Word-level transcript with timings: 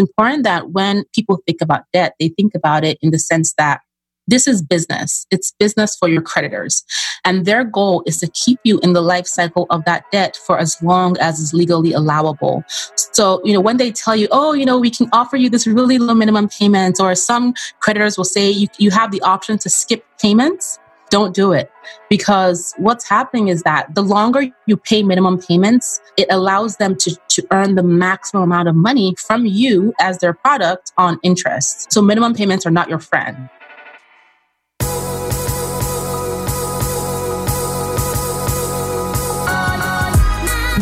important 0.00 0.42
that 0.42 0.70
when 0.70 1.04
people 1.14 1.38
think 1.46 1.60
about 1.60 1.84
debt, 1.92 2.14
they 2.18 2.30
think 2.30 2.56
about 2.56 2.82
it 2.82 2.98
in 3.00 3.10
the 3.10 3.18
sense 3.20 3.54
that 3.58 3.82
this 4.26 4.46
is 4.46 4.62
business. 4.62 5.26
It's 5.30 5.52
business 5.58 5.96
for 5.96 6.08
your 6.08 6.22
creditors. 6.22 6.84
And 7.24 7.44
their 7.44 7.64
goal 7.64 8.04
is 8.06 8.18
to 8.18 8.28
keep 8.28 8.60
you 8.62 8.78
in 8.80 8.92
the 8.92 9.00
life 9.00 9.26
cycle 9.26 9.66
of 9.70 9.84
that 9.86 10.04
debt 10.12 10.38
for 10.46 10.56
as 10.58 10.80
long 10.82 11.18
as 11.18 11.40
is 11.40 11.52
legally 11.52 11.92
allowable. 11.92 12.62
So, 12.94 13.40
you 13.44 13.52
know, 13.52 13.60
when 13.60 13.76
they 13.76 13.90
tell 13.90 14.14
you, 14.14 14.28
oh, 14.30 14.52
you 14.52 14.64
know, 14.64 14.78
we 14.78 14.90
can 14.90 15.08
offer 15.12 15.36
you 15.36 15.50
this 15.50 15.66
really 15.66 15.98
low 15.98 16.14
minimum 16.14 16.48
payment, 16.48 17.00
or 17.00 17.14
some 17.16 17.54
creditors 17.80 18.16
will 18.16 18.24
say 18.24 18.50
you, 18.50 18.68
you 18.78 18.90
have 18.92 19.10
the 19.10 19.20
option 19.22 19.58
to 19.58 19.68
skip 19.68 20.04
payments, 20.20 20.78
don't 21.10 21.34
do 21.34 21.52
it. 21.52 21.70
Because 22.08 22.74
what's 22.78 23.08
happening 23.08 23.48
is 23.48 23.62
that 23.62 23.94
the 23.94 24.02
longer 24.02 24.48
you 24.66 24.76
pay 24.76 25.02
minimum 25.02 25.38
payments, 25.38 26.00
it 26.16 26.28
allows 26.30 26.76
them 26.76 26.96
to, 26.96 27.16
to 27.28 27.46
earn 27.50 27.74
the 27.74 27.82
maximum 27.82 28.44
amount 28.44 28.68
of 28.68 28.74
money 28.74 29.14
from 29.18 29.44
you 29.44 29.92
as 30.00 30.18
their 30.18 30.32
product 30.32 30.92
on 30.96 31.18
interest. 31.22 31.92
So 31.92 32.00
minimum 32.00 32.34
payments 32.34 32.64
are 32.64 32.70
not 32.70 32.88
your 32.88 33.00
friend. 33.00 33.50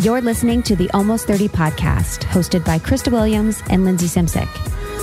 You're 0.01 0.21
listening 0.21 0.63
to 0.63 0.77
the 0.77 0.89
Almost 0.93 1.27
30 1.27 1.49
podcast, 1.49 2.19
hosted 2.19 2.63
by 2.63 2.79
Krista 2.79 3.11
Williams 3.11 3.61
and 3.69 3.83
Lindsay 3.83 4.07
Simsek. 4.07 4.47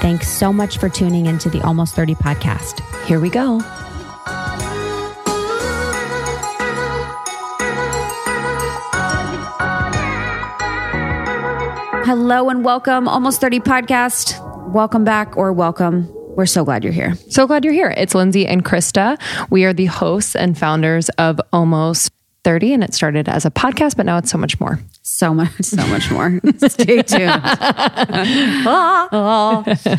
Thanks 0.00 0.28
so 0.28 0.52
much 0.52 0.78
for 0.78 0.88
tuning 0.88 1.26
into 1.26 1.48
the 1.50 1.60
Almost 1.62 1.94
30 1.94 2.14
podcast. 2.16 2.80
Here 3.06 3.18
we 3.18 3.30
go. 3.30 3.60
Hello 12.06 12.50
and 12.50 12.64
welcome, 12.64 13.08
Almost 13.08 13.40
30 13.40 13.60
podcast. 13.60 14.70
Welcome 14.70 15.02
back 15.02 15.36
or 15.36 15.52
welcome. 15.52 16.08
We're 16.36 16.46
so 16.46 16.64
glad 16.64 16.84
you're 16.84 16.92
here. 16.92 17.14
So 17.30 17.46
glad 17.46 17.64
you're 17.64 17.72
here. 17.72 17.92
It's 17.96 18.14
Lindsay 18.14 18.46
and 18.46 18.64
Krista. 18.64 19.18
We 19.50 19.64
are 19.64 19.72
the 19.72 19.86
hosts 19.86 20.36
and 20.36 20.56
founders 20.56 21.08
of 21.18 21.40
Almost 21.52 22.12
30, 22.46 22.74
and 22.74 22.84
it 22.84 22.94
started 22.94 23.28
as 23.28 23.44
a 23.44 23.50
podcast, 23.50 23.96
but 23.96 24.06
now 24.06 24.18
it's 24.18 24.30
so 24.30 24.38
much 24.38 24.60
more 24.60 24.78
so 25.16 25.32
much, 25.32 25.50
so 25.62 25.86
much 25.86 26.10
more. 26.10 26.40
Stay 26.68 27.02
tuned. 27.02 27.30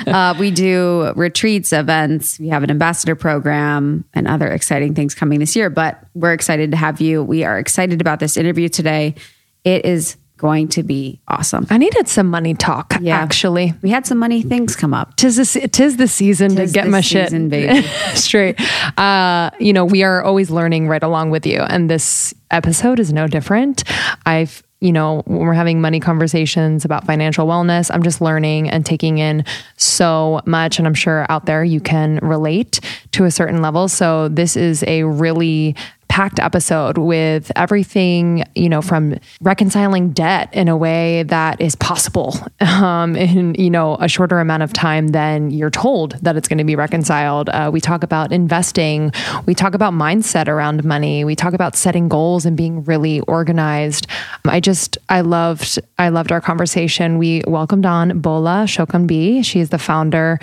uh, 0.07 0.35
we 0.39 0.51
do 0.51 1.11
retreats, 1.15 1.73
events. 1.73 2.39
We 2.39 2.49
have 2.49 2.63
an 2.63 2.69
ambassador 2.69 3.15
program 3.15 4.05
and 4.13 4.27
other 4.27 4.47
exciting 4.47 4.93
things 4.93 5.15
coming 5.15 5.39
this 5.39 5.55
year. 5.55 5.69
But 5.69 5.99
we're 6.13 6.33
excited 6.33 6.71
to 6.71 6.77
have 6.77 7.01
you. 7.01 7.23
We 7.23 7.43
are 7.43 7.57
excited 7.57 8.01
about 8.01 8.19
this 8.19 8.37
interview 8.37 8.69
today. 8.69 9.15
It 9.63 9.85
is 9.85 10.17
going 10.38 10.67
to 10.69 10.83
be 10.83 11.19
awesome. 11.27 11.67
I 11.69 11.77
needed 11.77 12.07
some 12.07 12.27
money 12.27 12.53
talk. 12.53 12.95
Yeah. 13.02 13.17
actually, 13.17 13.73
we 13.81 13.89
had 13.89 14.05
some 14.05 14.17
money 14.17 14.42
things 14.42 14.75
come 14.75 14.93
up. 14.93 15.15
Tis 15.15 15.36
the 15.37 15.67
tis 15.67 15.98
the 15.98 16.08
season 16.08 16.55
tis 16.55 16.71
to 16.71 16.80
get 16.80 16.87
my 16.87 17.02
season, 17.02 17.49
shit 17.49 17.86
straight. 18.15 18.59
Uh, 18.98 19.49
you 19.59 19.73
know, 19.73 19.86
we 19.86 20.03
are 20.03 20.23
always 20.23 20.49
learning 20.49 20.87
right 20.87 21.03
along 21.03 21.31
with 21.31 21.45
you, 21.45 21.59
and 21.61 21.89
this 21.89 22.33
episode 22.52 22.99
is 22.99 23.11
no 23.11 23.27
different. 23.27 23.83
I've 24.25 24.64
you 24.80 24.92
know, 24.92 25.23
when 25.25 25.39
we're 25.39 25.53
having 25.53 25.81
money 25.81 25.99
conversations 25.99 26.86
about 26.86 27.04
financial 27.04 27.48
wellness, 27.48 27.89
I'm 27.92 28.04
just 28.04 28.21
learning 28.21 28.69
and 28.69 28.86
taking 28.86 29.17
in 29.17 29.43
so 29.77 30.42
much. 30.45 30.77
And 30.77 30.87
I'm 30.87 30.93
sure 30.93 31.25
out 31.30 31.48
there 31.48 31.64
you 31.64 31.80
can 31.80 32.19
relate 32.21 32.80
to 33.14 33.25
a 33.25 33.31
certain 33.31 33.61
level. 33.64 33.87
So 33.87 34.27
this 34.27 34.55
is 34.55 34.83
a 34.86 35.04
really 35.04 35.75
packed 36.17 36.39
episode 36.39 36.98
with 36.98 37.52
everything, 37.55 38.44
you 38.55 38.67
know, 38.67 38.82
from 38.82 39.20
reconciling 39.39 40.10
debt 40.14 40.50
in 40.52 40.67
a 40.67 40.76
way 40.76 41.22
that 41.22 41.61
is 41.61 41.76
possible 41.76 42.36
um, 42.60 43.16
in, 43.16 43.54
you 43.54 43.70
know, 43.70 43.98
a 44.00 44.08
shorter 44.08 44.39
amount 44.39 44.64
of 44.64 44.73
time 44.73 45.10
than 45.10 45.52
you're 45.52 45.70
told 45.70 46.14
that 46.23 46.36
it's 46.36 46.48
going 46.48 46.58
to 46.58 46.64
be 46.64 46.76
reconciled. 46.76 47.50
Uh, 47.50 47.70
we 47.72 47.80
talk 47.80 48.02
about 48.02 48.32
investing. 48.32 49.11
We 49.45 49.54
talk 49.54 49.76
about 49.76 49.94
mindset 49.94 50.48
around 50.48 50.83
money. 50.83 51.23
We 51.23 51.36
talk 51.36 51.54
about 51.54 51.76
setting 51.76 52.10
goals 52.10 52.48
and 52.48 52.58
being 52.58 52.84
really 52.86 53.20
organized. 53.20 54.08
I 54.44 54.60
just, 54.60 54.98
I 55.10 55.22
loved, 55.22 55.78
I 55.99 56.10
loved 56.10 56.32
our 56.32 56.42
conversation. 56.42 57.20
We 57.20 57.44
welcomed 57.45 57.86
on 57.86 58.22
Bola 58.22 58.64
Sokunbi. 58.66 59.45
She's 59.45 59.70
the 59.70 59.78
founder 59.78 60.39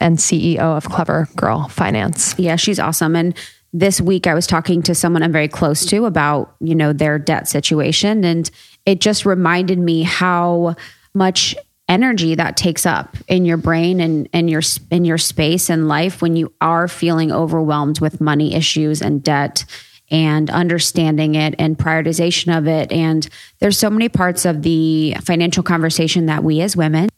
and 0.00 0.16
CEO 0.16 0.60
of 0.60 0.88
Clever 0.88 1.28
Girl 1.36 1.68
Finance. 1.68 2.34
Yeah, 2.38 2.56
she's 2.56 2.78
awesome. 2.78 3.14
And 3.14 3.34
this 3.72 4.00
week 4.00 4.26
I 4.26 4.34
was 4.34 4.46
talking 4.46 4.82
to 4.82 4.94
someone 4.94 5.22
I'm 5.22 5.32
very 5.32 5.48
close 5.48 5.84
to 5.86 6.06
about, 6.06 6.54
you 6.60 6.74
know, 6.74 6.92
their 6.92 7.18
debt 7.18 7.48
situation 7.48 8.24
and 8.24 8.50
it 8.86 9.00
just 9.00 9.26
reminded 9.26 9.78
me 9.78 10.02
how 10.02 10.76
much 11.14 11.54
energy 11.88 12.34
that 12.34 12.56
takes 12.56 12.84
up 12.86 13.16
in 13.28 13.44
your 13.44 13.56
brain 13.56 14.00
and 14.00 14.28
and 14.32 14.50
your 14.50 14.62
in 14.90 15.04
your 15.04 15.18
space 15.18 15.70
and 15.70 15.88
life 15.88 16.20
when 16.20 16.36
you 16.36 16.52
are 16.60 16.86
feeling 16.86 17.32
overwhelmed 17.32 18.00
with 18.00 18.20
money 18.20 18.54
issues 18.54 19.00
and 19.00 19.22
debt 19.22 19.64
and 20.10 20.50
understanding 20.50 21.34
it 21.34 21.54
and 21.58 21.78
prioritization 21.78 22.56
of 22.56 22.66
it. 22.66 22.90
And 22.90 23.28
there's 23.58 23.78
so 23.78 23.90
many 23.90 24.08
parts 24.08 24.44
of 24.44 24.62
the 24.62 25.14
financial 25.22 25.62
conversation 25.62 26.26
that 26.26 26.42
we 26.42 26.60
as 26.60 26.76
women 26.76 27.08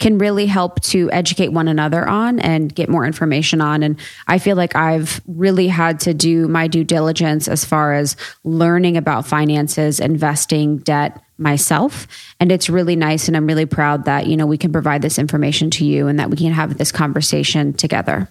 can 0.00 0.18
really 0.18 0.46
help 0.46 0.80
to 0.80 1.10
educate 1.12 1.48
one 1.48 1.68
another 1.68 2.08
on 2.08 2.40
and 2.40 2.74
get 2.74 2.88
more 2.88 3.04
information 3.04 3.60
on. 3.60 3.82
And 3.82 4.00
I 4.26 4.38
feel 4.38 4.56
like 4.56 4.74
I've 4.74 5.20
really 5.26 5.68
had 5.68 6.00
to 6.00 6.14
do 6.14 6.48
my 6.48 6.66
due 6.66 6.84
diligence 6.84 7.46
as 7.46 7.64
far 7.64 7.92
as 7.92 8.16
learning 8.42 8.96
about 8.96 9.26
finances, 9.26 10.00
investing, 10.00 10.78
debt 10.78 11.22
myself. 11.38 12.06
And 12.40 12.50
it's 12.50 12.68
really 12.68 12.96
nice. 12.96 13.28
And 13.28 13.36
I'm 13.36 13.46
really 13.46 13.66
proud 13.66 14.06
that, 14.06 14.26
you 14.26 14.36
know, 14.36 14.46
we 14.46 14.58
can 14.58 14.72
provide 14.72 15.02
this 15.02 15.18
information 15.18 15.70
to 15.72 15.84
you 15.84 16.08
and 16.08 16.18
that 16.18 16.30
we 16.30 16.36
can 16.36 16.52
have 16.52 16.78
this 16.78 16.92
conversation 16.92 17.72
together. 17.72 18.28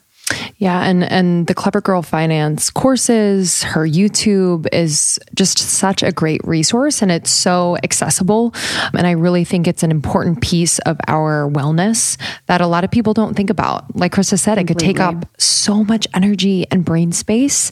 Yeah, 0.58 0.82
and 0.82 1.04
and 1.04 1.48
the 1.48 1.54
Clever 1.54 1.82
Girl 1.82 2.02
Finance 2.02 2.70
courses, 2.70 3.64
her 3.64 3.86
YouTube 3.88 4.68
is 4.74 5.20
just 5.34 5.58
such 5.58 6.04
a 6.04 6.12
great 6.12 6.42
resource 6.44 7.02
and 7.02 7.12
it's 7.12 7.32
so 7.32 7.78
accessible. 7.84 8.54
And 8.94 9.08
I 9.08 9.12
really 9.12 9.46
think 9.46 9.68
it's 9.68 9.84
an 9.84 9.92
important 9.92 10.42
piece 10.42 10.80
of 10.80 10.98
our 11.08 11.50
wellness 11.50 12.18
that 12.48 12.62
a 12.62 12.68
lot 12.68 12.84
of 12.84 12.92
people 12.92 13.14
don't 13.14 13.36
think 13.36 13.50
about. 13.50 13.96
Like 13.96 14.14
Krista 14.14 14.38
said, 14.38 14.58
it 14.58 14.68
could 14.68 14.80
take 14.80 15.00
up 15.00 15.26
so 15.40 15.84
much 15.84 16.08
energy 16.14 16.66
and 16.72 16.84
brain 16.84 17.12
space. 17.12 17.72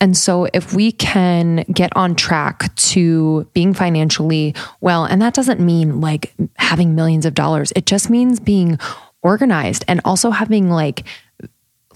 And 0.00 0.16
so 0.16 0.46
if 0.52 0.72
we 0.72 0.92
can 0.92 1.64
get 1.72 1.94
on 1.96 2.14
track 2.14 2.74
to 2.76 3.48
being 3.52 3.74
financially 3.74 4.54
well, 4.80 5.04
and 5.04 5.20
that 5.20 5.34
doesn't 5.34 5.60
mean 5.60 6.00
like 6.00 6.32
having 6.56 6.94
millions 6.94 7.26
of 7.26 7.34
dollars. 7.34 7.72
It 7.74 7.86
just 7.86 8.10
means 8.10 8.38
being 8.38 8.78
organized 9.22 9.84
and 9.88 10.00
also 10.04 10.30
having 10.30 10.70
like 10.70 11.04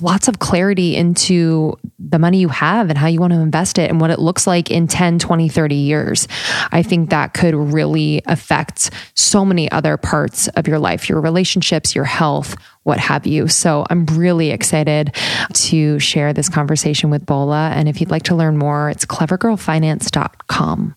lots 0.02 0.28
of 0.28 0.38
clarity 0.38 0.96
into 0.96 1.78
the 1.98 2.18
money 2.18 2.38
you 2.38 2.48
have 2.48 2.88
and 2.90 2.98
how 2.98 3.06
you 3.06 3.20
want 3.20 3.32
to 3.32 3.40
invest 3.40 3.78
it 3.78 3.90
and 3.90 4.00
what 4.00 4.10
it 4.10 4.18
looks 4.18 4.46
like 4.46 4.70
in 4.70 4.86
10, 4.86 5.18
20, 5.18 5.48
30 5.48 5.74
years. 5.74 6.28
I 6.70 6.82
think 6.82 7.10
that 7.10 7.34
could 7.34 7.54
really 7.54 8.22
affect 8.26 8.90
so 9.14 9.44
many 9.44 9.70
other 9.70 9.96
parts 9.96 10.48
of 10.48 10.66
your 10.66 10.78
life, 10.78 11.08
your 11.08 11.20
relationships, 11.20 11.94
your 11.94 12.04
health, 12.04 12.56
what 12.82 12.98
have 12.98 13.26
you. 13.26 13.48
So 13.48 13.86
I'm 13.90 14.06
really 14.06 14.50
excited 14.50 15.14
to 15.52 15.98
share 15.98 16.32
this 16.32 16.48
conversation 16.48 17.10
with 17.10 17.24
Bola. 17.24 17.70
And 17.70 17.88
if 17.88 18.00
you'd 18.00 18.10
like 18.10 18.24
to 18.24 18.34
learn 18.34 18.58
more, 18.58 18.90
it's 18.90 19.06
clevergirlfinance.com. 19.06 20.96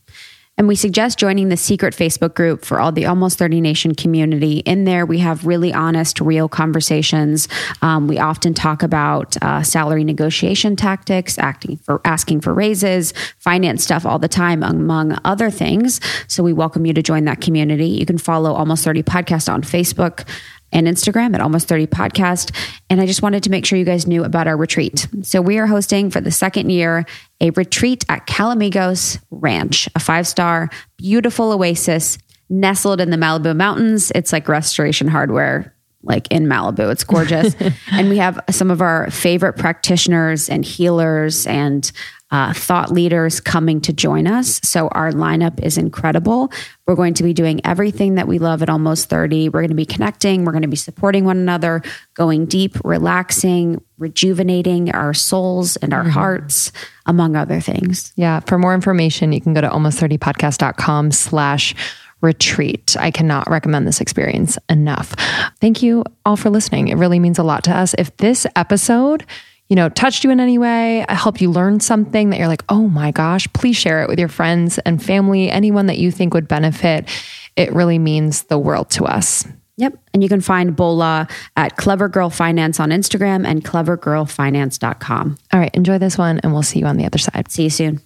And 0.58 0.70
we 0.70 0.76
suggest 0.76 1.20
joining 1.20 1.50
the 1.50 1.58
secret 1.58 1.94
Facebook 1.94 2.34
group 2.34 2.64
for 2.64 2.80
all 2.80 2.94
the 2.94 3.06
Almost 3.06 3.38
30 3.38 3.60
Nation 3.60 3.94
community. 3.94 4.60
In 4.60 4.86
there, 4.86 5.06
we 5.06 5.20
have 5.20 5.46
really 5.46 5.74
honest, 5.74 6.22
real 6.22 6.48
conversations. 6.48 7.50
Um, 7.82 8.08
we 8.08 8.20
often 8.20 8.54
talk 8.54 8.82
about 8.82 9.36
uh, 9.42 9.64
salary 9.64 10.06
negotiation 10.06 10.78
tactics, 10.78 11.38
acting 11.38 11.76
for 11.76 12.00
asking 12.06 12.40
for 12.40 12.54
raises, 12.54 13.14
finance 13.38 13.84
stuff 13.84 14.06
all 14.06 14.18
the 14.18 14.30
time, 14.30 14.64
among 14.64 15.18
other 15.26 15.50
things. 15.50 16.00
So 16.30 16.42
we 16.42 16.54
welcome 16.54 16.86
you 16.86 16.94
to 16.94 17.04
join 17.04 17.26
that 17.26 17.42
community. 17.42 17.90
You 17.90 18.06
can 18.06 18.18
follow 18.18 18.54
Almost 18.54 18.86
30 18.86 19.04
Podcast 19.04 19.52
on 19.52 19.62
Facebook. 19.62 20.26
And 20.72 20.88
Instagram 20.88 21.34
at 21.34 21.42
Almost 21.42 21.68
30 21.68 21.88
Podcast. 21.88 22.56
And 22.90 23.00
I 23.00 23.06
just 23.06 23.22
wanted 23.22 23.44
to 23.44 23.50
make 23.50 23.66
sure 23.66 23.80
you 23.80 23.86
guys 23.86 24.08
knew 24.08 24.24
about 24.24 24.48
our 24.48 24.58
retreat. 24.58 25.08
So 25.24 25.42
we 25.42 25.58
are 25.58 25.68
hosting 25.68 26.10
for 26.10 26.22
the 26.22 26.32
second 26.32 26.70
year 26.70 27.06
a 27.42 27.50
retreat 27.52 28.06
at 28.10 28.28
Calamigos 28.28 29.20
Ranch, 29.32 29.88
a 29.96 30.00
five 30.00 30.28
star, 30.28 30.70
beautiful 30.98 31.52
oasis 31.52 32.18
nestled 32.50 33.02
in 33.02 33.10
the 33.10 33.18
Malibu 33.18 33.56
Mountains. 33.56 34.12
It's 34.14 34.32
like 34.32 34.48
restoration 34.48 35.08
hardware 35.08 35.76
like 36.06 36.32
in 36.32 36.46
Malibu. 36.46 36.92
It's 36.92 37.04
gorgeous. 37.04 37.56
and 37.92 38.10
we 38.10 38.18
have 38.18 38.40
some 38.52 38.72
of 38.72 38.82
our 38.82 39.10
favorite 39.12 39.54
practitioners 39.54 40.50
and 40.50 40.64
healers 40.64 41.48
and 41.48 41.92
uh, 42.36 42.52
thought 42.52 42.92
leaders 42.92 43.40
coming 43.40 43.80
to 43.80 43.94
join 43.94 44.28
us. 44.28 44.60
So 44.62 44.90
our 44.90 45.14
lineup 45.14 45.64
is 45.64 45.78
incredible. 45.78 46.52
We're 46.86 46.96
going 46.96 47.14
to 47.14 47.24
be 47.24 47.34
doing 47.34 47.62
everything 47.64 48.16
that 48.16 48.28
we 48.28 48.40
love 48.40 48.62
at 48.62 48.70
Almost 48.70 49.08
30. 49.08 49.48
We're 49.48 49.62
going 49.62 49.70
to 49.70 49.74
be 49.74 49.86
connecting, 49.86 50.44
we're 50.44 50.52
going 50.52 50.64
to 50.64 50.68
be 50.68 50.76
supporting 50.76 51.24
one 51.24 51.38
another, 51.38 51.82
going 52.14 52.46
deep, 52.46 52.76
relaxing, 52.84 53.82
rejuvenating 53.98 54.92
our 54.92 55.14
souls 55.14 55.78
and 55.78 55.94
our 55.94 56.02
mm-hmm. 56.02 56.10
hearts, 56.10 56.74
among 57.06 57.38
other 57.38 57.62
things. 57.62 58.12
Yeah. 58.18 58.42
For 58.42 58.58
more 58.58 58.74
information, 58.74 59.32
you 59.32 59.40
can 59.40 59.54
go 59.54 59.62
to 59.62 59.70
almost30podcast.com 59.70 61.12
slash 61.12 61.74
retreat. 62.20 62.98
I 63.00 63.12
cannot 63.12 63.50
recommend 63.50 63.88
this 63.88 64.02
experience 64.02 64.58
enough. 64.70 65.14
Thank 65.62 65.82
you 65.82 66.04
all 66.26 66.36
for 66.36 66.50
listening. 66.50 66.90
It 66.90 66.96
really 66.96 67.20
means 67.20 67.40
a 67.40 67.44
lot 67.44 67.64
to 67.64 67.72
us. 67.72 67.96
If 67.98 68.18
this 68.18 68.46
episode 68.58 69.26
you 69.70 69.76
know, 69.76 69.90
touched 69.90 70.24
you 70.24 70.32
in 70.32 70.40
any 70.40 70.58
way, 70.58 71.06
helped 71.10 71.42
you 71.42 71.50
learn 71.50 71.80
something 71.80 72.30
that 72.30 72.38
you're 72.38 72.48
like, 72.48 72.64
oh 72.70 72.88
my 72.88 73.12
gosh, 73.12 73.48
please 73.54 73.76
share 73.76 74.04
it 74.04 74.10
with 74.10 74.20
your 74.20 74.28
friends 74.28 74.78
and 74.80 75.02
family, 75.02 75.50
anyone 75.50 75.88
that 75.88 75.98
you 75.98 76.12
think 76.12 76.34
would 76.34 76.48
benefit. 76.48 77.10
It 77.56 77.74
really 77.74 78.00
means 78.00 78.44
the 78.44 78.60
world 78.60 78.90
to 78.92 79.06
us. 79.06 79.46
Yep. 79.78 79.98
And 80.14 80.24
you 80.24 80.30
can 80.30 80.42
find 80.42 80.76
Bola 80.76 81.28
at 81.58 81.76
Clever 81.76 82.08
Girl 82.08 82.30
Finance 82.30 82.80
on 82.80 82.90
Instagram 82.92 83.46
and 83.46 83.64
clevergirlfinance.com. 83.64 85.38
All 85.52 85.60
right. 85.60 85.76
Enjoy 85.76 85.98
this 85.98 86.18
one, 86.18 86.40
and 86.40 86.54
we'll 86.54 86.64
see 86.64 86.80
you 86.80 86.86
on 86.86 86.98
the 86.98 87.06
other 87.06 87.18
side. 87.18 87.52
See 87.52 87.64
you 87.64 87.70
soon. 87.70 88.02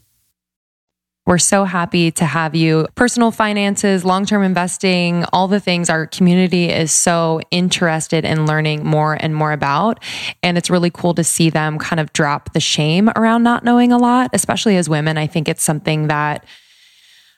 We're 1.29 1.37
so 1.37 1.63
happy 1.63 2.09
to 2.13 2.25
have 2.25 2.55
you. 2.55 2.87
Personal 2.95 3.29
finances, 3.29 4.03
long 4.03 4.25
term 4.25 4.41
investing, 4.41 5.25
all 5.31 5.47
the 5.47 5.59
things 5.59 5.87
our 5.87 6.07
community 6.07 6.71
is 6.71 6.91
so 6.91 7.39
interested 7.51 8.25
in 8.25 8.47
learning 8.47 8.83
more 8.83 9.13
and 9.13 9.35
more 9.35 9.51
about. 9.51 10.03
And 10.41 10.57
it's 10.57 10.71
really 10.71 10.89
cool 10.89 11.13
to 11.13 11.23
see 11.23 11.51
them 11.51 11.77
kind 11.77 11.99
of 11.99 12.11
drop 12.13 12.53
the 12.53 12.59
shame 12.59 13.11
around 13.15 13.43
not 13.43 13.63
knowing 13.63 13.91
a 13.91 13.99
lot, 13.99 14.31
especially 14.33 14.75
as 14.75 14.89
women. 14.89 15.19
I 15.19 15.27
think 15.27 15.47
it's 15.47 15.61
something 15.61 16.07
that. 16.07 16.43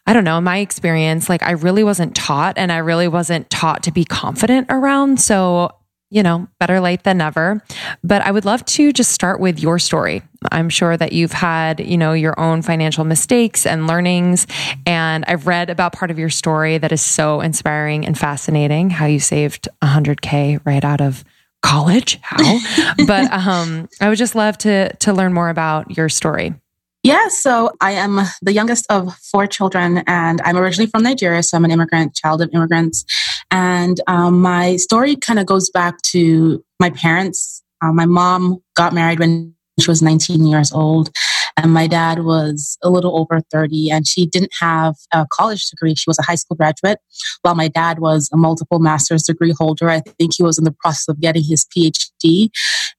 I 0.08 0.14
don't 0.14 0.24
know, 0.24 0.40
in 0.40 0.44
my 0.46 0.58
experience, 0.60 1.30
like 1.30 1.44
I 1.44 1.52
really 1.52 1.84
wasn't 1.84 2.16
taught 2.16 2.58
and 2.58 2.72
I 2.72 2.78
really 2.78 3.08
wasn't 3.08 3.50
taught 3.52 3.84
to 3.84 3.92
be 3.92 4.04
confident 4.04 4.68
around. 4.70 5.20
So 5.20 5.76
you 6.12 6.22
know, 6.22 6.48
better 6.60 6.80
late 6.80 7.04
than 7.04 7.18
never. 7.18 7.63
But 8.04 8.22
I 8.22 8.31
would 8.31 8.46
love 8.46 8.63
to 8.66 8.94
just 8.94 9.12
start 9.12 9.40
with 9.40 9.60
your 9.60 9.80
story. 9.80 10.22
I'm 10.52 10.69
sure 10.69 10.96
that 10.98 11.13
you've 11.13 11.31
had, 11.31 11.80
you 11.80 11.98
know, 11.98 12.13
your 12.13 12.40
own 12.40 12.62
financial 12.62 13.06
mistakes 13.06 13.66
and 13.66 13.88
learnings. 13.88 14.46
And 14.86 15.24
I've 15.25 15.48
read 15.48 15.69
about 15.69 15.94
part 15.94 16.12
of 16.12 16.19
your 16.19 16.30
story 16.30 16.78
that 16.78 16.92
is 16.92 17.02
so 17.02 17.42
inspiring 17.42 18.06
and 18.06 18.18
fascinating 18.18 18.90
how 18.90 19.06
you 19.06 19.19
saved 19.19 19.69
100K 19.81 20.60
right 20.66 20.84
out 20.84 21.02
of 21.02 21.24
college. 21.62 22.19
How? 22.22 22.60
but 23.07 23.31
um, 23.31 23.88
I 24.02 24.10
would 24.10 24.18
just 24.18 24.36
love 24.36 24.57
to 24.60 24.94
to 24.98 25.14
learn 25.14 25.34
more 25.34 25.50
about 25.50 25.96
your 25.96 26.10
story. 26.10 26.54
Yeah, 27.03 27.30
so 27.30 27.71
I 27.81 27.94
am 27.94 28.19
the 28.44 28.53
youngest 28.53 28.86
of 28.92 29.15
four 29.18 29.48
children, 29.48 30.03
and 30.06 30.39
I'm 30.45 30.56
originally 30.56 30.89
from 30.89 31.01
Nigeria. 31.01 31.42
So 31.42 31.57
I'm 31.57 31.65
an 31.65 31.71
immigrant, 31.71 32.13
child 32.13 32.44
of 32.44 32.50
immigrants. 32.53 33.03
And 33.50 34.00
um, 34.06 34.39
my 34.42 34.75
story 34.75 35.15
kind 35.15 35.39
of 35.39 35.48
goes 35.48 35.71
back 35.71 36.00
to 36.13 36.63
my 36.80 36.92
parents. 36.92 37.63
Uh, 37.83 37.92
my 37.92 38.06
mom 38.06 38.59
got 38.75 38.94
married 38.94 39.18
when 39.18 39.56
she 39.80 39.89
was 39.89 40.03
19 40.03 40.45
years 40.45 40.71
old, 40.71 41.09
and 41.57 41.74
my 41.74 41.88
dad 41.88 42.19
was 42.19 42.77
a 42.83 42.92
little 42.92 43.18
over 43.18 43.42
30, 43.51 43.89
and 43.89 44.07
she 44.07 44.27
didn't 44.27 44.51
have 44.59 44.94
a 45.12 45.25
college 45.31 45.71
degree. 45.71 45.95
She 45.95 46.07
was 46.07 46.19
a 46.19 46.24
high 46.24 46.36
school 46.36 46.56
graduate, 46.56 47.00
while 47.42 47.56
my 47.56 47.68
dad 47.68 47.97
was 47.97 48.30
a 48.31 48.38
multiple 48.38 48.77
master's 48.77 49.24
degree 49.24 49.56
holder. 49.57 49.89
I 49.89 50.01
think 50.01 50.33
he 50.38 50.44
was 50.44 50.59
in 50.59 50.65
the 50.65 50.75
process 50.83 51.07
of 51.07 51.19
getting 51.19 51.44
his 51.44 51.65
PhD. 51.75 52.50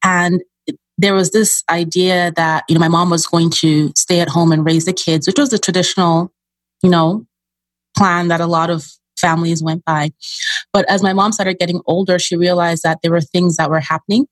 And 0.03 0.43
there 1.03 1.15
was 1.15 1.33
this 1.33 1.63
idea 1.69 2.33
that, 2.37 2.65
you 2.69 2.75
know, 2.75 2.81
my 2.81 2.89
mom 2.89 3.11
was 3.11 3.27
going 3.27 3.51
to 3.51 3.93
stay 3.97 4.21
at 4.21 4.29
home 4.29 4.53
and 4.53 4.65
raise 4.65 4.85
the 4.85 4.93
kids, 4.93 5.27
which 5.27 5.39
was 5.39 5.51
the 5.51 5.59
traditional, 5.59 6.33
you 6.83 6.89
know, 6.89 7.27
plan 7.97 8.29
that 8.29 8.41
a 8.41 8.47
lot 8.47 8.71
of 8.71 8.87
families 9.19 9.63
went 9.63 9.85
by. 9.85 10.11
But 10.73 10.89
as 10.89 11.03
my 11.03 11.13
mom 11.13 11.33
started 11.33 11.59
getting 11.59 11.81
older, 11.87 12.19
she 12.19 12.37
realized 12.37 12.83
that 12.85 12.99
there 13.03 13.11
were 13.11 13.21
things 13.21 13.57
that 13.57 13.69
were 13.69 13.81
happening 13.81 14.27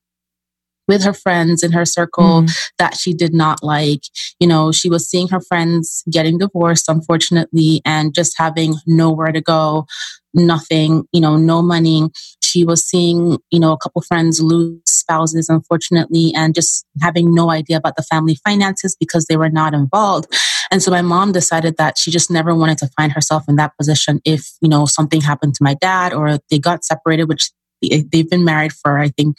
with 0.89 1.05
her 1.05 1.13
friends 1.13 1.63
in 1.63 1.71
her 1.71 1.85
circle 1.85 2.43
mm. 2.43 2.71
that 2.79 2.97
she 2.97 3.15
did 3.15 3.33
not 3.33 3.63
like. 3.63 4.03
You 4.41 4.49
know, 4.49 4.73
she 4.73 4.89
was 4.89 5.09
seeing 5.09 5.29
her 5.29 5.41
friends 5.41 6.03
getting 6.11 6.39
divorced, 6.39 6.89
unfortunately, 6.89 7.81
and 7.85 8.15
just 8.15 8.35
having 8.37 8.75
nowhere 8.87 9.33
to 9.33 9.41
go, 9.41 9.87
nothing, 10.35 11.05
you 11.13 11.21
know, 11.21 11.37
no 11.37 11.63
money. 11.63 12.09
She 12.51 12.65
was 12.65 12.85
seeing, 12.85 13.39
you 13.51 13.61
know, 13.61 13.73
a 13.73 13.79
couple 13.79 14.03
friends 14.03 14.41
lose 14.41 14.81
spouses, 14.87 15.49
unfortunately, 15.49 16.33
and 16.35 16.55
just 16.55 16.85
having 17.01 17.35
no 17.35 17.51
idea 17.51 17.77
about 17.77 17.97
the 17.97 18.03
family 18.03 18.37
finances 18.45 18.97
because 18.99 19.27
they 19.27 19.37
were 19.37 19.49
not 19.49 19.75
involved. 19.75 20.27
And 20.71 20.83
so 20.83 20.91
my 20.91 21.03
mom 21.03 21.33
decided 21.33 21.77
that 21.77 21.99
she 21.99 22.11
just 22.11 22.31
never 22.31 22.55
wanted 22.55 22.79
to 22.79 22.89
find 22.97 23.13
herself 23.13 23.45
in 23.49 23.57
that 23.57 23.77
position 23.77 24.21
if, 24.25 24.51
you 24.61 24.69
know, 24.69 24.87
something 24.87 25.21
happened 25.21 25.55
to 25.55 25.65
my 25.65 25.75
dad 25.75 26.13
or 26.13 26.39
they 26.51 26.59
got 26.59 26.85
separated, 26.85 27.29
which 27.29 27.51
they've 27.83 28.29
been 28.29 28.45
married 28.45 28.73
for, 28.73 28.99
I 28.99 29.09
think, 29.09 29.37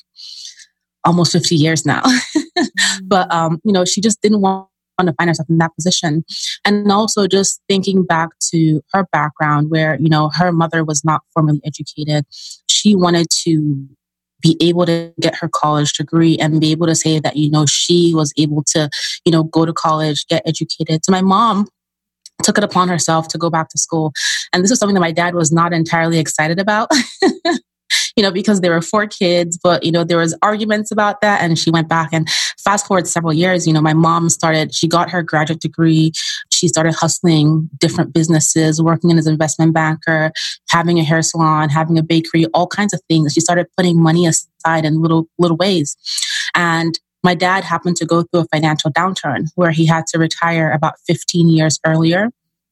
almost 1.05 1.31
50 1.31 1.55
years 1.55 1.85
now. 1.85 2.03
but, 3.03 3.29
mm. 3.29 3.33
um, 3.33 3.61
you 3.63 3.71
know, 3.71 3.85
she 3.85 4.01
just 4.01 4.21
didn't 4.21 4.41
want 4.41 4.67
to 5.07 5.13
find 5.13 5.29
herself 5.29 5.49
in 5.49 5.57
that 5.57 5.73
position. 5.75 6.23
And 6.65 6.91
also 6.91 7.27
just 7.27 7.61
thinking 7.67 8.03
back 8.03 8.29
to 8.51 8.81
her 8.93 9.05
background 9.11 9.69
where, 9.69 9.97
you 9.99 10.09
know, 10.09 10.29
her 10.35 10.51
mother 10.51 10.83
was 10.83 11.03
not 11.03 11.21
formally 11.33 11.61
educated. 11.65 12.25
She 12.69 12.95
wanted 12.95 13.27
to 13.43 13.87
be 14.41 14.57
able 14.59 14.85
to 14.87 15.13
get 15.19 15.35
her 15.35 15.47
college 15.47 15.93
degree 15.93 16.37
and 16.37 16.59
be 16.59 16.71
able 16.71 16.87
to 16.87 16.95
say 16.95 17.19
that, 17.19 17.37
you 17.37 17.51
know, 17.51 17.65
she 17.65 18.13
was 18.13 18.33
able 18.37 18.63
to, 18.63 18.89
you 19.23 19.31
know, 19.31 19.43
go 19.43 19.65
to 19.65 19.73
college, 19.73 20.25
get 20.27 20.41
educated. 20.45 21.05
So 21.05 21.11
my 21.11 21.21
mom 21.21 21.67
took 22.43 22.57
it 22.57 22.63
upon 22.63 22.89
herself 22.89 23.27
to 23.29 23.37
go 23.37 23.49
back 23.49 23.69
to 23.69 23.77
school. 23.77 24.13
And 24.51 24.63
this 24.63 24.71
was 24.71 24.79
something 24.79 24.95
that 24.95 25.01
my 25.01 25.11
dad 25.11 25.35
was 25.35 25.51
not 25.51 25.73
entirely 25.73 26.19
excited 26.19 26.59
about. 26.59 26.89
you 28.21 28.27
know, 28.27 28.31
because 28.31 28.61
there 28.61 28.69
were 28.69 28.83
four 28.83 29.07
kids, 29.07 29.57
but, 29.57 29.83
you 29.83 29.91
know, 29.91 30.03
there 30.03 30.19
was 30.19 30.37
arguments 30.43 30.91
about 30.91 31.21
that. 31.21 31.41
And 31.41 31.57
she 31.57 31.71
went 31.71 31.89
back 31.89 32.09
and 32.13 32.29
fast 32.63 32.85
forward 32.85 33.07
several 33.07 33.33
years, 33.33 33.65
you 33.65 33.73
know, 33.73 33.81
my 33.81 33.95
mom 33.95 34.29
started, 34.29 34.75
she 34.75 34.87
got 34.87 35.09
her 35.09 35.23
graduate 35.23 35.59
degree. 35.59 36.11
She 36.51 36.67
started 36.67 36.93
hustling 36.93 37.67
different 37.79 38.13
businesses, 38.13 38.79
working 38.79 39.09
as 39.17 39.25
an 39.25 39.33
investment 39.33 39.73
banker, 39.73 40.31
having 40.69 40.99
a 40.99 41.03
hair 41.03 41.23
salon, 41.23 41.69
having 41.69 41.97
a 41.97 42.03
bakery, 42.03 42.45
all 42.53 42.67
kinds 42.67 42.93
of 42.93 43.01
things. 43.09 43.33
She 43.33 43.39
started 43.39 43.65
putting 43.75 43.99
money 43.99 44.27
aside 44.27 44.85
in 44.85 45.01
little, 45.01 45.25
little 45.39 45.57
ways. 45.57 45.97
And 46.53 46.99
my 47.23 47.33
dad 47.33 47.63
happened 47.63 47.95
to 47.95 48.05
go 48.05 48.21
through 48.21 48.41
a 48.41 48.45
financial 48.53 48.91
downturn 48.91 49.47
where 49.55 49.71
he 49.71 49.87
had 49.87 50.05
to 50.09 50.19
retire 50.19 50.71
about 50.71 50.93
15 51.07 51.49
years 51.49 51.79
earlier 51.87 52.29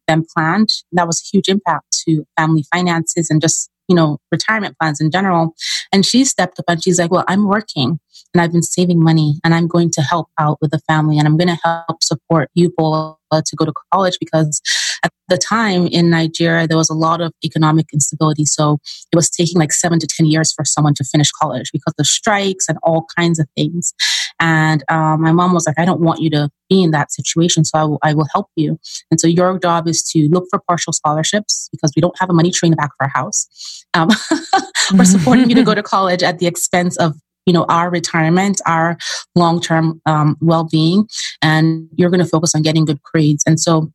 than 0.07 0.25
planned. 0.31 0.69
That 0.91 1.07
was 1.07 1.19
a 1.19 1.35
huge 1.35 1.49
impact 1.49 2.03
to 2.05 2.23
family 2.37 2.65
finances 2.71 3.31
and 3.31 3.41
just 3.41 3.71
you 3.89 3.95
know, 3.95 4.19
retirement 4.31 4.77
plans 4.79 5.01
in 5.01 5.11
general. 5.11 5.55
And 5.91 6.05
she 6.05 6.23
stepped 6.23 6.59
up 6.59 6.65
and 6.67 6.81
she's 6.81 6.99
like, 6.99 7.11
well, 7.11 7.25
I'm 7.27 7.47
working 7.47 7.99
and 8.33 8.41
I've 8.41 8.51
been 8.51 8.61
saving 8.63 9.03
money 9.03 9.39
and 9.43 9.53
I'm 9.53 9.67
going 9.67 9.91
to 9.91 10.01
help 10.01 10.29
out 10.37 10.59
with 10.61 10.71
the 10.71 10.79
family 10.87 11.17
and 11.17 11.27
I'm 11.27 11.37
going 11.37 11.47
to 11.47 11.59
help 11.63 12.03
support 12.03 12.49
you, 12.53 12.71
Bola, 12.77 13.17
to 13.31 13.55
go 13.55 13.65
to 13.65 13.73
college 13.91 14.17
because 14.19 14.61
at 15.03 15.11
the 15.27 15.37
time 15.37 15.87
in 15.87 16.09
Nigeria, 16.09 16.67
there 16.67 16.77
was 16.77 16.89
a 16.89 16.95
lot 16.95 17.21
of 17.21 17.33
economic 17.43 17.87
instability. 17.93 18.45
So 18.45 18.79
it 19.11 19.15
was 19.15 19.29
taking 19.29 19.59
like 19.59 19.71
seven 19.71 19.99
to 19.99 20.07
10 20.07 20.25
years 20.25 20.53
for 20.53 20.65
someone 20.65 20.93
to 20.95 21.03
finish 21.03 21.31
college 21.31 21.71
because 21.71 21.93
of 21.99 22.07
strikes 22.07 22.67
and 22.67 22.77
all 22.83 23.05
kinds 23.15 23.39
of 23.39 23.47
things. 23.55 23.93
And 24.39 24.83
um, 24.89 25.21
my 25.21 25.31
mom 25.31 25.53
was 25.53 25.67
like, 25.67 25.77
I 25.77 25.85
don't 25.85 26.01
want 26.01 26.21
you 26.21 26.29
to 26.31 26.49
be 26.69 26.81
in 26.81 26.91
that 26.91 27.11
situation. 27.11 27.65
So 27.65 27.77
I 27.77 27.83
will, 27.83 27.99
I 28.03 28.13
will 28.13 28.27
help 28.33 28.47
you. 28.55 28.79
And 29.11 29.19
so 29.19 29.27
your 29.27 29.59
job 29.59 29.87
is 29.87 30.03
to 30.11 30.27
look 30.29 30.45
for 30.49 30.59
partial 30.67 30.93
scholarships 30.93 31.69
because 31.71 31.91
we 31.95 32.01
don't 32.01 32.17
have 32.19 32.29
a 32.29 32.33
money 32.33 32.51
tree 32.51 32.67
in 32.67 32.71
the 32.71 32.77
back 32.77 32.91
of 32.99 33.05
our 33.05 33.09
house. 33.09 33.85
Um, 33.93 34.09
we're 34.93 35.05
supporting 35.05 35.49
you 35.49 35.55
to 35.55 35.63
go 35.63 35.75
to 35.75 35.83
college 35.95 36.23
at 36.23 36.39
the 36.39 36.47
expense 36.47 36.97
of 36.97 37.15
you 37.45 37.53
know 37.53 37.65
our 37.67 37.89
retirement 37.89 38.61
our 38.67 38.95
long-term 39.35 39.99
um, 40.05 40.37
well-being 40.39 41.07
and 41.41 41.87
you're 41.95 42.11
going 42.11 42.19
to 42.19 42.29
focus 42.29 42.53
on 42.53 42.61
getting 42.61 42.85
good 42.85 43.01
grades 43.01 43.43
and 43.47 43.59
so 43.59 43.91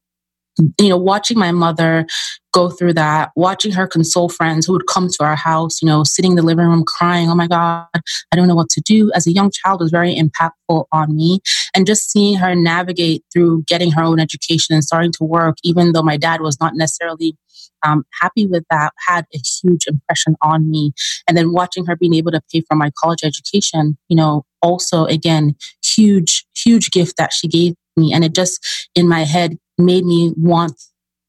you 0.80 0.88
know 0.88 0.98
watching 0.98 1.38
my 1.38 1.52
mother 1.52 2.06
go 2.54 2.70
through 2.70 2.94
that, 2.94 3.32
watching 3.34 3.72
her 3.72 3.86
console 3.86 4.28
friends 4.28 4.64
who 4.64 4.72
would 4.72 4.86
come 4.86 5.08
to 5.08 5.24
our 5.24 5.34
house, 5.34 5.82
you 5.82 5.86
know, 5.86 6.04
sitting 6.04 6.32
in 6.32 6.36
the 6.36 6.42
living 6.42 6.66
room 6.66 6.84
crying, 6.86 7.28
oh 7.28 7.34
my 7.34 7.48
God, 7.48 7.88
I 7.94 8.36
don't 8.36 8.46
know 8.46 8.54
what 8.54 8.70
to 8.70 8.80
do. 8.80 9.10
As 9.12 9.26
a 9.26 9.32
young 9.32 9.50
child 9.50 9.80
was 9.80 9.90
very 9.90 10.14
impactful 10.14 10.84
on 10.92 11.16
me. 11.16 11.40
And 11.74 11.84
just 11.84 12.10
seeing 12.12 12.36
her 12.36 12.54
navigate 12.54 13.24
through 13.32 13.64
getting 13.66 13.90
her 13.90 14.04
own 14.04 14.20
education 14.20 14.74
and 14.74 14.84
starting 14.84 15.10
to 15.18 15.24
work, 15.24 15.56
even 15.64 15.92
though 15.92 16.02
my 16.02 16.16
dad 16.16 16.40
was 16.40 16.56
not 16.60 16.74
necessarily 16.76 17.36
um, 17.84 18.04
happy 18.20 18.46
with 18.46 18.64
that, 18.70 18.92
had 19.08 19.26
a 19.34 19.38
huge 19.38 19.86
impression 19.88 20.36
on 20.40 20.70
me. 20.70 20.92
And 21.28 21.36
then 21.36 21.52
watching 21.52 21.86
her 21.86 21.96
being 21.96 22.14
able 22.14 22.30
to 22.30 22.40
pay 22.52 22.62
for 22.68 22.76
my 22.76 22.92
college 22.96 23.24
education, 23.24 23.98
you 24.08 24.16
know, 24.16 24.44
also 24.62 25.06
again, 25.06 25.56
huge, 25.84 26.46
huge 26.56 26.92
gift 26.92 27.16
that 27.16 27.32
she 27.32 27.48
gave 27.48 27.74
me. 27.96 28.12
And 28.12 28.24
it 28.24 28.32
just 28.32 28.64
in 28.94 29.08
my 29.08 29.24
head 29.24 29.58
made 29.78 30.04
me 30.04 30.32
want 30.36 30.80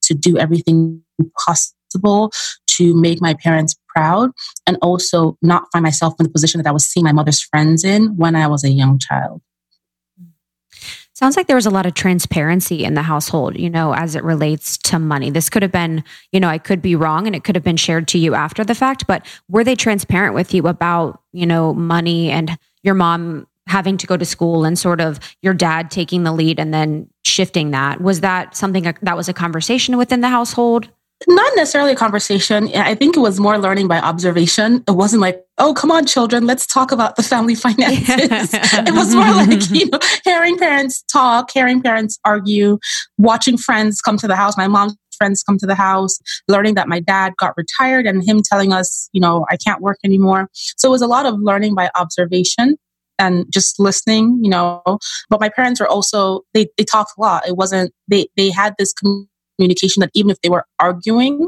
to 0.03 0.13
do 0.13 0.37
everything 0.37 1.01
possible 1.45 2.31
to 2.67 2.95
make 2.95 3.21
my 3.21 3.33
parents 3.33 3.75
proud 3.87 4.31
and 4.67 4.77
also 4.81 5.37
not 5.41 5.63
find 5.71 5.83
myself 5.83 6.13
in 6.19 6.25
the 6.25 6.31
position 6.31 6.61
that 6.61 6.67
I 6.67 6.73
was 6.73 6.85
seeing 6.85 7.03
my 7.03 7.11
mother's 7.11 7.41
friends 7.41 7.83
in 7.83 8.17
when 8.17 8.35
I 8.35 8.47
was 8.47 8.63
a 8.63 8.69
young 8.69 8.99
child. 8.99 9.41
Sounds 11.13 11.37
like 11.37 11.47
there 11.47 11.55
was 11.55 11.65
a 11.65 11.71
lot 11.71 11.85
of 11.85 11.93
transparency 11.93 12.83
in 12.83 12.93
the 12.93 13.01
household, 13.01 13.57
you 13.57 13.69
know, 13.69 13.93
as 13.93 14.15
it 14.15 14.23
relates 14.25 14.77
to 14.79 14.99
money. 14.99 15.29
This 15.29 15.49
could 15.49 15.61
have 15.61 15.71
been, 15.71 16.03
you 16.33 16.41
know, 16.41 16.49
I 16.49 16.57
could 16.57 16.81
be 16.81 16.93
wrong 16.93 17.25
and 17.25 17.33
it 17.33 17.45
could 17.45 17.55
have 17.55 17.63
been 17.63 17.77
shared 17.77 18.09
to 18.09 18.17
you 18.17 18.35
after 18.35 18.65
the 18.65 18.75
fact, 18.75 19.07
but 19.07 19.25
were 19.47 19.63
they 19.63 19.75
transparent 19.75 20.35
with 20.35 20.53
you 20.53 20.67
about, 20.67 21.21
you 21.31 21.45
know, 21.45 21.73
money 21.73 22.31
and 22.31 22.57
your 22.83 22.95
mom 22.95 23.47
having 23.67 23.97
to 23.97 24.07
go 24.07 24.17
to 24.17 24.25
school 24.25 24.63
and 24.65 24.77
sort 24.77 25.01
of 25.01 25.19
your 25.41 25.53
dad 25.53 25.91
taking 25.91 26.23
the 26.23 26.31
lead 26.31 26.59
and 26.59 26.73
then 26.73 27.09
shifting 27.23 27.71
that? 27.71 28.01
Was 28.01 28.21
that 28.21 28.55
something 28.55 28.93
that 29.01 29.17
was 29.17 29.27
a 29.27 29.33
conversation 29.33 29.97
within 29.97 30.21
the 30.21 30.29
household? 30.29 30.89
Not 31.27 31.51
necessarily 31.55 31.93
a 31.93 31.95
conversation. 31.95 32.69
I 32.75 32.93
think 32.93 33.15
it 33.15 33.21
was 33.21 33.39
more 33.39 33.57
learning 33.57 33.87
by 33.87 33.99
observation. 33.99 34.83
It 34.87 34.91
wasn't 34.91 35.21
like, 35.21 35.41
oh, 35.57 35.73
come 35.73 35.89
on, 35.89 36.05
children, 36.05 36.45
let's 36.45 36.67
talk 36.67 36.91
about 36.91 37.15
the 37.15 37.23
family 37.23 37.55
finances. 37.65 38.49
it 38.53 38.93
was 38.93 39.15
more 39.15 39.23
like, 39.31 39.69
you 39.71 39.89
know, 39.89 39.99
hearing 40.23 40.57
parents 40.57 41.03
talk, 41.03 41.51
hearing 41.51 41.81
parents 41.81 42.19
argue, 42.25 42.77
watching 43.17 43.57
friends 43.57 44.01
come 44.01 44.17
to 44.17 44.27
the 44.27 44.35
house. 44.35 44.57
My 44.57 44.67
mom's 44.67 44.97
friends 45.17 45.41
come 45.41 45.57
to 45.57 45.65
the 45.65 45.75
house, 45.75 46.19
learning 46.49 46.75
that 46.75 46.89
my 46.89 46.99
dad 46.99 47.33
got 47.37 47.55
retired 47.55 48.05
and 48.05 48.23
him 48.23 48.41
telling 48.43 48.73
us, 48.73 49.09
you 49.13 49.21
know, 49.21 49.45
I 49.49 49.55
can't 49.55 49.81
work 49.81 49.97
anymore. 50.03 50.49
So 50.53 50.89
it 50.89 50.91
was 50.91 51.01
a 51.01 51.07
lot 51.07 51.25
of 51.25 51.39
learning 51.39 51.75
by 51.75 51.89
observation 51.95 52.77
and 53.19 53.45
just 53.51 53.79
listening, 53.79 54.39
you 54.41 54.49
know. 54.49 54.81
But 55.29 55.39
my 55.39 55.49
parents 55.49 55.79
were 55.79 55.87
also 55.87 56.41
they 56.53 56.67
they 56.77 56.83
talked 56.83 57.11
a 57.17 57.21
lot. 57.21 57.47
It 57.47 57.55
wasn't 57.55 57.93
they 58.07 58.27
they 58.37 58.49
had 58.49 58.75
this 58.77 58.93
communication 58.93 60.01
that 60.01 60.11
even 60.13 60.31
if 60.31 60.41
they 60.41 60.49
were 60.49 60.65
arguing, 60.79 61.47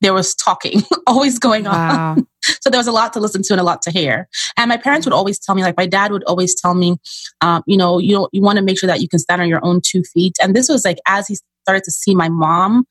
there 0.00 0.14
was 0.14 0.34
talking 0.34 0.82
always 1.06 1.38
going 1.38 1.64
wow. 1.64 2.12
on. 2.12 2.26
so 2.60 2.70
there 2.70 2.78
was 2.78 2.86
a 2.86 2.92
lot 2.92 3.12
to 3.14 3.20
listen 3.20 3.42
to 3.42 3.52
and 3.52 3.60
a 3.60 3.64
lot 3.64 3.82
to 3.82 3.90
hear. 3.90 4.28
And 4.56 4.68
my 4.68 4.76
parents 4.76 5.06
would 5.06 5.12
always 5.12 5.38
tell 5.38 5.54
me, 5.54 5.62
like 5.62 5.76
my 5.76 5.86
dad 5.86 6.12
would 6.12 6.24
always 6.24 6.58
tell 6.58 6.74
me, 6.74 6.96
um, 7.40 7.62
you 7.66 7.76
know, 7.76 7.98
you 7.98 8.28
you 8.32 8.42
want 8.42 8.58
to 8.58 8.64
make 8.64 8.78
sure 8.78 8.88
that 8.88 9.00
you 9.00 9.08
can 9.08 9.18
stand 9.18 9.42
on 9.42 9.48
your 9.48 9.64
own 9.64 9.80
two 9.84 10.02
feet. 10.02 10.36
And 10.42 10.54
this 10.54 10.68
was 10.68 10.84
like 10.84 10.98
as 11.06 11.28
he 11.28 11.36
started 11.64 11.84
to 11.84 11.90
see 11.90 12.14
my 12.14 12.28
mom 12.28 12.84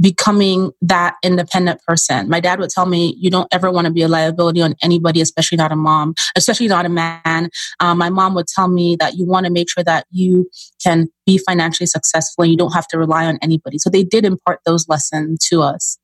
becoming 0.00 0.70
that 0.80 1.16
independent 1.22 1.80
person. 1.86 2.28
My 2.28 2.40
dad 2.40 2.58
would 2.58 2.70
tell 2.70 2.86
me, 2.86 3.14
you 3.18 3.30
don't 3.30 3.48
ever 3.52 3.70
want 3.70 3.86
to 3.86 3.92
be 3.92 4.02
a 4.02 4.08
liability 4.08 4.62
on 4.62 4.74
anybody, 4.82 5.20
especially 5.20 5.56
not 5.56 5.72
a 5.72 5.76
mom, 5.76 6.14
especially 6.36 6.68
not 6.68 6.86
a 6.86 6.88
man. 6.88 7.50
Um, 7.80 7.98
my 7.98 8.10
mom 8.10 8.34
would 8.34 8.46
tell 8.46 8.68
me 8.68 8.96
that 8.96 9.14
you 9.14 9.26
want 9.26 9.46
to 9.46 9.52
make 9.52 9.70
sure 9.70 9.84
that 9.84 10.06
you 10.10 10.48
can 10.82 11.08
be 11.26 11.38
financially 11.38 11.86
successful 11.86 12.44
and 12.44 12.50
you 12.50 12.56
don't 12.56 12.72
have 12.72 12.88
to 12.88 12.98
rely 12.98 13.26
on 13.26 13.38
anybody. 13.42 13.78
So 13.78 13.90
they 13.90 14.04
did 14.04 14.24
impart 14.24 14.60
those 14.64 14.88
lessons 14.88 15.46
to 15.48 15.62
us. 15.62 15.98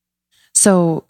So 0.55 1.05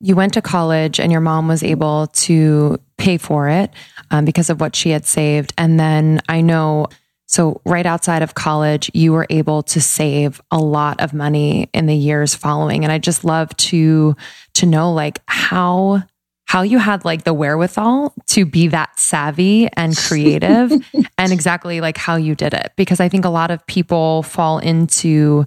you 0.00 0.16
went 0.16 0.32
to 0.34 0.42
college 0.42 0.98
and 0.98 1.12
your 1.12 1.20
mom 1.20 1.46
was 1.46 1.62
able 1.62 2.06
to 2.06 2.78
pay 2.96 3.18
for 3.18 3.48
it 3.48 3.70
um, 4.10 4.24
because 4.24 4.48
of 4.48 4.60
what 4.60 4.74
she 4.74 4.90
had 4.90 5.04
saved. 5.04 5.52
And 5.58 5.78
then 5.78 6.20
I 6.28 6.40
know 6.40 6.88
so 7.30 7.60
right 7.64 7.86
outside 7.86 8.22
of 8.22 8.34
college, 8.34 8.90
you 8.92 9.12
were 9.12 9.26
able 9.30 9.62
to 9.62 9.80
save 9.80 10.40
a 10.50 10.58
lot 10.58 11.00
of 11.00 11.14
money 11.14 11.70
in 11.72 11.86
the 11.86 11.94
years 11.94 12.34
following. 12.34 12.82
And 12.82 12.90
I 12.90 12.98
just 12.98 13.24
love 13.24 13.56
to 13.58 14.16
to 14.54 14.66
know 14.66 14.92
like 14.92 15.20
how 15.26 16.02
how 16.46 16.62
you 16.62 16.80
had 16.80 17.04
like 17.04 17.22
the 17.22 17.32
wherewithal 17.32 18.12
to 18.30 18.44
be 18.44 18.66
that 18.66 18.98
savvy 18.98 19.68
and 19.76 19.96
creative 19.96 20.72
and 21.18 21.32
exactly 21.32 21.80
like 21.80 21.96
how 21.96 22.16
you 22.16 22.34
did 22.34 22.52
it 22.52 22.72
because 22.74 22.98
I 22.98 23.08
think 23.08 23.24
a 23.24 23.28
lot 23.28 23.52
of 23.52 23.64
people 23.68 24.24
fall 24.24 24.58
into 24.58 25.46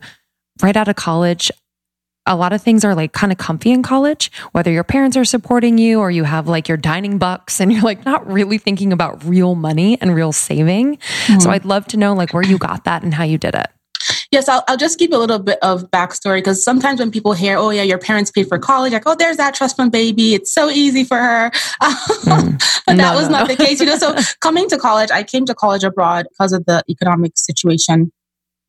right 0.62 0.78
out 0.78 0.88
of 0.88 0.96
college 0.96 1.52
a 2.26 2.36
lot 2.36 2.54
of 2.54 2.62
things 2.62 2.86
are 2.86 2.96
like 2.96 3.12
kind 3.12 3.32
of 3.32 3.38
comfy 3.38 3.72
in 3.72 3.84
college, 3.84 4.32
whether 4.52 4.72
your 4.72 4.84
parents 4.84 5.18
are 5.18 5.26
supporting 5.26 5.78
you 5.78 6.00
or 6.00 6.10
you 6.10 6.24
have 6.24 6.48
like 6.48 6.68
your 6.68 6.78
dining 6.78 7.18
bucks 7.18 7.60
and 7.60 7.72
you're 7.74 7.82
like 7.82 8.06
not 8.06 8.26
really 8.32 8.58
thinking 8.58 8.94
about 8.94 9.24
real 9.26 9.56
money 9.56 10.00
and 10.02 10.16
real 10.16 10.32
saving. 10.32 10.98
Mm-hmm. 10.98 11.40
So 11.40 11.50
I'd 11.50 11.66
love 11.66 11.88
to 11.88 11.98
know 11.98 12.14
like 12.14 12.34
where 12.34 12.44
you 12.44 12.58
got 12.58 12.86
that 12.86 13.04
and 13.04 13.14
how 13.14 13.24
you 13.24 13.38
did 13.38 13.56
it. 13.56 13.68
Yes, 14.32 14.50
I'll, 14.50 14.64
I'll 14.68 14.78
just 14.78 15.00
give 15.00 15.12
a 15.14 15.18
little 15.18 15.40
bit 15.40 15.60
of 15.62 15.90
backstory 15.92 16.38
because 16.38 16.64
sometimes 16.64 17.00
when 17.00 17.12
people 17.12 17.34
hear, 17.34 17.58
oh, 17.58 17.70
yeah, 17.70 17.84
your 17.84 17.98
parents 17.98 18.32
paid 18.32 18.48
for 18.48 18.58
college, 18.58 18.92
like, 18.92 19.04
oh, 19.06 19.16
there's 19.16 19.38
that 19.38 19.54
trust 19.54 19.78
fund 19.78 19.92
baby. 19.92 20.34
It's 20.34 20.54
so 20.54 20.70
easy 20.70 21.04
for 21.04 21.18
her. 21.18 21.52
Mm. 22.24 22.54
but 22.88 22.98
that 22.98 23.16
was 23.16 23.30
no, 23.30 23.40
not 23.40 23.48
no. 23.48 23.56
the 23.56 23.64
case. 23.64 23.80
You 23.80 23.86
know, 23.86 23.98
so 23.98 24.16
coming 24.40 24.70
to 24.70 24.78
college, 24.78 25.12
I 25.12 25.24
came 25.24 25.46
to 25.46 25.54
college 25.54 25.84
abroad 25.84 26.26
because 26.30 26.54
of 26.54 26.66
the 26.66 26.84
economic 26.90 27.34
situation 27.36 28.12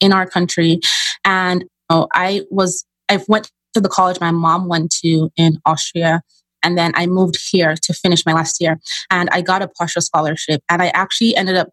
in 0.01 0.13
our 0.13 0.27
country. 0.27 0.81
And 1.25 1.65
oh, 1.89 2.09
I 2.13 2.43
was 2.51 2.85
I 3.09 3.23
went 3.29 3.51
to 3.75 3.81
the 3.81 3.89
college 3.89 4.21
my 4.21 4.31
mom 4.31 4.69
went 4.69 4.91
to 5.03 5.31
in 5.37 5.59
Austria. 5.67 6.23
And 6.63 6.79
then 6.79 6.93
I 6.95 7.07
moved 7.07 7.37
here 7.51 7.75
to 7.83 7.93
finish 7.93 8.25
my 8.25 8.33
last 8.33 8.61
year. 8.61 8.81
And 9.11 9.29
I 9.33 9.43
got 9.43 9.61
a 9.61 9.69
partial 9.69 10.01
scholarship. 10.01 10.63
And 10.71 10.81
I 10.81 10.89
actually 10.89 11.37
ended 11.37 11.57
up 11.57 11.69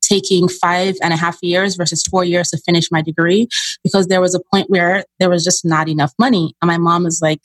taking 0.00 0.48
five 0.48 0.96
and 1.02 1.12
a 1.12 1.16
half 1.16 1.38
years 1.42 1.76
versus 1.76 2.02
four 2.02 2.24
years 2.24 2.48
to 2.48 2.58
finish 2.58 2.90
my 2.90 3.02
degree 3.02 3.48
because 3.84 4.06
there 4.06 4.20
was 4.20 4.34
a 4.34 4.40
point 4.52 4.70
where 4.70 5.04
there 5.18 5.28
was 5.28 5.44
just 5.44 5.64
not 5.64 5.88
enough 5.88 6.12
money. 6.18 6.54
And 6.62 6.68
my 6.68 6.78
mom 6.78 7.04
was 7.04 7.20
like, 7.22 7.42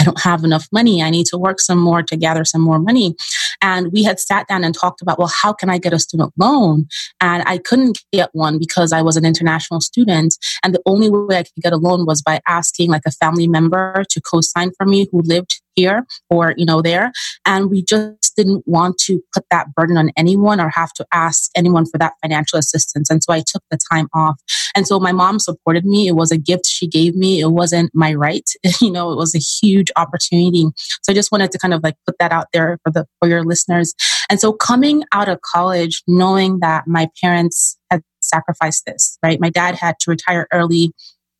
I 0.00 0.04
don't 0.04 0.20
have 0.20 0.44
enough 0.44 0.66
money. 0.72 1.02
I 1.02 1.10
need 1.10 1.26
to 1.26 1.38
work 1.38 1.60
some 1.60 1.78
more 1.78 2.02
to 2.02 2.16
gather 2.16 2.44
some 2.44 2.62
more 2.62 2.78
money. 2.78 3.14
And 3.60 3.92
we 3.92 4.02
had 4.02 4.18
sat 4.18 4.48
down 4.48 4.64
and 4.64 4.74
talked 4.74 5.02
about, 5.02 5.18
well, 5.18 5.28
how 5.28 5.52
can 5.52 5.68
I 5.68 5.76
get 5.76 5.92
a 5.92 5.98
student 5.98 6.32
loan? 6.38 6.86
And 7.20 7.42
I 7.46 7.58
couldn't 7.58 8.02
get 8.10 8.30
one 8.32 8.58
because 8.58 8.92
I 8.92 9.02
was 9.02 9.16
an 9.16 9.26
international 9.26 9.80
student. 9.82 10.36
And 10.64 10.74
the 10.74 10.82
only 10.86 11.10
way 11.10 11.36
I 11.38 11.42
could 11.42 11.62
get 11.62 11.74
a 11.74 11.76
loan 11.76 12.06
was 12.06 12.22
by 12.22 12.40
asking 12.48 12.90
like 12.90 13.02
a 13.06 13.12
family 13.12 13.46
member 13.46 14.04
to 14.08 14.20
co-sign 14.22 14.70
for 14.78 14.86
me 14.86 15.06
who 15.12 15.20
lived 15.20 15.60
here 15.74 16.06
or, 16.28 16.54
you 16.56 16.66
know, 16.66 16.82
there. 16.82 17.12
And 17.46 17.70
we 17.70 17.82
just 17.82 18.36
didn't 18.36 18.66
want 18.66 18.98
to 18.98 19.22
put 19.34 19.44
that 19.50 19.74
burden 19.74 19.96
on 19.96 20.10
anyone 20.16 20.60
or 20.60 20.68
have 20.70 20.92
to 20.94 21.06
ask 21.12 21.50
anyone 21.56 21.86
for 21.86 21.98
that 21.98 22.14
financial 22.22 22.58
assistance. 22.58 23.10
And 23.10 23.22
so 23.22 23.32
I 23.32 23.40
took 23.40 23.62
the 23.70 23.78
time 23.90 24.08
off. 24.14 24.40
And 24.74 24.86
so 24.86 25.00
my 25.00 25.12
mom 25.12 25.38
supported 25.38 25.84
me. 25.84 26.08
It 26.08 26.14
was 26.14 26.30
a 26.30 26.38
gift 26.38 26.66
she 26.66 26.86
gave 26.86 27.14
me. 27.14 27.40
It 27.40 27.50
wasn't 27.50 27.90
my 27.94 28.14
right. 28.14 28.48
you 28.80 28.90
know, 28.90 29.10
it 29.12 29.16
was 29.16 29.34
a 29.34 29.38
huge 29.38 29.90
opportunity. 29.96 30.66
So 31.02 31.12
I 31.12 31.14
just 31.14 31.32
wanted 31.32 31.52
to 31.52 31.58
kind 31.58 31.74
of 31.74 31.82
like 31.82 31.96
put 32.06 32.16
that 32.18 32.32
out 32.32 32.46
there 32.52 32.78
for 32.84 32.92
the, 32.92 33.06
for 33.18 33.28
your 33.28 33.44
listeners. 33.44 33.94
And 34.28 34.40
so 34.40 34.52
coming 34.52 35.04
out 35.12 35.28
of 35.28 35.40
college, 35.40 36.02
knowing 36.06 36.60
that 36.60 36.86
my 36.86 37.08
parents 37.20 37.76
had 37.90 38.02
sacrificed 38.20 38.84
this, 38.86 39.18
right? 39.22 39.40
My 39.40 39.50
dad 39.50 39.74
had 39.74 39.96
to 40.00 40.10
retire 40.10 40.46
early. 40.52 40.92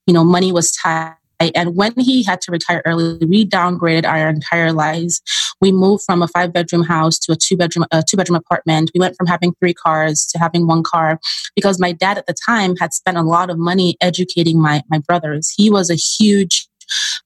You 0.07 0.15
know, 0.15 0.25
money 0.25 0.51
was 0.51 0.73
tight 0.73 1.15
and 1.41 1.75
when 1.75 1.93
he 1.99 2.23
had 2.23 2.41
to 2.43 2.53
retire 2.53 2.83
early, 2.85 3.19
we 3.27 3.47
downgraded 3.47 4.05
our 4.05 4.29
entire 4.29 4.73
lives. 4.73 5.23
We 5.61 5.73
moved 5.73 6.05
from 6.05 6.23
a 6.23 6.29
five 6.29 6.53
bedroom 6.53 6.83
house 6.83 7.19
to 7.21 7.33
a 7.33 7.37
two 7.37 7.57
bedroom, 7.57 7.87
a 7.91 8.03
two 8.07 8.17
bedroom 8.17 8.37
apartment. 8.37 8.91
We 8.95 9.01
went 9.01 9.17
from 9.17 9.27
having 9.27 9.55
three 9.55 9.75
cars 9.75 10.27
to 10.33 10.39
having 10.39 10.67
one 10.67 10.83
car 10.83 11.19
because 11.57 11.81
my 11.81 11.93
dad 11.93 12.19
at 12.19 12.27
the 12.27 12.35
time 12.47 12.77
had 12.77 12.93
spent 12.93 13.17
a 13.17 13.23
lot 13.23 13.51
of 13.51 13.59
money 13.59 13.97
educating 14.01 14.61
my, 14.61 14.83
my 14.91 14.99
brothers. 14.99 15.53
He 15.55 15.71
was 15.71 15.91
a 15.91 15.95
huge, 15.95 16.69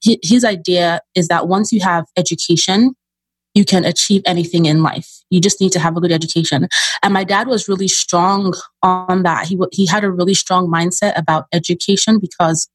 his 0.01 0.45
idea 0.45 1.01
is 1.13 1.27
that 1.27 1.47
once 1.47 1.71
you 1.71 1.81
have 1.81 2.05
education, 2.17 2.95
you 3.53 3.63
can 3.63 3.85
achieve 3.85 4.21
anything 4.25 4.65
in 4.65 4.83
life. 4.83 5.09
You 5.29 5.39
just 5.39 5.61
need 5.61 5.71
to 5.71 5.79
have 5.79 5.95
a 5.95 6.01
good 6.01 6.11
education. 6.11 6.67
And 7.01 7.13
my 7.13 7.23
dad 7.23 7.47
was 7.47 7.69
really 7.69 7.87
strong 7.87 8.53
on 8.83 9.23
that. 9.23 9.47
He, 9.47 9.57
he 9.71 9.87
had 9.87 10.03
a 10.03 10.11
really 10.11 10.33
strong 10.33 10.67
mindset 10.67 11.17
about 11.17 11.45
education 11.53 12.19
because 12.19 12.69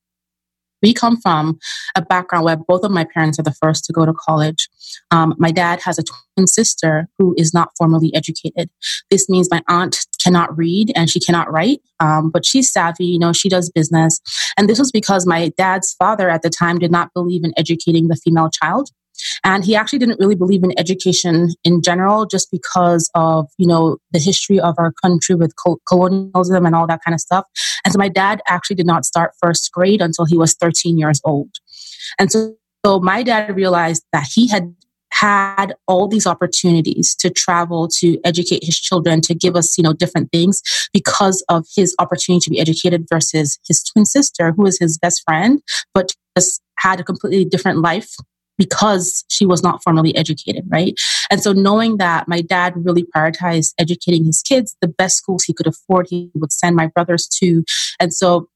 we 0.82 0.92
come 0.94 1.20
from 1.20 1.58
a 1.96 2.02
background 2.02 2.44
where 2.44 2.56
both 2.56 2.84
of 2.84 2.90
my 2.90 3.04
parents 3.04 3.38
are 3.38 3.42
the 3.42 3.54
first 3.62 3.84
to 3.84 3.92
go 3.92 4.06
to 4.06 4.12
college. 4.12 4.68
Um, 5.10 5.34
my 5.38 5.50
dad 5.50 5.80
has 5.82 5.98
a 5.98 6.02
twin 6.02 6.46
sister 6.46 7.08
who 7.18 7.34
is 7.36 7.52
not 7.52 7.70
formally 7.76 8.14
educated. 8.14 8.70
This 9.10 9.28
means 9.28 9.48
my 9.50 9.62
aunt 9.68 9.98
cannot 10.22 10.56
read 10.56 10.92
and 10.94 11.10
she 11.10 11.20
cannot 11.20 11.50
write, 11.50 11.80
um, 12.00 12.30
but 12.30 12.44
she's 12.44 12.70
savvy. 12.70 13.06
You 13.06 13.18
know, 13.18 13.32
she 13.32 13.48
does 13.48 13.70
business. 13.70 14.20
And 14.56 14.68
this 14.68 14.78
was 14.78 14.90
because 14.90 15.26
my 15.26 15.52
dad's 15.56 15.94
father 15.98 16.28
at 16.28 16.42
the 16.42 16.50
time 16.50 16.78
did 16.78 16.90
not 16.90 17.12
believe 17.14 17.44
in 17.44 17.52
educating 17.56 18.08
the 18.08 18.16
female 18.16 18.50
child. 18.50 18.90
And 19.44 19.64
he 19.64 19.74
actually 19.76 19.98
didn't 19.98 20.20
really 20.20 20.34
believe 20.34 20.62
in 20.62 20.78
education 20.78 21.50
in 21.64 21.82
general, 21.82 22.26
just 22.26 22.50
because 22.50 23.10
of, 23.14 23.46
you 23.58 23.66
know, 23.66 23.98
the 24.12 24.18
history 24.18 24.60
of 24.60 24.74
our 24.78 24.92
country 25.02 25.34
with 25.34 25.54
colonialism 25.88 26.66
and 26.66 26.74
all 26.74 26.86
that 26.86 27.00
kind 27.04 27.14
of 27.14 27.20
stuff. 27.20 27.44
And 27.84 27.92
so 27.92 27.98
my 27.98 28.08
dad 28.08 28.40
actually 28.48 28.76
did 28.76 28.86
not 28.86 29.04
start 29.04 29.32
first 29.40 29.70
grade 29.72 30.00
until 30.00 30.24
he 30.24 30.36
was 30.36 30.54
13 30.54 30.98
years 30.98 31.20
old. 31.24 31.50
And 32.18 32.30
so, 32.30 32.54
so 32.84 33.00
my 33.00 33.22
dad 33.22 33.54
realized 33.54 34.04
that 34.12 34.26
he 34.32 34.48
had 34.48 34.74
had 35.12 35.74
all 35.86 36.08
these 36.08 36.26
opportunities 36.26 37.14
to 37.16 37.30
travel 37.30 37.88
to 37.88 38.18
educate 38.24 38.64
his 38.64 38.78
children 38.78 39.20
to 39.20 39.34
give 39.34 39.56
us 39.56 39.76
you 39.76 39.82
know 39.82 39.92
different 39.92 40.30
things 40.30 40.62
because 40.92 41.44
of 41.48 41.66
his 41.76 41.94
opportunity 41.98 42.44
to 42.44 42.50
be 42.50 42.60
educated 42.60 43.06
versus 43.10 43.58
his 43.66 43.82
twin 43.82 44.06
sister 44.06 44.52
who 44.52 44.64
is 44.66 44.78
his 44.78 44.98
best 44.98 45.22
friend 45.24 45.60
but 45.92 46.12
just 46.38 46.62
had 46.78 47.00
a 47.00 47.04
completely 47.04 47.44
different 47.44 47.80
life 47.80 48.14
because 48.60 49.24
she 49.28 49.46
was 49.46 49.62
not 49.62 49.82
formally 49.82 50.14
educated, 50.14 50.64
right? 50.68 50.92
And 51.30 51.42
so 51.42 51.54
knowing 51.54 51.96
that 51.96 52.28
my 52.28 52.42
dad 52.42 52.74
really 52.76 53.04
prioritized 53.04 53.72
educating 53.78 54.26
his 54.26 54.42
kids, 54.42 54.76
the 54.82 54.86
best 54.86 55.16
schools 55.16 55.44
he 55.44 55.54
could 55.54 55.66
afford, 55.66 56.08
he 56.10 56.30
would 56.34 56.52
send 56.52 56.76
my 56.76 56.86
brothers 56.88 57.26
to. 57.38 57.64
And 57.98 58.12
so 58.12 58.49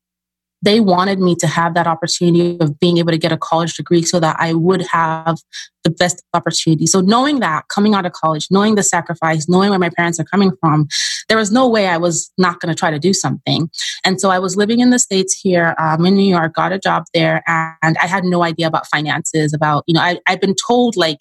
they 0.65 0.81
wanted 0.81 1.21
me 1.21 1.35
to 1.37 1.47
have 1.47 1.75
that 1.75 1.87
opportunity 1.87 2.57
of 2.59 2.81
being 2.81 2.97
able 2.97 3.13
to 3.13 3.19
get 3.19 3.33
a 3.33 3.37
college 3.37 3.75
degree 3.75 4.03
so 4.03 4.19
that 4.19 4.37
I 4.39 4.55
would 4.55 4.81
have 4.83 5.37
the 5.85 5.91
best 5.91 6.23
opportunity. 6.33 6.87
So 6.87 7.03
knowing 7.03 7.41
that 7.41 7.69
coming 7.69 7.95
out 7.95 8.07
of 8.07 8.13
college, 8.13 8.49
knowing 8.51 8.75
the 8.75 8.83
sacrifice, 8.83 9.47
knowing 9.47 9.69
where 9.69 9.79
my 9.79 9.91
parents 9.91 10.19
are 10.19 10.25
coming 10.25 10.53
from, 10.61 10.89
there 11.29 11.37
was 11.37 11.53
no 11.53 11.69
way 11.69 11.87
I 11.87 11.99
was 11.99 12.33
not 12.39 12.61
going 12.61 12.75
to 12.75 12.79
try 12.79 12.91
to 12.91 12.99
do 12.99 13.13
something. 13.13 13.69
And 14.05 14.19
so 14.19 14.31
I 14.31 14.39
was 14.39 14.57
living 14.57 14.81
in 14.81 14.89
the 14.89 14.99
States 14.99 15.39
here 15.39 15.75
um, 15.79 16.07
in 16.07 16.15
New 16.15 16.29
York, 16.29 16.55
got 16.55 16.73
a 16.73 16.79
job 16.79 17.05
there, 17.13 17.43
and 17.47 17.99
I 18.03 18.07
had 18.07 18.25
no 18.25 18.43
idea 18.43 18.67
about 18.67 18.87
finances, 18.87 19.53
about, 19.53 19.85
you 19.87 19.93
know, 19.93 20.01
I, 20.01 20.19
I've 20.27 20.41
been 20.41 20.57
told 20.67 20.97
like, 20.97 21.19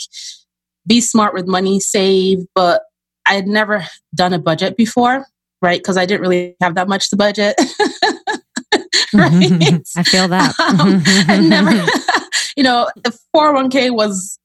be 0.87 1.01
smart 1.01 1.33
with 1.33 1.47
money, 1.47 1.81
save, 1.81 2.39
but 2.55 2.83
I 3.25 3.33
had 3.33 3.47
never 3.47 3.85
done 4.15 4.31
a 4.31 4.39
budget 4.39 4.77
before, 4.77 5.25
right? 5.61 5.79
Because 5.79 5.97
I 5.97 6.05
didn't 6.05 6.21
really 6.21 6.55
have 6.61 6.75
that 6.75 6.87
much 6.87 7.09
to 7.09 7.17
budget. 7.17 7.55
right? 9.17 9.81
I 9.95 10.03
feel 10.03 10.27
that. 10.27 10.59
um, 10.79 11.03
and 11.29 11.49
never, 11.49 11.71
you 12.57 12.63
know, 12.63 12.89
the 12.95 13.17
401k 13.35 13.91
was 13.91 14.39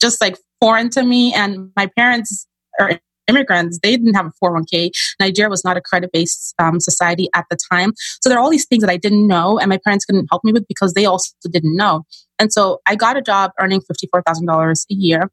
just 0.00 0.20
like 0.20 0.36
foreign 0.60 0.90
to 0.90 1.02
me. 1.02 1.34
And 1.34 1.70
my 1.76 1.86
parents 1.96 2.46
are 2.80 2.98
immigrants. 3.28 3.78
They 3.82 3.96
didn't 3.96 4.14
have 4.14 4.26
a 4.26 4.44
401k. 4.44 4.90
Nigeria 5.20 5.50
was 5.50 5.64
not 5.64 5.76
a 5.76 5.80
credit 5.80 6.10
based 6.12 6.54
um, 6.58 6.80
society 6.80 7.28
at 7.34 7.44
the 7.50 7.58
time. 7.70 7.92
So 8.20 8.28
there 8.28 8.38
are 8.38 8.42
all 8.42 8.50
these 8.50 8.66
things 8.66 8.82
that 8.82 8.90
I 8.90 8.96
didn't 8.96 9.26
know 9.26 9.58
and 9.58 9.68
my 9.68 9.78
parents 9.84 10.04
couldn't 10.04 10.28
help 10.30 10.44
me 10.44 10.52
with 10.52 10.66
because 10.66 10.94
they 10.94 11.04
also 11.04 11.30
didn't 11.50 11.76
know. 11.76 12.04
And 12.38 12.52
so 12.52 12.80
I 12.86 12.96
got 12.96 13.16
a 13.16 13.22
job 13.22 13.52
earning 13.60 13.80
$54,000 13.80 14.84
a 14.90 14.94
year 14.94 15.30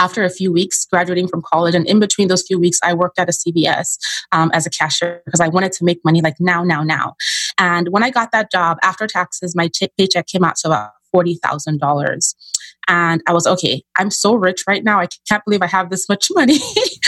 after 0.00 0.24
a 0.24 0.30
few 0.30 0.50
weeks 0.50 0.86
graduating 0.86 1.28
from 1.28 1.42
college 1.42 1.74
and 1.74 1.86
in 1.86 2.00
between 2.00 2.28
those 2.28 2.42
few 2.42 2.58
weeks 2.58 2.78
i 2.82 2.92
worked 2.92 3.18
at 3.18 3.28
a 3.28 3.32
cvs 3.32 3.98
um, 4.32 4.50
as 4.54 4.66
a 4.66 4.70
cashier 4.70 5.22
because 5.26 5.40
i 5.40 5.48
wanted 5.48 5.70
to 5.70 5.84
make 5.84 6.00
money 6.04 6.20
like 6.22 6.34
now 6.40 6.64
now 6.64 6.82
now 6.82 7.14
and 7.60 7.88
when 7.90 8.02
i 8.02 8.10
got 8.10 8.32
that 8.32 8.50
job 8.50 8.76
after 8.82 9.06
taxes 9.06 9.54
my 9.54 9.68
t- 9.72 9.90
paycheck 9.96 10.26
came 10.26 10.42
out 10.42 10.56
to 10.56 10.68
about 10.68 10.90
$40000 11.14 12.34
and 12.88 13.22
I 13.26 13.32
was 13.32 13.46
okay. 13.46 13.82
I'm 13.96 14.10
so 14.10 14.34
rich 14.34 14.64
right 14.66 14.82
now. 14.82 15.00
I 15.00 15.08
can't 15.28 15.44
believe 15.44 15.62
I 15.62 15.66
have 15.66 15.90
this 15.90 16.08
much 16.08 16.28
money. 16.34 16.58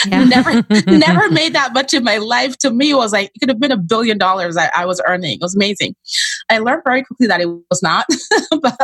Yeah. 0.06 0.25
never, 0.25 0.62
never 0.87 1.30
made 1.30 1.54
that 1.54 1.73
much 1.73 1.94
in 1.94 2.04
my 2.04 2.18
life. 2.18 2.56
To 2.59 2.71
me, 2.71 2.90
it 2.90 2.97
was 2.97 3.12
like 3.12 3.30
it 3.35 3.40
could 3.40 3.49
have 3.49 3.61
been 3.61 3.73
a 3.73 3.76
billion 3.76 4.18
dollars 4.18 4.56
I, 4.56 4.71
I 4.75 4.87
was 4.87 5.00
earning. 5.06 5.35
It 5.35 5.40
was 5.40 5.54
amazing. 5.54 5.94
I 6.50 6.59
learned 6.59 6.82
very 6.85 7.02
quickly 7.04 7.26
that 7.26 7.40
it 7.40 7.47
was 7.47 7.82
not, 7.82 8.06
but 8.62 8.76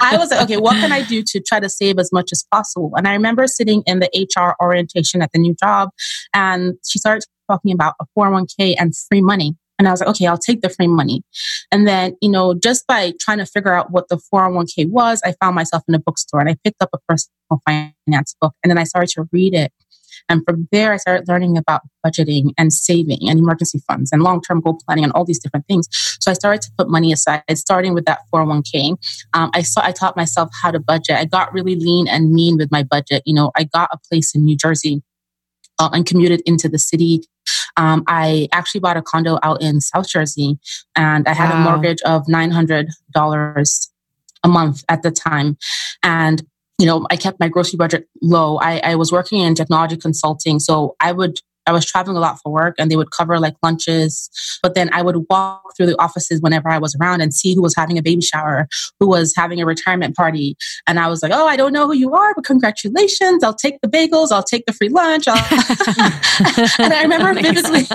I 0.00 0.16
was 0.18 0.30
like, 0.30 0.42
okay, 0.42 0.56
what 0.58 0.74
can 0.74 0.92
I 0.92 1.02
do 1.02 1.22
to 1.26 1.40
try 1.40 1.60
to 1.60 1.68
save 1.68 1.98
as 1.98 2.12
much 2.12 2.30
as 2.32 2.44
possible? 2.52 2.92
And 2.96 3.08
I 3.08 3.12
remember 3.12 3.46
sitting 3.46 3.82
in 3.86 4.00
the 4.00 4.10
HR 4.14 4.54
orientation 4.62 5.22
at 5.22 5.32
the 5.32 5.38
new 5.38 5.54
job, 5.54 5.90
and 6.34 6.74
she 6.86 6.98
started 6.98 7.24
talking 7.50 7.72
about 7.72 7.94
a 8.00 8.04
401k 8.16 8.74
and 8.78 8.94
free 8.94 9.22
money. 9.22 9.56
And 9.78 9.86
I 9.86 9.90
was 9.90 10.00
like, 10.00 10.08
okay, 10.10 10.26
I'll 10.26 10.38
take 10.38 10.60
the 10.60 10.68
free 10.68 10.88
money. 10.88 11.22
And 11.70 11.86
then, 11.86 12.16
you 12.20 12.30
know, 12.30 12.54
just 12.54 12.86
by 12.86 13.12
trying 13.20 13.38
to 13.38 13.46
figure 13.46 13.72
out 13.72 13.90
what 13.90 14.08
the 14.08 14.20
401k 14.32 14.88
was, 14.90 15.20
I 15.24 15.34
found 15.40 15.54
myself 15.54 15.82
in 15.88 15.94
a 15.94 15.98
bookstore 15.98 16.40
and 16.40 16.48
I 16.48 16.56
picked 16.64 16.82
up 16.82 16.90
a 16.92 16.98
personal 17.08 17.62
finance 17.64 18.34
book 18.40 18.54
and 18.62 18.70
then 18.70 18.78
I 18.78 18.84
started 18.84 19.10
to 19.14 19.28
read 19.32 19.54
it. 19.54 19.72
And 20.28 20.42
from 20.44 20.68
there, 20.72 20.92
I 20.92 20.96
started 20.96 21.28
learning 21.28 21.56
about 21.56 21.82
budgeting 22.04 22.52
and 22.58 22.72
saving 22.72 23.28
and 23.28 23.38
emergency 23.38 23.80
funds 23.86 24.10
and 24.12 24.22
long 24.22 24.42
term 24.42 24.60
goal 24.60 24.78
planning 24.84 25.04
and 25.04 25.12
all 25.12 25.24
these 25.24 25.38
different 25.38 25.66
things. 25.66 25.88
So 26.20 26.30
I 26.30 26.34
started 26.34 26.62
to 26.62 26.70
put 26.76 26.90
money 26.90 27.12
aside, 27.12 27.42
starting 27.54 27.94
with 27.94 28.04
that 28.06 28.20
401k. 28.34 28.96
Um, 29.34 29.50
I 29.54 29.62
saw, 29.62 29.82
I 29.84 29.92
taught 29.92 30.16
myself 30.16 30.50
how 30.60 30.70
to 30.70 30.80
budget. 30.80 31.16
I 31.16 31.24
got 31.24 31.52
really 31.52 31.76
lean 31.76 32.08
and 32.08 32.32
mean 32.32 32.56
with 32.56 32.70
my 32.70 32.82
budget. 32.82 33.22
You 33.24 33.34
know, 33.34 33.52
I 33.56 33.64
got 33.64 33.88
a 33.92 33.98
place 34.10 34.34
in 34.34 34.44
New 34.44 34.56
Jersey 34.56 35.02
uh, 35.78 35.90
and 35.92 36.06
commuted 36.06 36.42
into 36.46 36.68
the 36.68 36.78
city 36.78 37.22
um, 37.76 38.02
I 38.06 38.48
actually 38.52 38.80
bought 38.80 38.96
a 38.96 39.02
condo 39.02 39.38
out 39.42 39.62
in 39.62 39.80
South 39.80 40.08
Jersey 40.08 40.58
and 40.96 41.26
I 41.28 41.32
had 41.32 41.50
wow. 41.50 41.60
a 41.60 41.70
mortgage 41.70 42.02
of 42.02 42.26
$900 42.26 43.88
a 44.44 44.48
month 44.48 44.84
at 44.88 45.02
the 45.02 45.10
time. 45.10 45.56
And 46.02 46.42
you 46.78 46.86
know, 46.86 47.06
I 47.10 47.16
kept 47.16 47.40
my 47.40 47.48
grocery 47.48 47.76
budget 47.76 48.06
low. 48.22 48.58
I, 48.58 48.78
I 48.78 48.94
was 48.94 49.10
working 49.10 49.40
in 49.40 49.56
technology 49.56 49.96
consulting, 49.96 50.60
so 50.60 50.94
I 51.00 51.10
would 51.10 51.40
I 51.68 51.72
was 51.72 51.84
traveling 51.84 52.16
a 52.16 52.20
lot 52.20 52.38
for 52.42 52.50
work 52.50 52.74
and 52.78 52.90
they 52.90 52.96
would 52.96 53.10
cover 53.10 53.38
like 53.38 53.54
lunches. 53.62 54.30
But 54.62 54.74
then 54.74 54.88
I 54.90 55.02
would 55.02 55.26
walk 55.28 55.76
through 55.76 55.86
the 55.86 56.00
offices 56.00 56.40
whenever 56.40 56.70
I 56.70 56.78
was 56.78 56.96
around 56.98 57.20
and 57.20 57.34
see 57.34 57.54
who 57.54 57.60
was 57.60 57.74
having 57.76 57.98
a 57.98 58.02
baby 58.02 58.22
shower, 58.22 58.66
who 58.98 59.06
was 59.06 59.34
having 59.36 59.60
a 59.60 59.66
retirement 59.66 60.16
party. 60.16 60.56
And 60.86 60.98
I 60.98 61.08
was 61.08 61.22
like, 61.22 61.30
oh, 61.34 61.46
I 61.46 61.56
don't 61.56 61.74
know 61.74 61.86
who 61.86 61.92
you 61.92 62.14
are, 62.14 62.34
but 62.34 62.46
congratulations. 62.46 63.44
I'll 63.44 63.54
take 63.54 63.82
the 63.82 63.88
bagels. 63.88 64.32
I'll 64.32 64.42
take 64.42 64.64
the 64.64 64.72
free 64.72 64.88
lunch. 64.88 65.28
and 65.28 65.34
I 66.94 67.02
remember 67.02 67.34
vividly. 67.34 67.80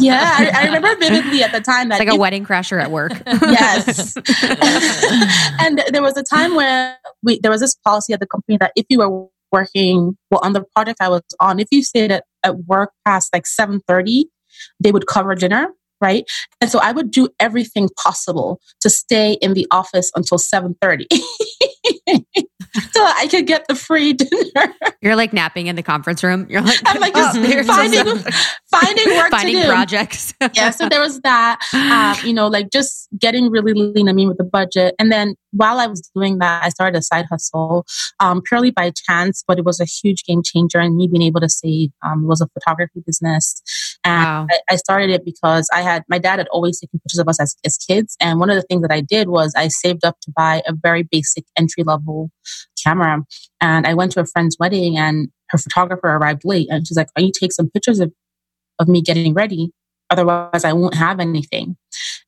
yeah, 0.00 0.34
I, 0.38 0.50
I, 0.54 0.64
remember 0.64 0.96
vividly 0.96 1.42
at 1.42 1.52
the 1.52 1.60
time 1.60 1.90
that. 1.90 2.00
It's 2.00 2.08
like 2.08 2.16
a 2.16 2.18
wedding 2.18 2.46
crasher 2.46 2.82
at 2.82 2.90
work. 2.90 3.12
yes. 3.26 4.16
and 5.60 5.82
there 5.92 6.02
was 6.02 6.16
a 6.16 6.22
time 6.22 6.54
where 6.54 6.96
we, 7.22 7.38
there 7.40 7.50
was 7.50 7.60
this 7.60 7.74
policy 7.74 8.14
at 8.14 8.20
the 8.20 8.26
company 8.26 8.56
that 8.56 8.72
if 8.74 8.86
you 8.88 9.00
were 9.00 9.28
working 9.52 10.16
well 10.30 10.40
on 10.42 10.54
the 10.54 10.64
project 10.74 10.98
I 11.00 11.10
was 11.10 11.22
on, 11.38 11.60
if 11.60 11.68
you 11.70 11.82
stayed 11.82 12.10
at, 12.10 12.24
at 12.44 12.66
work 12.66 12.92
past 13.06 13.30
like 13.32 13.46
7:30, 13.46 14.24
they 14.80 14.92
would 14.92 15.06
cover 15.06 15.34
dinner, 15.34 15.68
right? 16.00 16.24
And 16.60 16.70
so 16.70 16.78
I 16.78 16.92
would 16.92 17.10
do 17.10 17.28
everything 17.40 17.88
possible 18.02 18.60
to 18.80 18.90
stay 18.90 19.34
in 19.34 19.54
the 19.54 19.66
office 19.70 20.10
until 20.14 20.38
7:30. 20.38 21.06
so 22.74 22.80
I 23.04 23.26
could 23.30 23.46
get 23.46 23.66
the 23.68 23.74
free 23.74 24.12
dinner. 24.12 24.74
You're 25.00 25.16
like 25.16 25.32
napping 25.32 25.66
in 25.66 25.76
the 25.76 25.82
conference 25.82 26.22
room. 26.22 26.46
You're 26.48 26.62
like, 26.62 26.80
I'm 26.86 27.00
like 27.00 27.14
just 27.14 27.36
oh, 27.36 27.64
finding, 27.64 28.24
finding 28.70 29.16
work 29.16 29.30
finding 29.30 29.56
to 29.56 29.62
do. 29.62 29.68
projects. 29.68 30.34
yeah. 30.54 30.70
So 30.70 30.88
there 30.88 31.00
was 31.00 31.20
that, 31.20 31.60
um, 31.74 32.26
you 32.26 32.32
know, 32.32 32.48
like 32.48 32.70
just 32.70 33.08
getting 33.18 33.50
really 33.50 33.74
lean. 33.74 34.08
I 34.08 34.12
mean, 34.12 34.28
with 34.28 34.38
the 34.38 34.44
budget. 34.44 34.94
And 34.98 35.12
then 35.12 35.34
while 35.50 35.78
I 35.78 35.86
was 35.86 36.08
doing 36.14 36.38
that, 36.38 36.64
I 36.64 36.70
started 36.70 36.96
a 36.96 37.02
side 37.02 37.26
hustle, 37.30 37.84
um, 38.20 38.40
purely 38.42 38.70
by 38.70 38.92
chance, 39.08 39.44
but 39.46 39.58
it 39.58 39.64
was 39.64 39.80
a 39.80 39.84
huge 39.84 40.24
game 40.24 40.42
changer. 40.42 40.78
And 40.78 40.96
me 40.96 41.08
being 41.08 41.22
able 41.22 41.40
to 41.40 41.48
save 41.48 41.90
um, 42.02 42.26
was 42.26 42.40
a 42.40 42.48
photography 42.48 43.02
business. 43.04 43.62
And 44.04 44.24
wow. 44.24 44.46
I, 44.50 44.60
I, 44.70 44.76
started 44.76 45.10
it 45.10 45.24
because 45.24 45.68
I 45.72 45.82
had, 45.82 46.02
my 46.08 46.18
dad 46.18 46.38
had 46.38 46.48
always 46.48 46.80
taken 46.80 46.98
pictures 47.00 47.20
of 47.20 47.28
us 47.28 47.40
as, 47.40 47.54
as 47.64 47.76
kids. 47.76 48.16
And 48.20 48.40
one 48.40 48.50
of 48.50 48.56
the 48.56 48.62
things 48.62 48.82
that 48.82 48.90
I 48.90 49.00
did 49.00 49.28
was 49.28 49.52
I 49.56 49.68
saved 49.68 50.04
up 50.04 50.18
to 50.22 50.32
buy 50.34 50.62
a 50.66 50.72
very 50.72 51.02
basic 51.04 51.44
entry 51.56 51.84
level 51.84 52.30
camera. 52.82 53.22
And 53.60 53.86
I 53.86 53.94
went 53.94 54.12
to 54.12 54.20
a 54.20 54.26
friend's 54.26 54.56
wedding 54.58 54.96
and 54.96 55.28
her 55.50 55.58
photographer 55.58 56.08
arrived 56.08 56.42
late 56.44 56.68
and 56.70 56.86
she's 56.86 56.96
like, 56.96 57.08
Are 57.16 57.22
you 57.22 57.32
take 57.32 57.52
some 57.52 57.70
pictures 57.70 58.00
of, 58.00 58.12
of 58.78 58.88
me 58.88 59.02
getting 59.02 59.34
ready? 59.34 59.70
Otherwise, 60.10 60.64
I 60.64 60.72
won't 60.72 60.94
have 60.94 61.20
anything. 61.20 61.76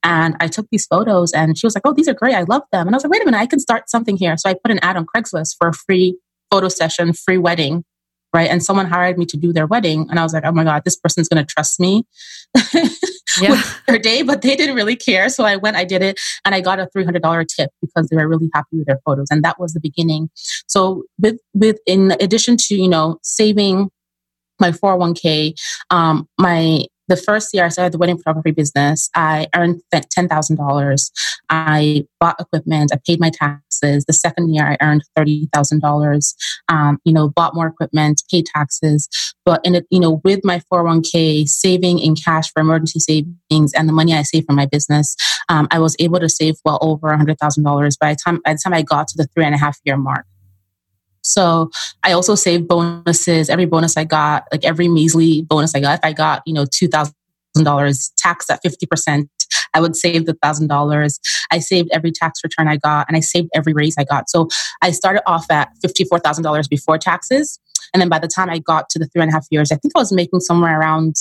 And 0.02 0.36
I 0.40 0.48
took 0.48 0.66
these 0.70 0.86
photos 0.86 1.32
and 1.32 1.58
she 1.58 1.66
was 1.66 1.74
like, 1.74 1.82
Oh, 1.86 1.92
these 1.92 2.08
are 2.08 2.14
great. 2.14 2.34
I 2.34 2.42
love 2.42 2.62
them. 2.72 2.86
And 2.86 2.94
I 2.94 2.96
was 2.96 3.04
like, 3.04 3.12
Wait 3.12 3.22
a 3.22 3.24
minute, 3.24 3.38
I 3.38 3.46
can 3.46 3.60
start 3.60 3.90
something 3.90 4.16
here. 4.16 4.36
So 4.36 4.48
I 4.48 4.54
put 4.54 4.70
an 4.70 4.78
ad 4.80 4.96
on 4.96 5.06
Craigslist 5.06 5.56
for 5.58 5.68
a 5.68 5.72
free 5.72 6.18
photo 6.50 6.68
session, 6.68 7.12
free 7.12 7.38
wedding 7.38 7.84
right? 8.34 8.50
And 8.50 8.62
someone 8.62 8.86
hired 8.86 9.16
me 9.16 9.24
to 9.26 9.36
do 9.36 9.52
their 9.52 9.66
wedding. 9.66 10.06
And 10.10 10.18
I 10.18 10.24
was 10.24 10.34
like, 10.34 10.44
oh 10.44 10.52
my 10.52 10.64
God, 10.64 10.82
this 10.84 10.96
person's 10.96 11.28
going 11.28 11.44
to 11.44 11.46
trust 11.46 11.78
me 11.78 12.04
yeah. 13.40 13.50
with 13.50 13.80
their 13.86 13.98
day, 13.98 14.22
but 14.22 14.42
they 14.42 14.56
didn't 14.56 14.74
really 14.74 14.96
care. 14.96 15.28
So 15.28 15.44
I 15.44 15.56
went, 15.56 15.76
I 15.76 15.84
did 15.84 16.02
it, 16.02 16.20
and 16.44 16.54
I 16.54 16.60
got 16.60 16.80
a 16.80 16.88
$300 16.94 17.46
tip 17.46 17.70
because 17.80 18.08
they 18.08 18.16
were 18.16 18.28
really 18.28 18.50
happy 18.52 18.76
with 18.76 18.86
their 18.86 19.00
photos. 19.06 19.28
And 19.30 19.44
that 19.44 19.58
was 19.60 19.72
the 19.72 19.80
beginning. 19.80 20.30
So 20.66 21.04
with, 21.20 21.38
with, 21.54 21.78
in 21.86 22.12
addition 22.20 22.56
to, 22.58 22.74
you 22.74 22.88
know, 22.88 23.18
saving 23.22 23.90
my 24.60 24.72
401k, 24.72 25.54
um, 25.90 26.28
my, 26.38 26.84
the 27.08 27.16
first 27.16 27.52
year 27.52 27.64
I 27.64 27.68
started 27.68 27.92
the 27.92 27.98
wedding 27.98 28.16
photography 28.16 28.50
business, 28.50 29.10
I 29.14 29.48
earned 29.54 29.82
$10,000. 29.92 31.10
I 31.50 32.06
bought 32.18 32.40
equipment. 32.40 32.90
I 32.92 32.98
paid 33.06 33.20
my 33.20 33.30
taxes. 33.30 34.04
The 34.06 34.12
second 34.12 34.54
year 34.54 34.66
I 34.66 34.76
earned 34.84 35.02
$30,000. 35.16 36.34
Um, 36.68 36.98
you 37.04 37.12
know, 37.12 37.28
bought 37.28 37.54
more 37.54 37.66
equipment, 37.66 38.22
paid 38.30 38.46
taxes. 38.46 39.08
But 39.44 39.60
in 39.64 39.74
it, 39.74 39.86
you 39.90 40.00
know, 40.00 40.20
with 40.24 40.40
my 40.44 40.62
401k 40.72 41.46
saving 41.46 41.98
in 41.98 42.14
cash 42.14 42.50
for 42.52 42.60
emergency 42.60 43.00
savings 43.00 43.72
and 43.74 43.88
the 43.88 43.92
money 43.92 44.14
I 44.14 44.22
saved 44.22 44.46
from 44.46 44.56
my 44.56 44.66
business, 44.66 45.14
um, 45.48 45.68
I 45.70 45.78
was 45.78 45.96
able 45.98 46.20
to 46.20 46.28
save 46.28 46.54
well 46.64 46.78
over 46.80 47.08
$100,000 47.08 47.98
by 47.98 48.12
the 48.12 48.18
time, 48.24 48.40
by 48.44 48.54
the 48.54 48.60
time 48.62 48.72
I 48.72 48.82
got 48.82 49.08
to 49.08 49.16
the 49.16 49.28
three 49.34 49.44
and 49.44 49.54
a 49.54 49.58
half 49.58 49.78
year 49.84 49.96
mark. 49.96 50.26
So 51.24 51.70
I 52.02 52.12
also 52.12 52.34
saved 52.34 52.68
bonuses. 52.68 53.48
Every 53.48 53.66
bonus 53.66 53.96
I 53.96 54.04
got, 54.04 54.44
like 54.52 54.64
every 54.64 54.88
measly 54.88 55.42
bonus 55.42 55.74
I 55.74 55.80
got, 55.80 55.98
if 55.98 56.04
I 56.04 56.12
got, 56.12 56.42
you 56.46 56.52
know, 56.52 56.64
$2,000 56.64 58.12
tax 58.16 58.50
at 58.50 58.62
50%, 58.62 59.28
I 59.72 59.80
would 59.80 59.96
save 59.96 60.26
the 60.26 60.34
thousand 60.34 60.68
dollars. 60.68 61.18
I 61.50 61.58
saved 61.58 61.90
every 61.92 62.12
tax 62.12 62.40
return 62.44 62.68
I 62.68 62.76
got 62.76 63.06
and 63.08 63.16
I 63.16 63.20
saved 63.20 63.48
every 63.54 63.72
raise 63.72 63.96
I 63.98 64.04
got. 64.04 64.30
So 64.30 64.48
I 64.82 64.90
started 64.90 65.22
off 65.26 65.50
at 65.50 65.70
$54,000 65.84 66.68
before 66.68 66.98
taxes. 66.98 67.58
And 67.92 68.00
then 68.00 68.08
by 68.08 68.18
the 68.18 68.28
time 68.28 68.50
I 68.50 68.58
got 68.58 68.88
to 68.90 68.98
the 68.98 69.06
three 69.06 69.22
and 69.22 69.30
a 69.30 69.34
half 69.34 69.46
years, 69.50 69.72
I 69.72 69.76
think 69.76 69.92
I 69.96 70.00
was 70.00 70.12
making 70.12 70.40
somewhere 70.40 70.78
around 70.78 71.16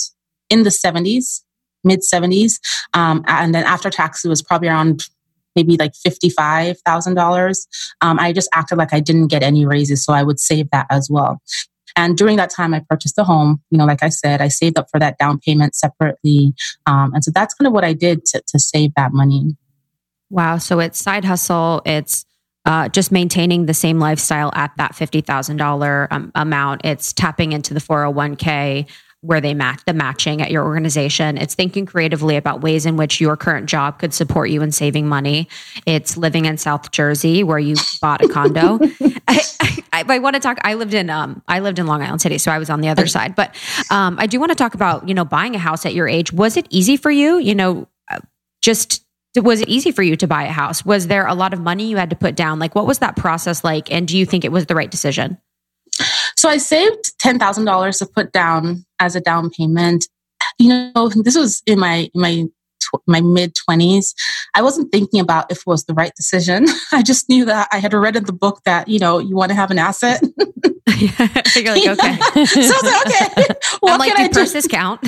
in 0.50 0.62
the 0.62 0.70
70s, 0.70 1.40
mid 1.82 2.00
70s. 2.00 2.58
Um, 2.92 3.24
and 3.26 3.54
then 3.54 3.64
after 3.64 3.90
taxes, 3.90 4.26
it 4.26 4.28
was 4.28 4.42
probably 4.42 4.68
around 4.68 5.08
maybe 5.56 5.76
like 5.76 5.92
$55,000. 5.92 7.66
Um, 8.00 8.18
I 8.18 8.32
just 8.32 8.48
acted 8.52 8.78
like 8.78 8.92
I 8.92 9.00
didn't 9.00 9.28
get 9.28 9.42
any 9.42 9.66
raises. 9.66 10.04
So 10.04 10.12
I 10.12 10.22
would 10.22 10.40
save 10.40 10.70
that 10.70 10.86
as 10.90 11.08
well. 11.10 11.40
And 11.96 12.16
during 12.16 12.36
that 12.38 12.50
time, 12.50 12.74
I 12.74 12.82
purchased 12.88 13.18
a 13.18 13.24
home. 13.24 13.62
You 13.70 13.78
know, 13.78 13.84
like 13.84 14.02
I 14.02 14.08
said, 14.08 14.40
I 14.40 14.48
saved 14.48 14.78
up 14.78 14.88
for 14.90 14.98
that 14.98 15.16
down 15.18 15.38
payment 15.38 15.74
separately. 15.76 16.54
Um, 16.86 17.14
and 17.14 17.24
so 17.24 17.30
that's 17.32 17.54
kind 17.54 17.66
of 17.66 17.72
what 17.72 17.84
I 17.84 17.92
did 17.92 18.24
to, 18.26 18.42
to 18.48 18.58
save 18.58 18.92
that 18.96 19.12
money. 19.12 19.56
Wow. 20.30 20.58
So 20.58 20.80
it's 20.80 20.98
side 20.98 21.24
hustle. 21.24 21.82
It's 21.84 22.24
uh, 22.64 22.88
just 22.88 23.12
maintaining 23.12 23.66
the 23.66 23.74
same 23.74 24.00
lifestyle 24.00 24.50
at 24.54 24.72
that 24.78 24.92
$50,000 24.92 26.08
um, 26.10 26.32
amount. 26.34 26.80
It's 26.84 27.12
tapping 27.12 27.52
into 27.52 27.74
the 27.74 27.80
401k 27.80 28.88
where 29.24 29.40
they 29.40 29.54
match 29.54 29.80
the 29.86 29.94
matching 29.94 30.42
at 30.42 30.50
your 30.50 30.64
organization. 30.64 31.38
It's 31.38 31.54
thinking 31.54 31.86
creatively 31.86 32.36
about 32.36 32.60
ways 32.60 32.84
in 32.84 32.96
which 32.96 33.20
your 33.20 33.36
current 33.38 33.66
job 33.66 33.98
could 33.98 34.12
support 34.12 34.50
you 34.50 34.60
in 34.60 34.70
saving 34.70 35.08
money. 35.08 35.48
It's 35.86 36.18
living 36.18 36.44
in 36.44 36.58
South 36.58 36.90
Jersey 36.90 37.42
where 37.42 37.58
you 37.58 37.76
bought 38.02 38.22
a 38.22 38.28
condo. 38.28 38.78
I, 39.26 39.40
I, 39.92 40.04
I, 40.06 40.18
want 40.18 40.34
to 40.34 40.40
talk. 40.40 40.58
I 40.62 40.74
lived 40.74 40.92
in 40.92 41.08
um, 41.08 41.42
I 41.48 41.60
lived 41.60 41.78
in 41.78 41.86
Long 41.86 42.02
Island 42.02 42.20
City, 42.20 42.36
so 42.36 42.52
I 42.52 42.58
was 42.58 42.68
on 42.68 42.82
the 42.82 42.88
other 42.88 43.06
side. 43.06 43.34
But 43.34 43.56
um, 43.90 44.16
I 44.18 44.26
do 44.26 44.38
want 44.38 44.50
to 44.50 44.56
talk 44.56 44.74
about 44.74 45.08
you 45.08 45.14
know 45.14 45.24
buying 45.24 45.54
a 45.54 45.58
house 45.58 45.86
at 45.86 45.94
your 45.94 46.06
age. 46.06 46.32
Was 46.32 46.58
it 46.58 46.66
easy 46.68 46.98
for 46.98 47.10
you? 47.10 47.38
You 47.38 47.54
know, 47.54 47.88
uh, 48.10 48.18
just 48.60 49.04
was 49.36 49.62
it 49.62 49.68
easy 49.68 49.90
for 49.90 50.02
you 50.02 50.16
to 50.16 50.26
buy 50.26 50.44
a 50.44 50.52
house? 50.52 50.84
Was 50.84 51.06
there 51.06 51.26
a 51.26 51.34
lot 51.34 51.54
of 51.54 51.60
money 51.60 51.88
you 51.88 51.96
had 51.96 52.10
to 52.10 52.16
put 52.16 52.36
down? 52.36 52.58
Like, 52.58 52.74
what 52.74 52.86
was 52.86 52.98
that 52.98 53.16
process 53.16 53.64
like? 53.64 53.90
And 53.90 54.06
do 54.06 54.18
you 54.18 54.26
think 54.26 54.44
it 54.44 54.52
was 54.52 54.66
the 54.66 54.74
right 54.74 54.90
decision? 54.90 55.38
So 56.36 56.48
I 56.48 56.58
saved 56.58 57.18
ten 57.18 57.38
thousand 57.38 57.64
dollars 57.64 57.98
to 57.98 58.06
put 58.06 58.32
down 58.32 58.84
as 58.98 59.16
a 59.16 59.20
down 59.20 59.50
payment. 59.50 60.06
You 60.58 60.90
know, 60.94 61.08
this 61.08 61.36
was 61.36 61.62
in 61.66 61.78
my 61.78 62.10
my 62.14 62.44
my 63.08 63.20
mid 63.20 63.52
20s 63.68 64.14
i 64.54 64.62
wasn't 64.62 64.92
thinking 64.92 65.18
about 65.18 65.50
if 65.50 65.58
it 65.58 65.66
was 65.66 65.84
the 65.86 65.94
right 65.94 66.12
decision 66.14 66.66
i 66.92 67.02
just 67.02 67.28
knew 67.28 67.44
that 67.44 67.66
i 67.72 67.78
had 67.78 67.92
read 67.92 68.14
in 68.14 68.22
the 68.24 68.32
book 68.32 68.60
that 68.64 68.86
you 68.86 69.00
know 69.00 69.18
you 69.18 69.34
want 69.34 69.48
to 69.48 69.54
have 69.54 69.72
an 69.72 69.78
asset 69.78 70.22
You're 71.56 71.74
like, 71.74 71.88
okay. 71.88 72.16
so 72.44 72.60
I 72.60 72.80
was 72.82 72.82
like, 72.82 73.06
okay, 73.06 73.54
what 73.80 73.98
like, 73.98 74.14
can 74.14 74.24
I 74.24 74.28
do? 74.28 74.44
this 74.44 74.68
count? 74.68 75.00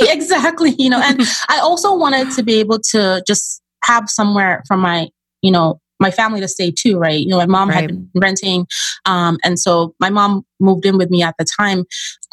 exactly. 0.00 0.74
You 0.78 0.90
know, 0.90 1.00
and 1.00 1.20
I 1.48 1.60
also 1.60 1.94
wanted 1.96 2.32
to 2.32 2.42
be 2.42 2.58
able 2.60 2.80
to 2.90 3.22
just 3.26 3.62
have 3.84 4.10
somewhere 4.10 4.62
for 4.66 4.76
my, 4.76 5.08
you 5.40 5.52
know, 5.52 5.80
my 6.00 6.10
family 6.10 6.40
to 6.40 6.48
stay 6.48 6.70
too, 6.70 6.98
right? 6.98 7.20
You 7.20 7.28
know, 7.28 7.36
my 7.36 7.46
mom 7.46 7.68
right. 7.68 7.82
had 7.82 7.88
been 7.88 8.10
renting. 8.16 8.66
Um, 9.04 9.38
and 9.44 9.58
so 9.58 9.94
my 10.00 10.10
mom 10.10 10.44
moved 10.58 10.86
in 10.86 10.96
with 10.96 11.10
me 11.10 11.22
at 11.22 11.34
the 11.38 11.44
time. 11.44 11.84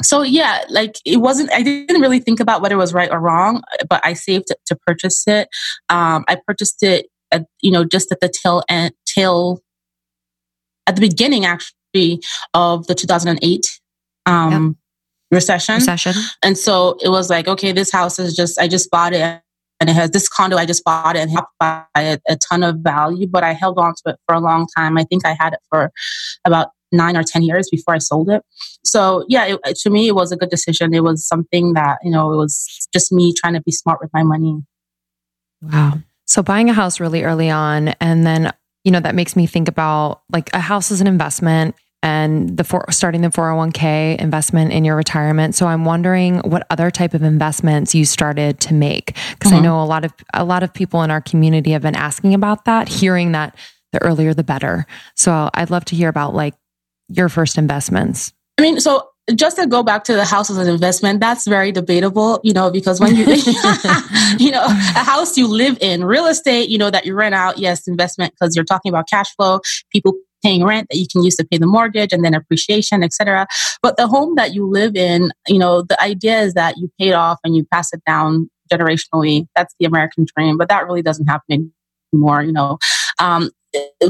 So 0.01 0.21
yeah, 0.21 0.63
like 0.69 0.95
it 1.05 1.17
wasn't, 1.17 1.51
I 1.51 1.61
didn't 1.61 2.01
really 2.01 2.19
think 2.19 2.39
about 2.39 2.61
whether 2.61 2.75
it 2.75 2.79
was 2.79 2.93
right 2.93 3.11
or 3.11 3.19
wrong, 3.19 3.61
but 3.89 4.01
I 4.05 4.13
saved 4.13 4.47
to, 4.47 4.77
purchase 4.85 5.27
it. 5.27 5.49
Um, 5.89 6.23
I 6.27 6.37
purchased 6.47 6.81
it, 6.83 7.07
at, 7.31 7.45
you 7.61 7.71
know, 7.71 7.83
just 7.83 8.11
at 8.11 8.21
the 8.21 8.29
tail 8.29 8.63
end, 8.69 8.93
tail, 9.05 9.59
at 10.85 10.95
the 10.95 11.01
beginning 11.01 11.45
actually 11.45 12.21
of 12.53 12.87
the 12.87 12.95
2008, 12.95 13.79
um, 14.25 14.77
recession. 15.31 15.75
Recession. 15.75 16.13
And 16.43 16.57
so 16.57 16.97
it 17.01 17.09
was 17.09 17.29
like, 17.29 17.47
okay, 17.49 17.73
this 17.73 17.91
house 17.91 18.17
is 18.19 18.33
just, 18.33 18.59
I 18.59 18.67
just 18.69 18.89
bought 18.91 19.13
it 19.13 19.41
and 19.79 19.89
it 19.89 19.93
has 19.93 20.11
this 20.11 20.27
condo. 20.27 20.57
I 20.57 20.65
just 20.65 20.83
bought 20.83 21.15
it 21.15 21.19
and 21.19 21.31
helped 21.31 21.51
buy 21.59 21.85
a, 21.95 22.17
a 22.27 22.35
ton 22.37 22.63
of 22.63 22.77
value, 22.77 23.27
but 23.27 23.43
I 23.43 23.53
held 23.53 23.77
on 23.77 23.93
to 23.95 24.11
it 24.11 24.15
for 24.27 24.35
a 24.35 24.39
long 24.39 24.67
time. 24.75 24.97
I 24.97 25.03
think 25.03 25.25
I 25.25 25.35
had 25.39 25.53
it 25.53 25.59
for 25.69 25.91
about 26.45 26.69
nine 26.91 27.17
or 27.17 27.23
10 27.23 27.43
years 27.43 27.69
before 27.69 27.93
I 27.93 27.97
sold 27.97 28.29
it. 28.29 28.43
So 28.83 29.25
yeah, 29.27 29.57
it, 29.65 29.75
to 29.77 29.89
me, 29.89 30.07
it 30.07 30.15
was 30.15 30.31
a 30.31 30.37
good 30.37 30.49
decision. 30.49 30.93
It 30.93 31.03
was 31.03 31.27
something 31.27 31.73
that, 31.73 31.97
you 32.03 32.11
know, 32.11 32.31
it 32.31 32.37
was 32.37 32.87
just 32.93 33.11
me 33.11 33.33
trying 33.33 33.53
to 33.53 33.61
be 33.61 33.71
smart 33.71 33.99
with 34.01 34.09
my 34.13 34.23
money. 34.23 34.63
Wow. 35.61 35.99
So 36.25 36.41
buying 36.41 36.69
a 36.69 36.73
house 36.73 36.99
really 36.99 37.23
early 37.23 37.49
on 37.49 37.89
and 37.99 38.25
then, 38.25 38.53
you 38.83 38.91
know, 38.91 38.99
that 38.99 39.15
makes 39.15 39.35
me 39.35 39.47
think 39.47 39.67
about 39.67 40.21
like 40.31 40.49
a 40.53 40.59
house 40.59 40.91
is 40.91 41.01
an 41.01 41.07
investment 41.07 41.75
and 42.07 42.55
the 42.55 42.63
for, 42.63 42.85
starting 42.89 43.21
the 43.21 43.27
401k 43.27 44.17
investment 44.17 44.71
in 44.71 44.85
your 44.85 44.95
retirement. 44.95 45.55
So 45.55 45.67
I'm 45.67 45.83
wondering 45.83 46.39
what 46.39 46.65
other 46.69 46.89
type 46.89 47.13
of 47.13 47.21
investments 47.21 47.93
you 47.93 48.05
started 48.05 48.61
to 48.61 48.73
make 48.73 49.17
because 49.33 49.51
mm-hmm. 49.51 49.55
I 49.55 49.59
know 49.59 49.83
a 49.83 49.85
lot 49.85 50.05
of 50.05 50.13
a 50.33 50.45
lot 50.45 50.63
of 50.63 50.73
people 50.73 51.03
in 51.03 51.11
our 51.11 51.19
community 51.19 51.71
have 51.71 51.81
been 51.81 51.97
asking 51.97 52.33
about 52.33 52.63
that, 52.65 52.87
hearing 52.87 53.33
that 53.33 53.57
the 53.91 54.01
earlier 54.01 54.33
the 54.33 54.43
better. 54.43 54.85
So 55.15 55.49
I'd 55.53 55.69
love 55.69 55.83
to 55.85 55.95
hear 55.95 56.07
about 56.07 56.33
like 56.33 56.53
your 57.09 57.27
first 57.27 57.57
investments. 57.57 58.31
I 58.57 58.61
mean, 58.61 58.79
so 58.79 59.09
just 59.35 59.57
to 59.57 59.67
go 59.67 59.83
back 59.83 60.05
to 60.05 60.13
the 60.13 60.23
house 60.23 60.49
as 60.49 60.57
an 60.57 60.69
investment, 60.69 61.19
that's 61.19 61.45
very 61.45 61.73
debatable, 61.73 62.39
you 62.43 62.53
know, 62.53 62.71
because 62.71 63.01
when 63.01 63.15
you, 63.15 63.25
you 64.39 64.51
know, 64.51 64.63
a 64.63 65.03
house 65.03 65.37
you 65.37 65.47
live 65.47 65.77
in, 65.81 66.05
real 66.05 66.27
estate, 66.27 66.69
you 66.69 66.77
know, 66.77 66.89
that 66.89 67.05
you 67.05 67.13
rent 67.13 67.35
out, 67.35 67.57
yes, 67.57 67.87
investment, 67.87 68.33
because 68.33 68.55
you're 68.55 68.65
talking 68.65 68.89
about 68.89 69.09
cash 69.09 69.35
flow, 69.35 69.59
people 69.91 70.13
paying 70.43 70.63
rent 70.63 70.87
that 70.89 70.97
you 70.97 71.07
can 71.11 71.23
use 71.23 71.35
to 71.35 71.45
pay 71.45 71.57
the 71.57 71.67
mortgage 71.67 72.13
and 72.13 72.23
then 72.23 72.33
appreciation, 72.33 73.03
etc. 73.03 73.47
But 73.81 73.97
the 73.97 74.07
home 74.07 74.35
that 74.35 74.53
you 74.53 74.65
live 74.65 74.95
in, 74.95 75.31
you 75.47 75.59
know, 75.59 75.81
the 75.81 76.01
idea 76.01 76.39
is 76.41 76.53
that 76.53 76.77
you 76.77 76.91
pay 76.99 77.09
it 77.09 77.15
off 77.15 77.39
and 77.43 77.55
you 77.55 77.65
pass 77.71 77.93
it 77.93 78.01
down 78.05 78.49
generationally. 78.71 79.47
That's 79.55 79.73
the 79.79 79.85
American 79.85 80.25
dream, 80.35 80.57
but 80.57 80.69
that 80.69 80.85
really 80.85 81.01
doesn't 81.01 81.27
happen 81.27 81.73
anymore, 82.13 82.43
you 82.43 82.51
know. 82.51 82.77
Um, 83.19 83.51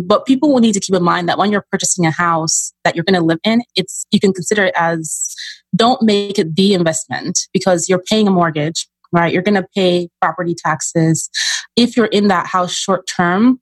but 0.04 0.26
people 0.26 0.52
will 0.52 0.60
need 0.60 0.74
to 0.74 0.80
keep 0.80 0.96
in 0.96 1.04
mind 1.04 1.28
that 1.30 1.38
when 1.38 1.52
you're 1.52 1.66
purchasing 1.72 2.06
a 2.06 2.12
house 2.12 2.74
that 2.84 2.96
you're 2.96 3.04
going 3.04 3.20
to 3.20 3.26
live 3.26 3.40
in, 3.44 3.62
it's 3.76 4.06
you 4.12 4.20
can 4.20 4.34
consider 4.34 4.66
it 4.66 4.74
as 4.76 5.36
don't 5.76 6.02
make 6.02 6.40
it 6.40 6.56
the 6.56 6.74
investment 6.74 7.40
because 7.54 7.90
you're 7.90 8.04
paying 8.10 8.28
a 8.28 8.32
mortgage, 8.32 8.88
right? 9.12 9.34
You're 9.34 9.42
going 9.42 9.62
to 9.62 9.68
pay 9.76 10.10
property 10.22 10.56
taxes. 10.56 11.30
If 11.76 11.98
you're 11.98 12.08
in 12.08 12.28
that 12.28 12.48
house 12.48 12.74
short 12.74 13.08
term, 13.08 13.60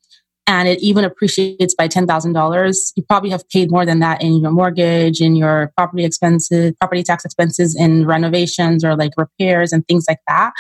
and 0.48 0.68
it 0.68 0.80
even 0.82 1.04
appreciates 1.04 1.74
by 1.74 1.88
$10,000, 1.88 2.92
you 2.96 3.04
probably 3.04 3.30
have 3.32 3.48
paid 3.50 3.72
more 3.72 3.86
than 3.86 4.00
that 4.00 4.22
in 4.22 4.40
your 4.40 4.52
mortgage, 4.52 5.20
in 5.20 5.36
your 5.36 5.72
property 5.76 6.06
expenses, 6.06 6.74
property 6.80 7.04
tax 7.04 7.26
expenses, 7.26 7.76
in 7.76 8.06
renovations 8.06 8.84
or 8.84 8.96
like 8.96 9.12
repairs 9.18 9.72
and 9.72 9.88
things 9.88 10.06
like 10.08 10.20
that. 10.28 10.52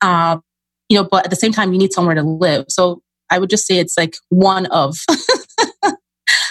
Uh, 0.00 0.38
you 0.88 0.96
know, 0.96 1.06
but 1.10 1.24
at 1.24 1.30
the 1.30 1.36
same 1.36 1.52
time, 1.52 1.72
you 1.72 1.78
need 1.78 1.92
somewhere 1.92 2.14
to 2.14 2.22
live. 2.22 2.66
So 2.68 3.02
I 3.30 3.38
would 3.38 3.50
just 3.50 3.66
say 3.66 3.78
it's 3.78 3.96
like 3.98 4.14
one 4.28 4.66
of 4.66 4.96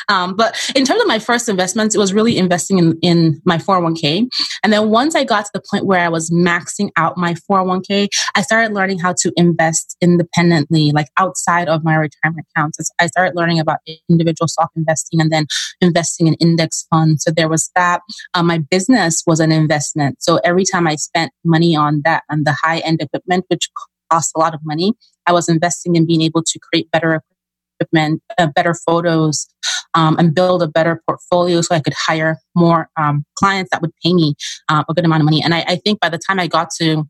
Um, 0.10 0.36
but 0.36 0.58
in 0.76 0.86
terms 0.86 1.02
of 1.02 1.08
my 1.08 1.20
first 1.20 1.50
investments, 1.50 1.96
it 1.96 2.00
was 2.00 2.14
really 2.14 2.38
investing 2.38 2.80
in, 2.80 2.98
in 3.02 3.42
my 3.46 3.58
401k. 3.58 4.28
And 4.64 4.74
then 4.74 4.90
once 4.90 5.16
I 5.16 5.24
got 5.24 5.46
to 5.46 5.52
the 5.54 5.62
point 5.70 5.86
where 5.86 6.00
I 6.00 6.10
was 6.10 6.30
maxing 6.30 6.90
out 6.98 7.18
my 7.18 7.36
401k, 7.50 8.08
I 8.36 8.42
started 8.42 8.74
learning 8.74 9.00
how 9.00 9.14
to 9.20 9.32
invest 9.36 9.98
independently, 10.02 10.92
like 10.92 11.08
outside 11.18 11.68
of 11.68 11.84
my 11.84 11.96
retirement 11.96 12.48
accounts. 12.56 12.80
I 13.00 13.08
started 13.08 13.36
learning 13.36 13.60
about 13.60 13.80
individual 14.10 14.48
stock 14.48 14.72
investing 14.76 15.22
and 15.22 15.32
then 15.32 15.46
investing 15.82 16.28
in 16.28 16.36
index 16.36 16.86
funds. 16.90 17.24
So 17.24 17.32
there 17.32 17.50
was 17.50 17.70
that. 17.76 18.02
Um, 18.34 18.48
my 18.48 18.58
business 18.58 19.24
was 19.26 19.40
an 19.40 19.52
investment. 19.52 20.22
So 20.22 20.40
every 20.44 20.66
time 20.66 20.88
I 20.88 20.96
spent 20.96 21.32
money 21.44 21.76
on 21.76 22.02
that, 22.04 22.24
on 22.30 22.44
the 22.44 22.56
high 22.64 22.80
end 22.80 23.02
equipment, 23.02 23.46
which 23.48 23.70
cost 24.12 24.32
a 24.36 24.40
lot 24.40 24.54
of 24.54 24.62
money, 24.64 24.94
I 25.26 25.32
was 25.32 25.50
investing 25.50 25.96
in 25.96 26.06
being 26.06 26.22
able 26.22 26.44
to 26.44 26.60
create 26.60 26.92
better 26.92 27.16
equipment, 27.16 27.33
uh, 27.82 28.48
better 28.56 28.74
photos, 28.74 29.48
um, 29.94 30.18
and 30.18 30.34
build 30.34 30.64
a 30.64 30.68
better 30.68 31.02
portfolio 31.08 31.62
so 31.62 31.76
I 31.76 31.80
could 31.80 31.94
hire 31.94 32.38
more 32.56 32.90
um, 32.98 33.26
clients 33.36 33.70
that 33.72 33.82
would 33.82 33.92
pay 34.04 34.14
me 34.14 34.36
uh, 34.70 34.84
a 34.88 34.94
good 34.94 35.06
amount 35.06 35.22
of 35.22 35.26
money. 35.26 35.42
And 35.44 35.54
I, 35.54 35.64
I 35.68 35.76
think 35.78 36.00
by 36.00 36.10
the 36.10 36.18
time 36.18 36.40
I 36.40 36.48
got 36.48 36.70
to 36.80 37.06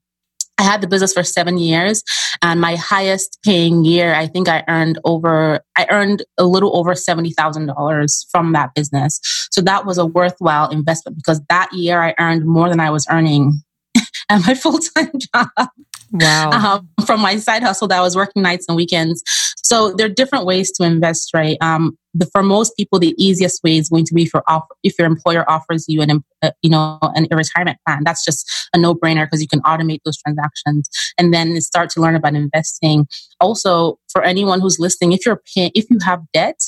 I 0.59 0.63
had 0.63 0.81
the 0.81 0.87
business 0.87 1.13
for 1.13 1.23
seven 1.23 1.57
years 1.57 2.03
and 2.41 2.61
my 2.61 2.75
highest 2.75 3.39
paying 3.43 3.85
year, 3.85 4.13
I 4.13 4.27
think 4.27 4.47
I 4.47 4.63
earned 4.67 4.99
over, 5.03 5.61
I 5.75 5.87
earned 5.89 6.23
a 6.37 6.45
little 6.45 6.77
over 6.77 6.93
$70,000 6.93 8.25
from 8.31 8.53
that 8.53 8.73
business. 8.75 9.19
So 9.51 9.61
that 9.61 9.85
was 9.85 9.97
a 9.97 10.05
worthwhile 10.05 10.69
investment 10.69 11.17
because 11.17 11.41
that 11.49 11.73
year 11.73 12.01
I 12.01 12.13
earned 12.19 12.45
more 12.45 12.69
than 12.69 12.79
I 12.79 12.91
was 12.91 13.07
earning 13.09 13.61
at 14.29 14.45
my 14.45 14.53
full 14.53 14.77
time 14.77 15.11
job. 15.33 15.69
Wow. 16.13 16.51
Um, 16.51 17.05
from 17.05 17.21
my 17.21 17.37
side 17.37 17.63
hustle 17.63 17.87
that 17.87 17.97
I 17.97 18.01
was 18.01 18.15
working 18.15 18.43
nights 18.43 18.65
and 18.67 18.77
weekends. 18.77 19.23
So 19.63 19.91
there 19.93 20.05
are 20.05 20.09
different 20.09 20.45
ways 20.45 20.71
to 20.73 20.83
invest, 20.83 21.31
right? 21.33 21.57
Um, 21.59 21.97
the, 22.13 22.27
for 22.27 22.43
most 22.43 22.77
people, 22.77 22.99
the 22.99 23.15
easiest 23.17 23.63
way 23.63 23.77
is 23.77 23.89
going 23.89 24.05
to 24.05 24.13
be 24.13 24.25
for 24.25 24.43
if 24.83 24.93
your 24.99 25.07
employer 25.07 25.49
offers 25.49 25.85
you 25.87 26.01
an, 26.01 26.23
uh, 26.43 26.51
you 26.61 26.69
know, 26.69 26.99
an, 27.01 27.27
a 27.31 27.35
retirement 27.35 27.79
plan. 27.87 28.03
That's 28.05 28.23
just 28.23 28.45
a 28.73 28.77
no 28.77 28.93
brainer 28.93 29.25
because 29.25 29.41
you 29.41 29.47
can 29.47 29.61
automate 29.61 29.99
those 30.05 30.17
transactions 30.17 30.87
and 31.17 31.33
then 31.33 31.59
start 31.61 31.89
to 31.91 32.01
learn 32.01 32.15
about 32.15 32.35
investing. 32.35 33.07
Also, 33.39 33.97
for 34.11 34.21
anyone 34.21 34.61
who's 34.61 34.77
listening, 34.79 35.13
if 35.13 35.25
you're 35.25 35.41
paying, 35.55 35.71
if 35.73 35.89
you 35.89 35.97
have 36.05 36.21
debt, 36.33 36.59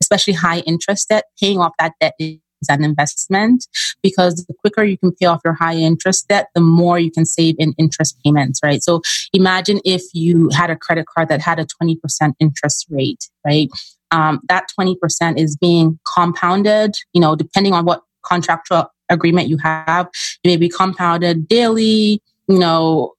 especially 0.00 0.32
high 0.32 0.60
interest 0.60 1.08
debt, 1.08 1.24
paying 1.40 1.58
off 1.60 1.72
that 1.78 1.92
debt 2.00 2.14
is 2.18 2.38
an 2.68 2.82
investment 2.82 3.66
because 4.02 4.44
the 4.46 4.54
quicker 4.60 4.82
you 4.82 4.98
can 4.98 5.12
pay 5.12 5.26
off 5.26 5.40
your 5.44 5.54
high 5.54 5.76
interest 5.76 6.28
debt, 6.28 6.48
the 6.54 6.60
more 6.60 6.98
you 6.98 7.10
can 7.10 7.24
save 7.24 7.54
in 7.58 7.74
interest 7.78 8.18
payments, 8.24 8.60
right? 8.62 8.82
So 8.82 9.02
imagine 9.32 9.80
if 9.84 10.02
you 10.12 10.50
had 10.50 10.70
a 10.70 10.76
credit 10.76 11.06
card 11.06 11.28
that 11.28 11.40
had 11.40 11.58
a 11.58 11.66
20% 11.66 11.98
interest 12.40 12.86
rate, 12.90 13.28
right? 13.46 13.68
Um, 14.10 14.40
that 14.48 14.66
20% 14.78 14.96
is 15.38 15.56
being 15.56 15.98
compounded, 16.14 16.96
you 17.12 17.20
know, 17.20 17.36
depending 17.36 17.74
on 17.74 17.84
what 17.84 18.02
contractual 18.24 18.90
agreement 19.08 19.48
you 19.48 19.58
have, 19.58 20.08
it 20.42 20.48
may 20.48 20.56
be 20.56 20.68
compounded 20.68 21.48
daily, 21.48 22.22
you 22.48 22.58
know, 22.58 23.14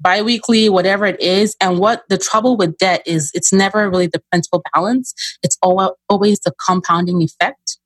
biweekly, 0.00 0.68
whatever 0.68 1.06
it 1.06 1.20
is. 1.20 1.56
And 1.60 1.78
what 1.78 2.02
the 2.08 2.18
trouble 2.18 2.56
with 2.56 2.76
debt 2.78 3.02
is, 3.06 3.30
it's 3.34 3.52
never 3.52 3.88
really 3.88 4.06
the 4.06 4.22
principal 4.30 4.62
balance. 4.74 5.14
It's 5.42 5.56
always 5.62 6.40
the 6.40 6.52
compounding 6.64 7.22
effect 7.22 7.78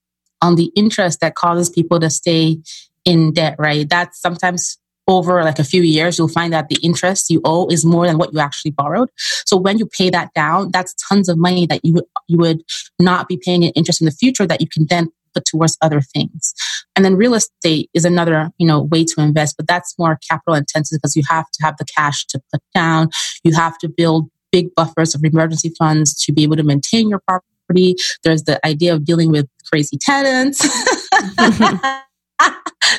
on 0.42 0.56
the 0.56 0.70
interest 0.76 1.20
that 1.20 1.34
causes 1.34 1.70
people 1.70 2.00
to 2.00 2.10
stay 2.10 2.58
in 3.04 3.32
debt, 3.32 3.56
right? 3.58 3.88
That's 3.88 4.20
sometimes 4.20 4.78
over 5.08 5.44
like 5.44 5.58
a 5.58 5.64
few 5.64 5.82
years, 5.82 6.18
you'll 6.18 6.28
find 6.28 6.52
that 6.52 6.68
the 6.68 6.78
interest 6.82 7.30
you 7.30 7.40
owe 7.44 7.68
is 7.68 7.84
more 7.84 8.06
than 8.06 8.18
what 8.18 8.32
you 8.32 8.40
actually 8.40 8.72
borrowed. 8.72 9.08
So 9.46 9.56
when 9.56 9.78
you 9.78 9.86
pay 9.86 10.10
that 10.10 10.34
down, 10.34 10.70
that's 10.72 10.94
tons 10.94 11.28
of 11.28 11.38
money 11.38 11.66
that 11.66 11.84
you 11.84 11.94
would, 11.94 12.04
you 12.26 12.38
would 12.38 12.62
not 12.98 13.28
be 13.28 13.36
paying 13.36 13.62
in 13.62 13.70
interest 13.70 14.00
in 14.00 14.06
the 14.06 14.10
future 14.10 14.46
that 14.46 14.60
you 14.60 14.66
can 14.68 14.86
then 14.88 15.08
put 15.32 15.44
towards 15.44 15.78
other 15.80 16.00
things. 16.00 16.54
And 16.96 17.04
then 17.04 17.14
real 17.14 17.34
estate 17.34 17.90
is 17.94 18.04
another, 18.04 18.50
you 18.58 18.66
know, 18.66 18.82
way 18.82 19.04
to 19.04 19.20
invest, 19.20 19.56
but 19.56 19.68
that's 19.68 19.94
more 19.98 20.18
capital 20.28 20.54
intensive 20.54 20.98
because 21.00 21.14
you 21.14 21.22
have 21.28 21.48
to 21.52 21.62
have 21.62 21.76
the 21.76 21.84
cash 21.84 22.26
to 22.26 22.40
put 22.52 22.62
down. 22.74 23.10
You 23.44 23.54
have 23.54 23.78
to 23.78 23.88
build 23.88 24.28
big 24.50 24.74
buffers 24.74 25.14
of 25.14 25.22
emergency 25.22 25.72
funds 25.78 26.14
to 26.24 26.32
be 26.32 26.42
able 26.42 26.56
to 26.56 26.62
maintain 26.62 27.08
your 27.08 27.20
property. 27.20 27.94
There's 28.24 28.44
the 28.44 28.64
idea 28.66 28.94
of 28.94 29.04
dealing 29.04 29.30
with 29.30 29.46
crazy 29.70 29.98
tenants. 30.00 30.58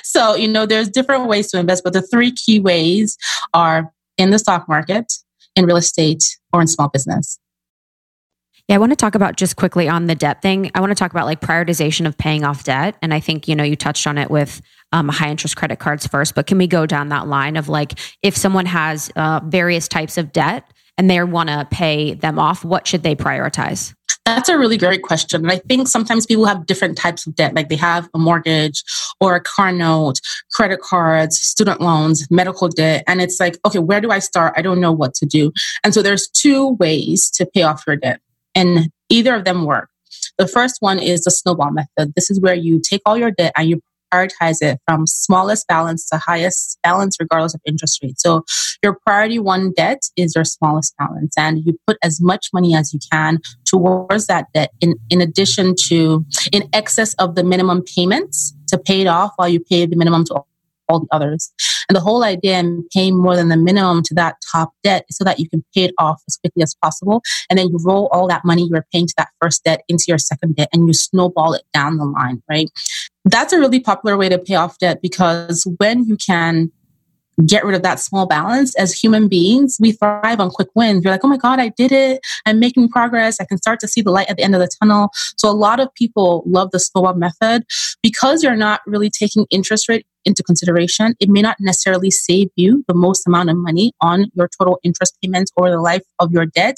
so, 0.04 0.36
you 0.36 0.48
know, 0.48 0.66
there's 0.66 0.90
different 0.90 1.28
ways 1.28 1.50
to 1.52 1.60
invest, 1.60 1.84
but 1.84 1.94
the 1.94 2.02
three 2.02 2.32
key 2.32 2.60
ways 2.60 3.18
are 3.54 3.92
in 4.18 4.32
the 4.32 4.40
stock 4.40 4.68
market, 4.68 5.14
in 5.56 5.66
real 5.66 5.78
estate, 5.78 6.24
or 6.54 6.62
in 6.62 6.68
small 6.68 6.90
business. 6.90 7.40
Yeah, 8.68 8.76
I 8.76 8.80
want 8.80 8.92
to 8.92 8.98
talk 8.98 9.16
about 9.16 9.38
just 9.38 9.56
quickly 9.56 9.88
on 9.88 10.08
the 10.08 10.16
debt 10.16 10.42
thing. 10.42 10.72
I 10.76 10.82
want 10.82 10.92
to 10.92 10.96
talk 10.96 11.12
about 11.12 11.26
like 11.26 11.40
prioritization 11.40 12.06
of 12.06 12.18
paying 12.18 12.44
off 12.44 12.66
debt. 12.66 12.98
And 13.02 13.14
I 13.14 13.22
think, 13.22 13.48
you 13.48 13.56
know, 13.56 13.64
you 13.64 13.78
touched 13.78 14.06
on 14.06 14.18
it 14.18 14.30
with 14.30 14.62
um, 14.92 15.08
high 15.08 15.30
interest 15.30 15.56
credit 15.56 15.80
cards 15.80 16.06
first, 16.06 16.36
but 16.36 16.48
can 16.48 16.58
we 16.58 16.68
go 16.68 16.86
down 16.86 17.08
that 17.10 17.28
line 17.28 17.56
of 17.56 17.70
like 17.70 17.94
if 18.22 18.36
someone 18.36 18.66
has 18.66 19.10
uh, 19.16 19.40
various 19.46 19.88
types 19.88 20.18
of 20.18 20.34
debt 20.34 20.70
and 20.98 21.10
they 21.10 21.24
want 21.24 21.48
to 21.48 21.66
pay 21.72 22.14
them 22.14 22.40
off, 22.40 22.66
what 22.66 22.86
should 22.86 23.04
they 23.04 23.16
prioritize? 23.16 23.94
That's 24.28 24.50
a 24.50 24.58
really 24.58 24.76
great 24.76 25.04
question. 25.04 25.44
And 25.44 25.52
I 25.54 25.60
think 25.70 25.88
sometimes 25.88 26.26
people 26.26 26.44
have 26.44 26.66
different 26.66 26.98
types 26.98 27.26
of 27.26 27.34
debt, 27.36 27.56
like 27.56 27.70
they 27.70 27.78
have 27.78 28.10
a 28.14 28.20
mortgage 28.20 28.84
or 29.22 29.36
a 29.36 29.40
car 29.40 29.72
note, 29.72 30.20
credit 30.52 30.82
cards, 30.82 31.40
student 31.40 31.80
loans, 31.80 32.28
medical 32.30 32.68
debt. 32.68 33.06
And 33.08 33.22
it's 33.22 33.40
like, 33.40 33.58
okay, 33.66 33.80
where 33.80 34.02
do 34.02 34.12
I 34.12 34.20
start? 34.20 34.54
I 34.58 34.62
don't 34.62 34.82
know 34.82 34.92
what 34.92 35.14
to 35.16 35.26
do. 35.26 35.54
And 35.82 35.94
so 35.94 36.02
there's 36.02 36.28
two 36.28 36.72
ways 36.74 37.30
to 37.36 37.46
pay 37.46 37.62
off 37.62 37.86
your 37.88 37.96
debt 37.96 38.20
and 38.54 38.92
either 39.08 39.34
of 39.34 39.46
them 39.46 39.64
work. 39.64 39.90
The 40.38 40.46
first 40.46 40.82
one 40.82 41.00
is 41.00 41.24
the 41.24 41.32
snowball 41.32 41.72
method. 41.72 42.14
This 42.16 42.30
is 42.30 42.42
where 42.42 42.54
you 42.54 42.82
take 42.82 43.02
all 43.06 43.18
your 43.18 43.32
debt 43.32 43.54
and 43.56 43.70
you 43.70 43.82
prioritize 44.14 44.58
it 44.62 44.80
from 44.88 45.08
smallest 45.08 45.68
balance 45.68 46.10
to 46.10 46.18
highest 46.18 46.80
balance, 46.84 47.18
regardless 47.20 47.54
of 47.54 47.62
interest 47.66 48.00
rate. 48.04 48.20
So 48.20 48.44
your 48.84 48.98
priority 49.06 49.40
one 49.40 49.72
debt 49.72 50.04
is 50.16 50.34
your 50.36 50.46
smallest 50.46 50.96
balance, 50.98 51.34
and 51.38 51.66
you 51.66 51.78
put 51.88 51.98
as 52.04 52.22
much 52.22 52.48
money 52.54 52.76
as 52.76 52.94
you 52.94 53.00
can 53.12 53.40
towards 53.66 54.28
that 54.28 54.46
debt 54.54 54.72
in, 54.82 54.96
in 55.10 55.22
addition 55.22 55.76
to 55.88 56.26
in 56.52 56.70
excess 56.74 57.14
of 57.16 57.36
the 57.36 57.44
minimum 57.44 57.84
payments 57.84 58.54
to 58.68 58.78
pay 58.78 59.02
it 59.02 59.08
off 59.08 59.34
while 59.38 59.50
you 59.50 59.60
pay 59.60 59.86
the 59.86 59.96
minimum 59.96 60.24
to 60.26 60.42
all 60.90 61.02
the 61.02 61.08
others. 61.12 61.52
And 61.90 61.96
the 61.96 62.02
whole 62.02 62.24
idea 62.24 62.60
in 62.60 62.86
paying 62.94 63.18
more 63.18 63.36
than 63.36 63.50
the 63.50 63.58
minimum 63.58 64.04
to 64.04 64.14
that 64.16 64.36
top 64.52 64.74
debt 64.84 65.06
is 65.10 65.18
so 65.18 65.24
that 65.24 65.40
you 65.40 65.50
can 65.50 65.64
pay 65.74 65.86
it 65.86 65.94
off 65.98 66.22
as 66.28 66.36
quickly 66.38 66.64
as 66.64 66.76
possible. 66.84 67.22
And 67.50 67.58
then 67.58 67.70
you 67.70 67.80
roll 67.84 68.08
all 68.12 68.28
that 68.28 68.44
money 68.44 68.68
you're 68.70 68.86
paying 68.92 69.08
to 69.08 69.14
that 69.18 69.30
first 69.42 69.64
debt 69.64 69.84
into 69.88 70.06
your 70.08 70.18
second 70.18 70.56
debt 70.56 70.70
and 70.74 70.88
you 70.88 70.94
snowball 70.94 71.54
it 71.54 71.64
down 71.74 71.98
the 71.98 72.06
line, 72.06 72.42
right? 72.50 72.70
That's 73.26 73.54
a 73.54 73.60
really 73.60 73.80
popular 73.80 74.18
way 74.18 74.30
to 74.30 74.38
pay 74.38 74.56
off 74.56 74.78
debt 74.80 75.02
because 75.02 75.66
when 75.78 76.06
you 76.06 76.18
can 76.18 76.72
get 77.46 77.64
rid 77.66 77.76
of 77.76 77.84
that 77.84 78.00
small 78.00 78.26
balance. 78.26 78.76
As 78.76 78.94
human 78.94 79.28
beings 79.28 79.78
we 79.80 79.92
thrive 79.92 80.40
on 80.40 80.50
quick 80.50 80.70
wins. 80.76 81.04
You're 81.04 81.14
like 81.14 81.24
oh 81.24 81.28
my 81.28 81.38
god 81.38 81.60
i 81.60 81.70
did 81.70 81.92
it. 81.92 82.22
I'm 82.46 82.60
making 82.60 82.90
progress. 82.90 83.40
I 83.40 83.46
can 83.46 83.58
start 83.58 83.80
to 83.82 83.88
see 83.88 84.02
the 84.02 84.12
light 84.12 84.30
at 84.30 84.38
the 84.38 84.44
end 84.44 84.56
of 84.56 84.62
the 84.62 84.70
tunnel. 84.82 85.10
So 85.38 85.50
a 85.50 85.52
lot 85.52 85.80
of 85.80 85.94
people 85.94 86.44
love 86.46 86.72
the 86.72 86.80
snowball 86.80 87.16
method. 87.16 87.64
Because 88.02 88.44
you're 88.44 88.56
not 88.56 88.82
really 88.86 89.10
taking 89.10 89.46
interest 89.50 89.90
rate 89.90 90.06
into 90.26 90.44
consideration 90.44 91.16
it 91.20 91.30
may 91.30 91.42
not 91.42 91.56
necessarily 91.60 92.12
save 92.12 92.50
you 92.56 92.84
the 92.88 92.94
most 92.94 93.26
amount 93.26 93.50
of 93.50 93.56
money 93.56 93.94
on 94.02 94.26
your 94.34 94.50
total 94.60 94.78
interest 94.84 95.18
payments 95.24 95.52
or 95.56 95.70
the 95.70 95.80
life 95.80 96.04
of 96.20 96.32
your 96.32 96.46
debt 96.46 96.76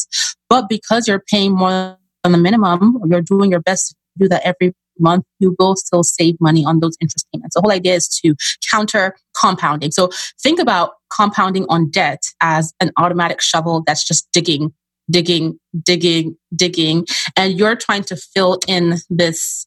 but 0.49 0.69
because 0.69 1.07
you're 1.07 1.23
paying 1.31 1.55
more 1.55 1.97
than 2.23 2.31
the 2.31 2.37
minimum 2.37 2.99
you're 3.05 3.21
doing 3.21 3.49
your 3.49 3.59
best 3.59 3.89
to 3.89 3.95
do 4.19 4.29
that 4.29 4.43
every 4.45 4.73
month, 4.99 5.25
you 5.39 5.55
will 5.59 5.75
still 5.75 6.03
save 6.03 6.35
money 6.39 6.65
on 6.65 6.79
those 6.79 6.95
interest 7.01 7.27
payments. 7.33 7.55
The 7.55 7.61
whole 7.61 7.71
idea 7.71 7.95
is 7.95 8.07
to 8.23 8.35
counter 8.69 9.15
compounding. 9.39 9.91
So 9.91 10.09
think 10.41 10.59
about 10.59 10.91
compounding 11.15 11.65
on 11.69 11.89
debt 11.89 12.21
as 12.41 12.73
an 12.79 12.91
automatic 12.97 13.41
shovel 13.41 13.83
that's 13.85 14.03
just 14.03 14.27
digging, 14.31 14.73
digging, 15.09 15.59
digging, 15.83 16.37
digging, 16.55 17.05
and 17.35 17.57
you're 17.57 17.75
trying 17.75 18.03
to 18.03 18.15
fill 18.15 18.59
in 18.67 18.97
this 19.09 19.65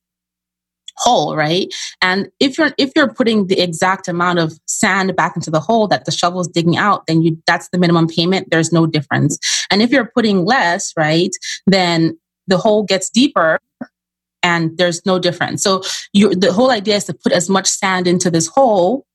hole 0.99 1.35
right 1.35 1.73
and 2.03 2.29
if 2.38 2.59
you're 2.59 2.73
if 2.77 2.92
you're 2.95 3.12
putting 3.12 3.47
the 3.47 3.61
exact 3.61 4.09
amount 4.09 4.38
of 4.38 4.53
sand 4.66 5.14
back 5.16 5.35
into 5.35 5.51
the 5.51 5.61
hole 5.61 5.88
that 5.88 6.05
the 6.05 6.12
shovel 6.12 6.40
is 6.40 6.49
digging 6.49 6.77
out 6.77 7.07
then 7.07 7.23
you 7.23 7.37
that's 7.47 7.68
the 7.71 7.79
minimum 7.79 8.07
payment 8.07 8.49
there's 8.51 8.73
no 8.73 8.87
difference 8.87 9.38
and 9.71 9.81
if 9.81 9.90
you're 9.90 10.11
putting 10.14 10.45
less 10.45 10.92
right 10.97 11.31
then 11.66 12.18
the 12.47 12.59
hole 12.59 12.83
gets 12.83 13.09
deeper 13.09 13.59
and 14.43 14.77
there's 14.79 15.05
no 15.07 15.19
difference. 15.19 15.63
So 15.63 15.83
you, 16.13 16.35
the 16.35 16.53
whole 16.53 16.71
idea 16.71 16.97
is 16.97 17.05
to 17.05 17.15
put 17.15 17.33
as 17.33 17.49
much 17.49 17.67
sand 17.67 18.07
into 18.07 18.31
this 18.31 18.47
hole, 18.47 19.07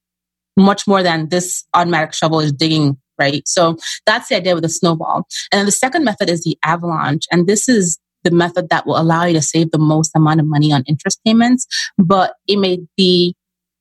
much 0.55 0.87
more 0.87 1.03
than 1.03 1.29
this 1.29 1.65
automatic 1.73 2.13
shovel 2.13 2.39
is 2.39 2.53
digging, 2.53 2.97
right? 3.19 3.47
So 3.47 3.77
that's 4.05 4.29
the 4.29 4.37
idea 4.37 4.55
with 4.55 4.63
the 4.63 4.69
snowball. 4.69 5.27
And 5.51 5.67
the 5.67 5.71
second 5.71 6.03
method 6.03 6.29
is 6.29 6.43
the 6.43 6.57
avalanche. 6.63 7.25
And 7.31 7.47
this 7.47 7.69
is 7.69 7.99
the 8.23 8.31
method 8.31 8.69
that 8.69 8.85
will 8.85 8.99
allow 8.99 9.25
you 9.25 9.33
to 9.33 9.41
save 9.41 9.71
the 9.71 9.77
most 9.77 10.11
amount 10.15 10.39
of 10.39 10.45
money 10.45 10.71
on 10.71 10.83
interest 10.87 11.19
payments, 11.25 11.67
but 11.97 12.33
it 12.47 12.57
may 12.57 12.79
be 12.95 13.35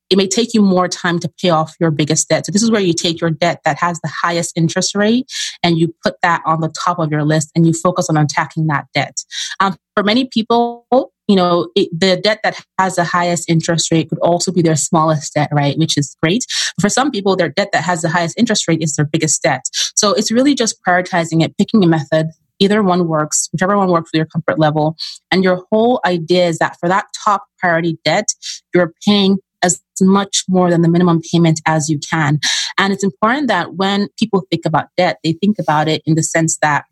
it 0.08 0.16
may 0.16 0.28
take 0.28 0.54
you 0.54 0.62
more 0.62 0.86
time 0.86 1.18
to 1.18 1.28
pay 1.40 1.50
off 1.50 1.74
your 1.80 1.90
biggest 1.90 2.28
debt. 2.28 2.46
So 2.46 2.52
this 2.52 2.62
is 2.62 2.70
where 2.70 2.80
you 2.80 2.92
take 2.92 3.20
your 3.20 3.30
debt 3.30 3.60
that 3.64 3.76
has 3.78 4.00
the 4.00 4.08
highest 4.22 4.56
interest 4.56 4.94
rate 4.94 5.26
and 5.64 5.76
you 5.78 5.92
put 6.04 6.14
that 6.22 6.42
on 6.46 6.60
the 6.60 6.68
top 6.68 7.00
of 7.00 7.10
your 7.10 7.24
list 7.24 7.50
and 7.56 7.66
you 7.66 7.72
focus 7.72 8.08
on 8.08 8.16
attacking 8.16 8.68
that 8.68 8.86
debt. 8.94 9.16
Um, 9.58 9.76
for 9.96 10.04
many 10.04 10.28
people, 10.32 10.86
you 11.28 11.36
know, 11.36 11.68
it, 11.74 11.88
the 11.92 12.16
debt 12.16 12.40
that 12.44 12.60
has 12.78 12.96
the 12.96 13.04
highest 13.04 13.48
interest 13.48 13.90
rate 13.90 14.08
could 14.08 14.18
also 14.20 14.52
be 14.52 14.62
their 14.62 14.76
smallest 14.76 15.34
debt, 15.34 15.48
right? 15.52 15.76
Which 15.78 15.98
is 15.98 16.16
great. 16.22 16.44
For 16.80 16.88
some 16.88 17.10
people, 17.10 17.36
their 17.36 17.48
debt 17.48 17.70
that 17.72 17.82
has 17.82 18.02
the 18.02 18.08
highest 18.08 18.38
interest 18.38 18.68
rate 18.68 18.82
is 18.82 18.94
their 18.94 19.06
biggest 19.06 19.42
debt. 19.42 19.64
So 19.96 20.12
it's 20.12 20.30
really 20.30 20.54
just 20.54 20.76
prioritizing 20.86 21.42
it, 21.42 21.56
picking 21.58 21.82
a 21.82 21.86
method. 21.86 22.28
Either 22.58 22.82
one 22.82 23.06
works, 23.06 23.48
whichever 23.52 23.76
one 23.76 23.90
works 23.90 24.10
for 24.10 24.16
your 24.16 24.26
comfort 24.26 24.58
level. 24.58 24.96
And 25.30 25.44
your 25.44 25.64
whole 25.70 26.00
idea 26.06 26.46
is 26.46 26.58
that 26.58 26.76
for 26.80 26.88
that 26.88 27.06
top 27.24 27.44
priority 27.58 27.98
debt, 28.04 28.28
you're 28.74 28.94
paying 29.06 29.38
as 29.62 29.82
much 30.00 30.44
more 30.48 30.70
than 30.70 30.82
the 30.82 30.88
minimum 30.88 31.20
payment 31.32 31.60
as 31.66 31.88
you 31.88 31.98
can. 31.98 32.38
And 32.78 32.92
it's 32.92 33.04
important 33.04 33.48
that 33.48 33.74
when 33.74 34.08
people 34.18 34.44
think 34.50 34.64
about 34.64 34.88
debt, 34.96 35.18
they 35.24 35.32
think 35.32 35.58
about 35.58 35.88
it 35.88 36.02
in 36.06 36.14
the 36.14 36.22
sense 36.22 36.58
that 36.62 36.84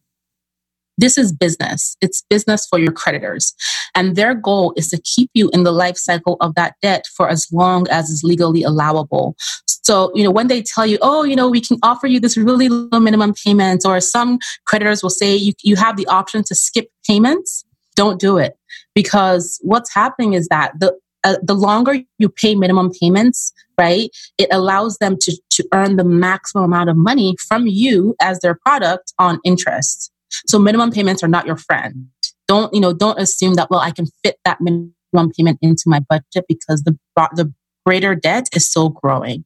this 0.96 1.18
is 1.18 1.32
business. 1.32 1.96
It's 2.00 2.22
business 2.30 2.66
for 2.68 2.78
your 2.78 2.92
creditors. 2.92 3.54
And 3.94 4.16
their 4.16 4.34
goal 4.34 4.72
is 4.76 4.88
to 4.90 5.00
keep 5.02 5.30
you 5.34 5.50
in 5.52 5.64
the 5.64 5.72
life 5.72 5.96
cycle 5.96 6.36
of 6.40 6.54
that 6.54 6.74
debt 6.82 7.06
for 7.16 7.28
as 7.28 7.46
long 7.52 7.88
as 7.90 8.10
is 8.10 8.22
legally 8.22 8.62
allowable. 8.62 9.36
So, 9.66 10.12
you 10.14 10.24
know, 10.24 10.30
when 10.30 10.48
they 10.48 10.62
tell 10.62 10.86
you, 10.86 10.98
oh, 11.02 11.24
you 11.24 11.36
know, 11.36 11.48
we 11.48 11.60
can 11.60 11.78
offer 11.82 12.06
you 12.06 12.20
this 12.20 12.36
really 12.36 12.68
low 12.68 13.00
minimum 13.00 13.34
payments, 13.44 13.84
or 13.84 14.00
some 14.00 14.38
creditors 14.66 15.02
will 15.02 15.10
say 15.10 15.34
you, 15.34 15.52
you 15.62 15.76
have 15.76 15.96
the 15.96 16.06
option 16.06 16.42
to 16.44 16.54
skip 16.54 16.88
payments, 17.06 17.64
don't 17.94 18.18
do 18.18 18.38
it. 18.38 18.56
Because 18.94 19.58
what's 19.62 19.92
happening 19.92 20.32
is 20.32 20.48
that 20.48 20.72
the 20.78 20.96
uh, 21.24 21.36
the 21.42 21.54
longer 21.54 21.96
you 22.18 22.28
pay 22.28 22.54
minimum 22.54 22.90
payments, 23.00 23.52
right, 23.78 24.10
it 24.36 24.46
allows 24.52 24.98
them 24.98 25.16
to, 25.18 25.34
to 25.50 25.66
earn 25.72 25.96
the 25.96 26.04
maximum 26.04 26.64
amount 26.64 26.90
of 26.90 26.96
money 26.96 27.34
from 27.48 27.66
you 27.66 28.14
as 28.20 28.38
their 28.40 28.54
product 28.54 29.14
on 29.18 29.40
interest. 29.42 30.12
So 30.46 30.58
minimum 30.58 30.90
payments 30.90 31.22
are 31.22 31.28
not 31.28 31.46
your 31.46 31.56
friend. 31.56 32.08
Don't, 32.46 32.72
you 32.74 32.80
know, 32.80 32.92
don't 32.92 33.18
assume 33.18 33.54
that, 33.54 33.70
well, 33.70 33.80
I 33.80 33.90
can 33.90 34.06
fit 34.22 34.36
that 34.44 34.60
minimum 34.60 34.92
payment 35.36 35.58
into 35.62 35.84
my 35.86 36.00
budget 36.00 36.44
because 36.48 36.82
the, 36.82 36.96
the 37.16 37.52
greater 37.86 38.14
debt 38.14 38.48
is 38.54 38.66
still 38.66 38.90
growing. 38.90 39.44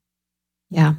Yeah. 0.70 0.94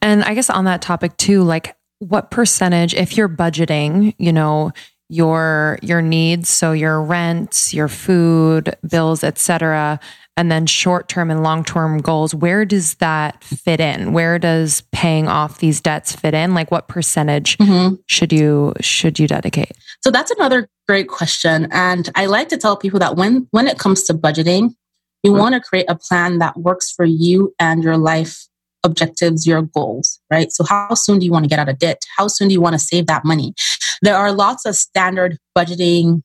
And 0.00 0.22
I 0.24 0.34
guess 0.34 0.50
on 0.50 0.64
that 0.64 0.82
topic 0.82 1.16
too, 1.16 1.42
like 1.42 1.76
what 1.98 2.30
percentage, 2.30 2.94
if 2.94 3.16
you're 3.16 3.28
budgeting, 3.28 4.14
you 4.18 4.32
know, 4.32 4.72
your 5.10 5.76
your 5.82 6.00
needs 6.00 6.48
so 6.48 6.70
your 6.70 7.02
rent 7.02 7.70
your 7.72 7.88
food 7.88 8.76
bills 8.88 9.24
etc 9.24 9.98
and 10.40 10.50
then 10.50 10.64
short-term 10.64 11.30
and 11.30 11.42
long-term 11.42 11.98
goals 11.98 12.34
where 12.34 12.64
does 12.64 12.94
that 12.94 13.44
fit 13.44 13.78
in 13.78 14.14
where 14.14 14.38
does 14.38 14.82
paying 14.90 15.28
off 15.28 15.58
these 15.58 15.82
debts 15.82 16.16
fit 16.16 16.32
in 16.32 16.54
like 16.54 16.70
what 16.70 16.88
percentage 16.88 17.58
mm-hmm. 17.58 17.94
should 18.06 18.32
you 18.32 18.72
should 18.80 19.18
you 19.18 19.28
dedicate 19.28 19.72
so 20.00 20.10
that's 20.10 20.30
another 20.30 20.66
great 20.88 21.08
question 21.08 21.68
and 21.70 22.08
i 22.14 22.24
like 22.24 22.48
to 22.48 22.56
tell 22.56 22.74
people 22.74 22.98
that 22.98 23.16
when 23.16 23.46
when 23.50 23.68
it 23.68 23.78
comes 23.78 24.02
to 24.02 24.14
budgeting 24.14 24.74
you 25.22 25.32
mm-hmm. 25.32 25.40
want 25.40 25.54
to 25.54 25.60
create 25.60 25.84
a 25.88 25.94
plan 25.94 26.38
that 26.38 26.56
works 26.56 26.90
for 26.90 27.04
you 27.04 27.54
and 27.60 27.84
your 27.84 27.98
life 27.98 28.46
objectives, 28.82 29.46
your 29.46 29.60
goals, 29.60 30.18
right? 30.30 30.50
So 30.50 30.64
how 30.64 30.94
soon 30.94 31.18
do 31.18 31.26
you 31.26 31.32
want 31.32 31.44
to 31.44 31.50
get 31.50 31.58
out 31.58 31.68
of 31.68 31.78
debt? 31.78 32.00
How 32.16 32.28
soon 32.28 32.48
do 32.48 32.54
you 32.54 32.62
want 32.62 32.72
to 32.72 32.78
save 32.78 33.08
that 33.08 33.26
money? 33.26 33.52
There 34.00 34.16
are 34.16 34.32
lots 34.32 34.64
of 34.64 34.74
standard 34.74 35.36
budgeting 35.54 36.22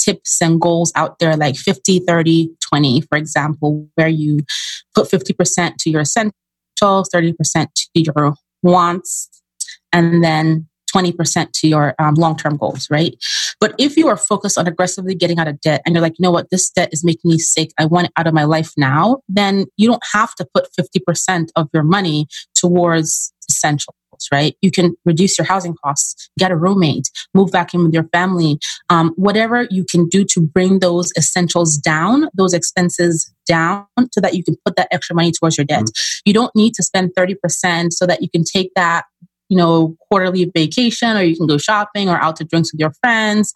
tips 0.00 0.40
and 0.40 0.60
goals 0.60 0.92
out 0.94 1.18
there 1.18 1.36
like 1.36 1.56
50, 1.56 2.00
30, 2.00 2.50
20, 2.70 3.02
for 3.02 3.16
example, 3.18 3.88
where 3.94 4.08
you 4.08 4.40
put 4.94 5.10
50% 5.10 5.76
to 5.76 5.90
your 5.90 6.02
essentials, 6.02 6.34
30% 6.82 7.34
to 7.74 7.88
your 7.94 8.34
wants, 8.62 9.28
and 9.92 10.22
then 10.22 10.68
20% 10.94 11.52
to 11.52 11.68
your 11.68 11.94
um, 11.98 12.14
long 12.14 12.36
term 12.36 12.56
goals, 12.56 12.88
right? 12.90 13.14
But 13.60 13.74
if 13.78 13.96
you 13.96 14.08
are 14.08 14.16
focused 14.16 14.58
on 14.58 14.66
aggressively 14.66 15.14
getting 15.14 15.38
out 15.38 15.48
of 15.48 15.60
debt 15.60 15.82
and 15.84 15.94
you're 15.94 16.02
like, 16.02 16.18
you 16.18 16.22
know 16.22 16.30
what, 16.30 16.50
this 16.50 16.70
debt 16.70 16.90
is 16.92 17.04
making 17.04 17.30
me 17.30 17.38
sick, 17.38 17.70
I 17.78 17.84
want 17.84 18.06
it 18.06 18.12
out 18.16 18.26
of 18.26 18.34
my 18.34 18.44
life 18.44 18.72
now, 18.76 19.20
then 19.28 19.66
you 19.76 19.88
don't 19.88 20.02
have 20.12 20.34
to 20.36 20.46
put 20.52 20.68
50% 20.78 21.48
of 21.56 21.68
your 21.72 21.82
money 21.82 22.26
towards 22.54 23.32
essentials, 23.48 23.96
right? 24.32 24.56
You 24.62 24.70
can 24.70 24.94
reduce 25.04 25.38
your 25.38 25.46
housing 25.46 25.74
costs, 25.84 26.30
get 26.38 26.50
a 26.50 26.56
roommate, 26.56 27.10
move 27.34 27.50
back 27.50 27.74
in 27.74 27.84
with 27.84 27.94
your 27.94 28.08
family, 28.12 28.58
um, 28.88 29.12
whatever 29.16 29.66
you 29.70 29.84
can 29.84 30.08
do 30.08 30.24
to 30.24 30.40
bring 30.40 30.80
those 30.80 31.12
essentials 31.16 31.76
down, 31.76 32.28
those 32.34 32.54
expenses 32.54 33.32
down, 33.46 33.86
so 34.12 34.20
that 34.20 34.34
you 34.34 34.44
can 34.44 34.56
put 34.64 34.76
that 34.76 34.88
extra 34.90 35.14
money 35.14 35.32
towards 35.32 35.56
your 35.56 35.64
debt. 35.64 35.84
Mm-hmm. 35.84 36.20
You 36.24 36.34
don't 36.34 36.54
need 36.54 36.74
to 36.74 36.82
spend 36.82 37.12
30% 37.16 37.92
so 37.92 38.06
that 38.06 38.22
you 38.22 38.28
can 38.30 38.44
take 38.44 38.72
that 38.74 39.04
you 39.50 39.56
know, 39.56 39.96
quarterly 40.08 40.50
vacation 40.54 41.16
or 41.16 41.22
you 41.22 41.36
can 41.36 41.46
go 41.46 41.58
shopping 41.58 42.08
or 42.08 42.16
out 42.16 42.36
to 42.36 42.44
drinks 42.44 42.72
with 42.72 42.80
your 42.80 42.92
friends. 43.02 43.52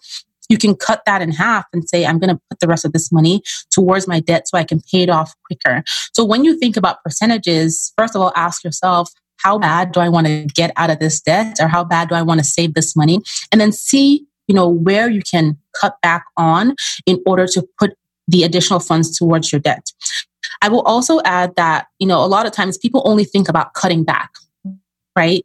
You 0.50 0.58
can 0.58 0.74
cut 0.74 1.02
that 1.06 1.22
in 1.22 1.30
half 1.30 1.64
and 1.72 1.88
say, 1.88 2.04
I'm 2.04 2.18
going 2.18 2.34
to 2.34 2.40
put 2.50 2.60
the 2.60 2.66
rest 2.66 2.84
of 2.84 2.92
this 2.92 3.10
money 3.10 3.42
towards 3.70 4.06
my 4.06 4.20
debt 4.20 4.46
so 4.46 4.58
I 4.58 4.64
can 4.64 4.82
pay 4.92 5.02
it 5.02 5.08
off 5.08 5.34
quicker. 5.46 5.82
So 6.12 6.24
when 6.24 6.44
you 6.44 6.58
think 6.58 6.76
about 6.76 7.02
percentages, 7.02 7.92
first 7.96 8.14
of 8.14 8.20
all, 8.20 8.32
ask 8.36 8.62
yourself, 8.62 9.10
how 9.38 9.58
bad 9.58 9.92
do 9.92 10.00
I 10.00 10.08
want 10.08 10.26
to 10.26 10.46
get 10.54 10.72
out 10.76 10.90
of 10.90 10.98
this 10.98 11.20
debt 11.20 11.56
or 11.60 11.68
how 11.68 11.84
bad 11.84 12.08
do 12.08 12.14
I 12.14 12.22
want 12.22 12.40
to 12.40 12.44
save 12.44 12.74
this 12.74 12.96
money? 12.96 13.20
And 13.52 13.60
then 13.60 13.72
see, 13.72 14.26
you 14.48 14.54
know, 14.54 14.68
where 14.68 15.08
you 15.08 15.22
can 15.22 15.58
cut 15.80 15.96
back 16.02 16.24
on 16.36 16.74
in 17.06 17.22
order 17.26 17.46
to 17.48 17.66
put 17.78 17.92
the 18.26 18.42
additional 18.42 18.80
funds 18.80 19.18
towards 19.18 19.52
your 19.52 19.60
debt. 19.60 19.92
I 20.62 20.68
will 20.68 20.82
also 20.82 21.20
add 21.24 21.56
that, 21.56 21.86
you 21.98 22.06
know, 22.06 22.24
a 22.24 22.26
lot 22.26 22.46
of 22.46 22.52
times 22.52 22.78
people 22.78 23.02
only 23.04 23.24
think 23.24 23.48
about 23.48 23.74
cutting 23.74 24.04
back 24.04 24.30
right? 25.16 25.42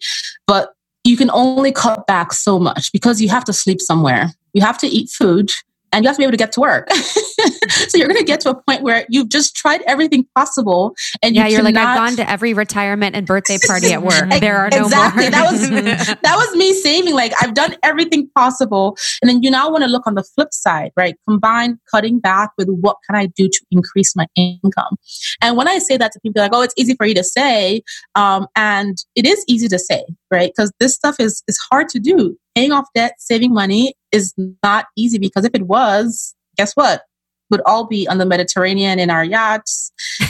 But 0.47 0.73
you 1.03 1.17
can 1.17 1.29
only 1.31 1.71
cut 1.71 2.05
back 2.07 2.33
so 2.33 2.59
much 2.59 2.91
because 2.91 3.21
you 3.21 3.29
have 3.29 3.45
to 3.45 3.53
sleep 3.53 3.79
somewhere. 3.79 4.31
You 4.53 4.61
have 4.61 4.77
to 4.79 4.87
eat 4.87 5.09
food 5.09 5.51
and 5.91 6.03
you 6.03 6.09
have 6.09 6.15
to 6.15 6.19
be 6.19 6.23
able 6.23 6.31
to 6.31 6.37
get 6.37 6.51
to 6.53 6.59
work. 6.59 6.89
so 7.69 7.97
you're 7.97 8.07
going 8.07 8.19
to 8.19 8.25
get 8.25 8.39
to 8.41 8.49
a 8.49 8.61
point 8.63 8.83
where 8.83 9.05
you've 9.09 9.29
just 9.29 9.55
tried 9.55 9.81
everything 9.87 10.25
possible, 10.35 10.95
and 11.21 11.35
yeah, 11.35 11.47
you 11.47 11.59
are 11.59 11.63
like 11.63 11.75
I've 11.75 11.97
gone 11.97 12.15
to 12.17 12.29
every 12.29 12.53
retirement 12.53 13.15
and 13.15 13.25
birthday 13.25 13.57
party 13.65 13.93
at 13.93 14.01
work. 14.03 14.29
there 14.39 14.57
are 14.57 14.69
no 14.71 14.85
exactly. 14.85 15.23
more. 15.23 15.31
that 15.31 15.51
was 15.51 15.69
that 16.23 16.35
was 16.35 16.55
me 16.55 16.73
saving. 16.73 17.13
Like 17.13 17.33
I've 17.41 17.53
done 17.53 17.75
everything 17.83 18.29
possible, 18.35 18.97
and 19.21 19.29
then 19.29 19.43
you 19.43 19.51
now 19.51 19.69
want 19.69 19.83
to 19.83 19.89
look 19.89 20.05
on 20.07 20.15
the 20.15 20.23
flip 20.23 20.53
side, 20.53 20.91
right? 20.95 21.15
Combine 21.27 21.79
cutting 21.91 22.19
back 22.19 22.51
with 22.57 22.69
what 22.69 22.97
can 23.07 23.15
I 23.15 23.27
do 23.27 23.47
to 23.47 23.65
increase 23.71 24.15
my 24.15 24.27
income. 24.35 24.97
And 25.41 25.57
when 25.57 25.67
I 25.67 25.79
say 25.79 25.97
that 25.97 26.11
to 26.13 26.19
people, 26.19 26.41
like, 26.41 26.53
oh, 26.53 26.61
it's 26.61 26.73
easy 26.77 26.95
for 26.95 27.05
you 27.05 27.15
to 27.15 27.23
say, 27.23 27.81
um, 28.15 28.47
and 28.55 28.97
it 29.15 29.25
is 29.25 29.43
easy 29.47 29.67
to 29.67 29.79
say, 29.79 30.03
right? 30.31 30.51
Because 30.55 30.71
this 30.79 30.93
stuff 30.93 31.15
is 31.19 31.43
is 31.47 31.59
hard 31.71 31.89
to 31.89 31.99
do. 31.99 32.37
Paying 32.55 32.71
off 32.71 32.87
debt, 32.93 33.13
saving 33.19 33.53
money 33.53 33.93
is 34.11 34.33
not 34.63 34.85
easy 34.95 35.17
because 35.17 35.45
if 35.45 35.53
it 35.53 35.63
was, 35.63 36.35
guess 36.57 36.73
what? 36.73 37.03
would 37.49 37.61
all 37.65 37.85
be 37.85 38.07
on 38.07 38.17
the 38.17 38.25
Mediterranean 38.25 38.99
in 38.99 39.09
our 39.09 39.23
yachts. 39.23 39.91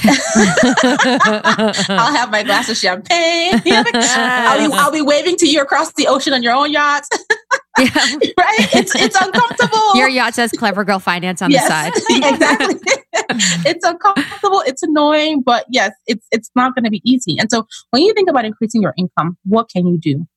I'll 1.89 2.13
have 2.13 2.31
my 2.31 2.43
glass 2.43 2.69
of 2.69 2.77
champagne. 2.77 3.53
I'll, 3.65 4.69
be, 4.69 4.73
I'll 4.73 4.91
be 4.91 5.01
waving 5.01 5.35
to 5.37 5.47
you 5.47 5.61
across 5.61 5.93
the 5.93 6.07
ocean 6.07 6.33
on 6.33 6.43
your 6.43 6.53
own 6.53 6.71
yacht. 6.71 7.03
yeah. 7.77 7.89
right? 8.37 8.69
It's 8.73 8.95
it's 8.95 9.15
uncomfortable. 9.19 9.95
Your 9.95 10.09
yacht 10.09 10.33
says 10.35 10.51
"Clever 10.51 10.83
Girl 10.83 10.99
Finance" 10.99 11.41
on 11.41 11.51
yes, 11.51 11.63
the 11.63 11.69
side. 11.69 12.33
exactly. 12.33 12.75
it's 13.65 13.85
uncomfortable. 13.85 14.63
It's 14.65 14.83
annoying, 14.83 15.41
but 15.41 15.65
yes, 15.69 15.91
it's 16.07 16.25
it's 16.31 16.49
not 16.55 16.75
going 16.75 16.85
to 16.85 16.91
be 16.91 17.01
easy. 17.03 17.37
And 17.39 17.49
so, 17.49 17.65
when 17.91 18.01
you 18.01 18.13
think 18.13 18.29
about 18.29 18.45
increasing 18.45 18.81
your 18.81 18.93
income, 18.97 19.37
what 19.45 19.69
can 19.69 19.87
you 19.87 19.97
do? 19.97 20.27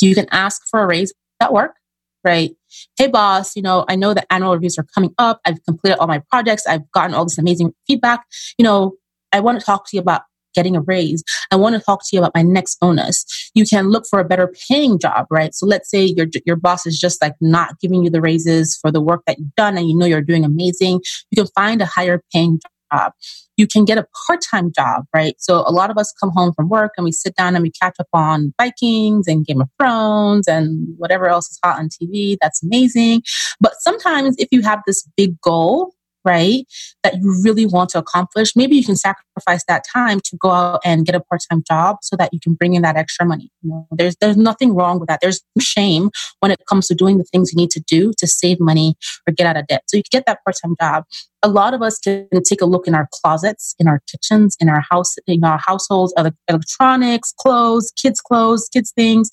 You 0.00 0.14
can 0.14 0.26
ask 0.30 0.62
for 0.70 0.80
a 0.80 0.86
raise 0.86 1.12
at 1.40 1.52
work 1.52 1.77
right? 2.24 2.50
Hey, 2.96 3.08
boss, 3.08 3.56
you 3.56 3.62
know, 3.62 3.84
I 3.88 3.96
know 3.96 4.14
that 4.14 4.26
annual 4.30 4.54
reviews 4.54 4.78
are 4.78 4.86
coming 4.94 5.14
up. 5.18 5.40
I've 5.44 5.62
completed 5.64 5.98
all 5.98 6.06
my 6.06 6.22
projects. 6.30 6.66
I've 6.66 6.90
gotten 6.92 7.14
all 7.14 7.24
this 7.24 7.38
amazing 7.38 7.72
feedback. 7.86 8.24
You 8.58 8.64
know, 8.64 8.94
I 9.32 9.40
want 9.40 9.60
to 9.60 9.64
talk 9.64 9.88
to 9.88 9.96
you 9.96 10.00
about 10.00 10.22
getting 10.54 10.76
a 10.76 10.80
raise. 10.80 11.22
I 11.52 11.56
want 11.56 11.76
to 11.76 11.80
talk 11.80 12.00
to 12.02 12.08
you 12.12 12.18
about 12.18 12.32
my 12.34 12.42
next 12.42 12.80
bonus. 12.80 13.24
You 13.54 13.64
can 13.64 13.90
look 13.90 14.04
for 14.08 14.18
a 14.18 14.24
better 14.24 14.52
paying 14.68 14.98
job, 14.98 15.26
right? 15.30 15.54
So 15.54 15.66
let's 15.66 15.90
say 15.90 16.04
your 16.04 16.26
your 16.44 16.56
boss 16.56 16.86
is 16.86 16.98
just 16.98 17.22
like 17.22 17.34
not 17.40 17.78
giving 17.80 18.02
you 18.02 18.10
the 18.10 18.20
raises 18.20 18.76
for 18.80 18.90
the 18.90 19.00
work 19.00 19.22
that 19.26 19.38
you've 19.38 19.54
done 19.54 19.76
and 19.76 19.88
you 19.88 19.96
know 19.96 20.06
you're 20.06 20.20
doing 20.20 20.44
amazing. 20.44 21.00
You 21.30 21.44
can 21.44 21.52
find 21.54 21.80
a 21.80 21.86
higher 21.86 22.22
paying 22.32 22.60
job 22.92 23.12
you 23.58 23.66
can 23.66 23.84
get 23.84 23.98
a 23.98 24.06
part 24.26 24.40
time 24.40 24.72
job, 24.72 25.04
right? 25.14 25.34
So 25.38 25.64
a 25.66 25.72
lot 25.72 25.90
of 25.90 25.98
us 25.98 26.14
come 26.18 26.30
home 26.30 26.54
from 26.54 26.68
work 26.68 26.92
and 26.96 27.04
we 27.04 27.12
sit 27.12 27.34
down 27.34 27.56
and 27.56 27.62
we 27.62 27.72
catch 27.72 27.96
up 27.98 28.06
on 28.14 28.54
Vikings 28.58 29.26
and 29.26 29.44
Game 29.44 29.60
of 29.60 29.68
Thrones 29.78 30.46
and 30.46 30.86
whatever 30.96 31.28
else 31.28 31.50
is 31.50 31.58
hot 31.62 31.78
on 31.78 31.88
TV. 31.88 32.38
That's 32.40 32.62
amazing. 32.62 33.22
But 33.60 33.74
sometimes 33.80 34.36
if 34.38 34.48
you 34.52 34.62
have 34.62 34.80
this 34.86 35.06
big 35.16 35.38
goal, 35.40 35.92
right, 36.28 36.64
that 37.02 37.14
you 37.20 37.28
really 37.42 37.66
want 37.66 37.90
to 37.90 37.98
accomplish, 37.98 38.54
maybe 38.54 38.76
you 38.76 38.84
can 38.84 38.96
sacrifice 38.96 39.64
that 39.66 39.82
time 39.92 40.20
to 40.20 40.36
go 40.36 40.50
out 40.50 40.80
and 40.84 41.06
get 41.06 41.14
a 41.14 41.20
part-time 41.20 41.62
job 41.66 41.96
so 42.02 42.16
that 42.16 42.30
you 42.32 42.40
can 42.40 42.54
bring 42.54 42.74
in 42.74 42.82
that 42.82 42.96
extra 42.96 43.24
money. 43.24 43.50
You 43.62 43.70
know, 43.70 43.86
there's 43.90 44.16
there's 44.20 44.36
nothing 44.36 44.74
wrong 44.74 45.00
with 45.00 45.08
that. 45.08 45.20
There's 45.22 45.40
shame 45.58 46.10
when 46.40 46.50
it 46.50 46.60
comes 46.68 46.86
to 46.88 46.94
doing 46.94 47.18
the 47.18 47.24
things 47.24 47.52
you 47.52 47.56
need 47.56 47.70
to 47.70 47.80
do 47.80 48.12
to 48.18 48.26
save 48.26 48.60
money 48.60 48.94
or 49.26 49.32
get 49.32 49.46
out 49.46 49.56
of 49.56 49.66
debt. 49.66 49.82
So 49.86 49.96
you 49.96 50.02
can 50.02 50.18
get 50.18 50.26
that 50.26 50.44
part-time 50.44 50.74
job. 50.80 51.04
A 51.42 51.48
lot 51.48 51.72
of 51.72 51.82
us 51.82 51.98
can 51.98 52.28
take 52.44 52.60
a 52.60 52.66
look 52.66 52.86
in 52.88 52.94
our 52.94 53.08
closets, 53.12 53.74
in 53.78 53.88
our 53.88 54.00
kitchens, 54.10 54.56
in 54.60 54.68
our 54.68 54.82
house, 54.90 55.16
in 55.26 55.44
our 55.44 55.60
households, 55.64 56.12
electronics, 56.48 57.32
clothes, 57.40 57.92
kids' 58.00 58.20
clothes, 58.20 58.68
kids' 58.72 58.92
things, 58.92 59.30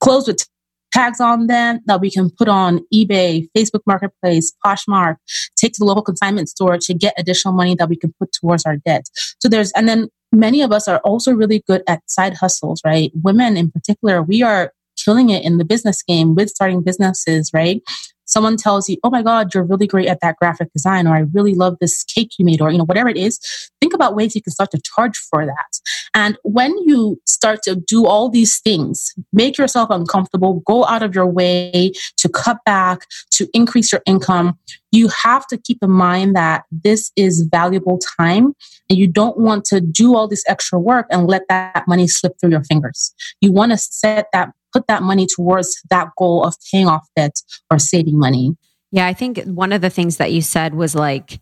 clothes 0.00 0.28
with 0.28 0.46
tags 0.92 1.20
on 1.20 1.46
them 1.46 1.80
that 1.86 2.00
we 2.00 2.10
can 2.10 2.30
put 2.30 2.48
on 2.48 2.80
eBay, 2.92 3.48
Facebook 3.56 3.80
Marketplace, 3.86 4.52
Poshmark, 4.64 5.16
take 5.56 5.72
to 5.72 5.78
the 5.78 5.84
local 5.84 6.02
consignment 6.02 6.48
store 6.48 6.78
to 6.78 6.94
get 6.94 7.14
additional 7.18 7.54
money 7.54 7.74
that 7.74 7.88
we 7.88 7.96
can 7.96 8.12
put 8.18 8.32
towards 8.32 8.64
our 8.64 8.76
debt. 8.76 9.04
So 9.40 9.48
there's, 9.48 9.72
and 9.72 9.88
then 9.88 10.08
many 10.32 10.62
of 10.62 10.72
us 10.72 10.88
are 10.88 10.98
also 10.98 11.32
really 11.32 11.62
good 11.66 11.82
at 11.86 12.02
side 12.10 12.34
hustles, 12.34 12.80
right? 12.84 13.10
Women 13.22 13.56
in 13.56 13.70
particular, 13.70 14.22
we 14.22 14.42
are 14.42 14.72
killing 15.02 15.30
it 15.30 15.44
in 15.44 15.58
the 15.58 15.64
business 15.64 16.02
game 16.02 16.34
with 16.34 16.50
starting 16.50 16.82
businesses, 16.82 17.50
right? 17.52 17.82
Someone 18.24 18.56
tells 18.56 18.88
you, 18.88 18.96
oh 19.04 19.10
my 19.10 19.22
God, 19.22 19.52
you're 19.54 19.64
really 19.64 19.86
great 19.86 20.08
at 20.08 20.20
that 20.20 20.36
graphic 20.36 20.72
design, 20.72 21.06
or 21.06 21.14
I 21.14 21.24
really 21.32 21.54
love 21.54 21.76
this 21.80 22.04
cake 22.04 22.32
you 22.38 22.44
made, 22.44 22.60
or, 22.60 22.70
you 22.70 22.78
know, 22.78 22.84
whatever 22.84 23.08
it 23.08 23.16
is, 23.16 23.38
think 23.80 23.94
about 23.94 24.14
ways 24.14 24.34
you 24.34 24.42
can 24.42 24.52
start 24.52 24.70
to 24.70 24.80
charge 24.82 25.16
for 25.16 25.44
that. 25.44 25.80
And 26.14 26.38
when 26.42 26.76
you 26.86 27.20
start 27.26 27.62
to 27.64 27.76
do 27.76 28.06
all 28.06 28.28
these 28.28 28.60
things, 28.60 29.14
make 29.32 29.58
yourself 29.58 29.90
uncomfortable, 29.90 30.62
go 30.66 30.84
out 30.84 31.02
of 31.02 31.14
your 31.14 31.26
way 31.26 31.92
to 32.18 32.28
cut 32.28 32.58
back, 32.64 33.06
to 33.32 33.48
increase 33.52 33.92
your 33.92 34.02
income, 34.06 34.58
you 34.92 35.08
have 35.08 35.46
to 35.46 35.56
keep 35.56 35.78
in 35.82 35.90
mind 35.90 36.36
that 36.36 36.64
this 36.70 37.10
is 37.16 37.48
valuable 37.50 37.98
time 38.18 38.54
and 38.88 38.98
you 38.98 39.06
don't 39.06 39.38
want 39.38 39.64
to 39.64 39.80
do 39.80 40.14
all 40.14 40.28
this 40.28 40.44
extra 40.46 40.78
work 40.78 41.06
and 41.10 41.26
let 41.26 41.42
that 41.48 41.88
money 41.88 42.06
slip 42.06 42.34
through 42.38 42.50
your 42.50 42.64
fingers. 42.64 43.14
You 43.40 43.52
want 43.52 43.72
to 43.72 43.78
set 43.78 44.26
that 44.32 44.50
put 44.72 44.86
that 44.86 45.02
money 45.02 45.26
towards 45.26 45.80
that 45.90 46.08
goal 46.16 46.44
of 46.44 46.56
paying 46.70 46.86
off 46.86 47.06
debt 47.16 47.34
or 47.70 47.78
saving 47.78 48.18
money. 48.18 48.56
Yeah, 48.90 49.06
I 49.06 49.12
think 49.14 49.42
one 49.44 49.72
of 49.72 49.80
the 49.80 49.90
things 49.90 50.18
that 50.18 50.32
you 50.32 50.42
said 50.42 50.74
was 50.74 50.94
like 50.94 51.40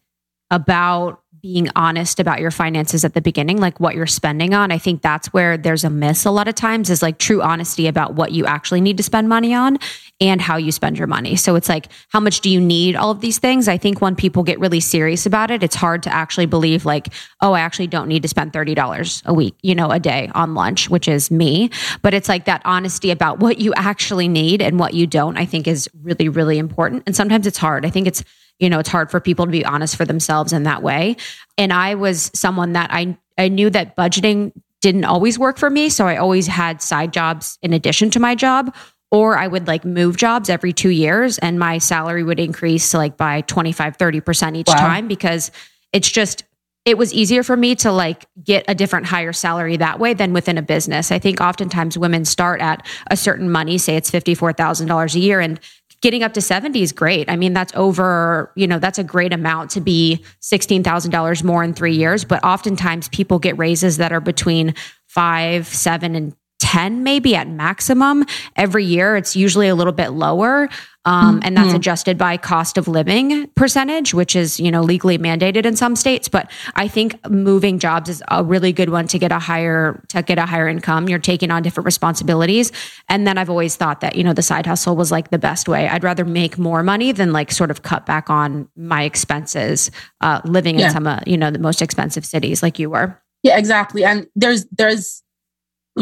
about 0.51 1.21
being 1.43 1.69
honest 1.75 2.21
about 2.21 2.41
your 2.41 2.51
finances 2.51 3.05
at 3.05 3.15
the 3.15 3.21
beginning, 3.21 3.59
like 3.59 3.81
what 3.81 3.95
you're 3.95 4.07
spending 4.07 4.55
on. 4.55 4.71
I 4.71 4.79
think 4.79 5.03
that's 5.03 5.33
where 5.33 5.57
there's 5.57 5.85
a 5.85 5.91
miss 5.91 6.25
a 6.25 6.31
lot 6.31 6.49
of 6.49 6.55
times 6.55 6.91
is 6.91 7.03
like 7.03 7.19
true 7.19 7.43
honesty 7.43 7.87
about 7.87 8.15
what 8.15 8.33
you 8.33 8.47
actually 8.47 8.81
need 8.81 8.97
to 8.97 9.03
spend 9.03 9.29
money 9.29 9.55
on 9.55 9.79
and 10.21 10.41
how 10.41 10.57
you 10.57 10.71
spend 10.71 10.99
your 10.99 11.07
money. 11.07 11.37
So 11.37 11.55
it's 11.55 11.69
like, 11.69 11.89
how 12.09 12.21
much 12.21 12.41
do 12.41 12.51
you 12.51 12.61
need 12.61 12.95
all 12.95 13.11
of 13.11 13.21
these 13.21 13.39
things? 13.39 13.69
I 13.69 13.79
think 13.79 14.01
when 14.01 14.15
people 14.15 14.43
get 14.43 14.61
really 14.61 14.81
serious 14.81 15.25
about 15.25 15.51
it, 15.51 15.63
it's 15.63 15.77
hard 15.77 16.03
to 16.03 16.13
actually 16.13 16.47
believe 16.47 16.85
like, 16.85 17.09
oh, 17.41 17.53
I 17.53 17.61
actually 17.61 17.87
don't 17.87 18.09
need 18.09 18.23
to 18.23 18.29
spend 18.29 18.53
$30 18.53 19.23
a 19.25 19.33
week, 19.33 19.55
you 19.63 19.75
know, 19.75 19.91
a 19.91 19.99
day 19.99 20.31
on 20.35 20.55
lunch, 20.55 20.91
which 20.91 21.09
is 21.09 21.31
me. 21.31 21.71
But 22.03 22.13
it's 22.13 22.29
like 22.29 22.45
that 22.45 22.63
honesty 22.65 23.11
about 23.11 23.41
what 23.41 23.59
you 23.59 23.73
actually 23.75 24.29
need 24.29 24.61
and 24.61 24.79
what 24.79 24.95
you 24.95 25.07
don't, 25.07 25.39
I 25.39 25.47
think 25.47 25.67
is 25.67 25.89
really, 26.03 26.29
really 26.29 26.59
important. 26.59 27.05
And 27.07 27.17
sometimes 27.17 27.47
it's 27.47 27.59
hard. 27.59 27.87
I 27.87 27.91
think 27.91 28.07
it's 28.07 28.23
you 28.61 28.71
know, 28.71 28.79
it's 28.79 28.89
hard 28.89 29.11
for 29.11 29.21
people 29.21 29.47
to 29.47 29.51
be 29.51 29.65
honest 29.65 29.97
for 29.97 30.05
themselves 30.05 30.53
in 30.53 30.63
that 30.65 30.83
way. 30.83 31.17
And 31.59 31.73
I 31.73 31.95
was 31.95 32.31
someone 32.35 32.75
that 32.75 32.91
I 32.93 33.17
I 33.37 33.49
knew 33.49 33.71
that 33.71 33.97
budgeting 33.97 34.53
didn't 34.81 35.05
always 35.05 35.39
work 35.39 35.59
for 35.59 35.71
me, 35.71 35.89
so 35.89 36.07
I 36.07 36.17
always 36.17 36.47
had 36.47 36.81
side 36.81 37.13
jobs 37.13 37.59
in 37.63 37.73
addition 37.73 38.11
to 38.11 38.21
my 38.21 38.35
job 38.35 38.75
or 39.11 39.37
I 39.37 39.49
would 39.49 39.67
like 39.67 39.85
move 39.85 40.17
jobs 40.17 40.49
every 40.49 40.73
2 40.73 40.91
years 40.91 41.39
and 41.39 41.59
my 41.59 41.79
salary 41.79 42.23
would 42.23 42.39
increase 42.39 42.95
like 42.95 43.17
by 43.17 43.41
25 43.43 43.97
30% 43.97 44.57
each 44.57 44.69
wow. 44.69 44.75
time 44.75 45.09
because 45.09 45.51
it's 45.93 46.11
just 46.11 46.45
it 46.85 46.97
was 46.97 47.13
easier 47.13 47.43
for 47.43 47.57
me 47.57 47.75
to 47.77 47.93
like 47.93 48.27
get 48.43 48.65
a 48.67 48.75
different 48.75 49.07
higher 49.07 49.33
salary 49.33 49.77
that 49.77 49.99
way 49.99 50.15
than 50.15 50.33
within 50.33 50.57
a 50.57 50.63
business. 50.63 51.13
I 51.13 51.19
think 51.19 51.41
oftentimes 51.41 51.99
women 51.99 52.25
start 52.25 52.61
at 52.61 52.87
a 53.11 53.17
certain 53.17 53.51
money, 53.51 53.77
say 53.77 53.97
it's 53.97 54.11
$54,000 54.11 55.15
a 55.15 55.19
year 55.19 55.41
and 55.41 55.61
getting 56.03 56.23
up 56.23 56.33
to 56.35 56.41
70 56.41 56.83
is 56.83 56.93
great. 56.93 57.29
I 57.29 57.37
mean, 57.37 57.53
that's 57.53 57.73
over, 57.75 58.53
you 58.57 58.67
know, 58.67 58.79
that's 58.79 58.99
a 58.99 59.05
great 59.05 59.33
amount 59.33 59.71
to 59.73 59.81
be 59.81 60.25
$16,000 60.41 61.45
more 61.45 61.63
in 61.63 61.75
three 61.75 61.95
years. 61.95 62.25
But 62.25 62.43
oftentimes 62.43 63.09
people 63.09 63.39
get 63.39 63.59
raises 63.59 63.99
that 63.99 64.13
are 64.13 64.21
between 64.21 64.75
five, 65.07 65.67
seven, 65.67 66.15
and 66.15 66.35
10 66.61 67.03
maybe 67.03 67.35
at 67.35 67.49
maximum 67.49 68.25
every 68.57 68.85
year. 68.85 69.17
It's 69.17 69.35
usually 69.35 69.69
a 69.69 69.75
little 69.75 69.93
bit 69.93 70.11
lower. 70.11 70.69
Um, 71.07 71.37
mm-hmm. 71.37 71.47
and 71.47 71.57
that's 71.57 71.73
adjusted 71.73 72.19
by 72.19 72.37
cost 72.37 72.77
of 72.77 72.87
living 72.87 73.49
percentage, 73.55 74.13
which 74.13 74.37
is, 74.37 74.61
you 74.61 74.71
know, 74.71 74.83
legally 74.83 75.17
mandated 75.17 75.65
in 75.65 75.75
some 75.75 75.97
states. 75.97 76.29
But 76.29 76.51
I 76.75 76.89
think 76.89 77.27
moving 77.27 77.79
jobs 77.79 78.11
is 78.11 78.23
a 78.29 78.45
really 78.45 78.71
good 78.75 78.91
one 78.91 79.07
to 79.09 79.19
get 79.19 79.33
a 79.33 79.39
higher, 79.39 80.05
to 80.09 80.21
get 80.23 80.39
a 80.39 80.45
higher 80.45 80.69
income. 80.69 81.09
You're 81.09 81.19
taking 81.19 81.51
on 81.51 81.63
different 81.63 81.87
responsibilities. 81.87 82.71
And 83.09 83.27
then 83.27 83.39
I've 83.39 83.49
always 83.49 83.77
thought 83.77 84.03
that, 84.03 84.15
you 84.15 84.23
know, 84.23 84.35
the 84.35 84.43
side 84.43 84.67
hustle 84.67 84.95
was 84.95 85.11
like 85.11 85.31
the 85.31 85.39
best 85.39 85.71
way. 85.71 85.89
I'd 85.89 86.05
rather 86.05 86.27
make 86.27 86.59
more 86.59 86.83
money 86.83 87.13
than 87.13 87.33
like 87.33 87.51
sort 87.51 87.71
of 87.71 87.83
cut 87.83 88.05
back 88.05 88.29
on 88.29 88.69
my 88.77 89.05
expenses, 89.05 89.91
uh, 90.21 90.43
living 90.45 90.79
yeah. 90.79 90.89
in 90.89 90.93
some, 90.93 91.07
uh, 91.07 91.21
you 91.27 91.39
know, 91.39 91.51
the 91.51 91.59
most 91.59 91.81
expensive 91.81 92.27
cities 92.27 92.63
like 92.63 92.79
you 92.79 92.91
were. 92.91 93.19
Yeah, 93.43 93.57
exactly. 93.57 94.05
And 94.05 94.27
there's, 94.37 94.67
there's, 94.67 95.23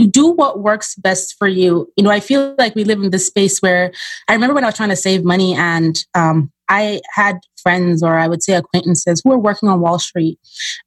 do 0.07 0.31
what 0.31 0.61
works 0.61 0.95
best 0.97 1.37
for 1.39 1.49
you. 1.49 1.91
You 1.97 2.05
know, 2.05 2.11
I 2.11 2.21
feel 2.21 2.55
like 2.59 2.75
we 2.75 2.85
live 2.85 3.03
in 3.03 3.11
this 3.11 3.27
space 3.27 3.61
where 3.61 3.93
I 4.29 4.35
remember 4.35 4.55
when 4.55 4.65
I 4.65 4.69
was 4.69 4.77
trying 4.77 4.91
to 4.91 4.97
save 4.97 5.25
money 5.25 5.55
and 5.55 5.99
um, 6.15 6.53
I 6.69 7.01
had 7.15 7.41
friends 7.63 8.03
or 8.03 8.19
I 8.19 8.29
would 8.29 8.43
say 8.43 8.55
acquaintances 8.55 9.23
who 9.25 9.31
were 9.31 9.39
working 9.39 9.69
on 9.69 9.81
Wall 9.81 9.99
Street 9.99 10.39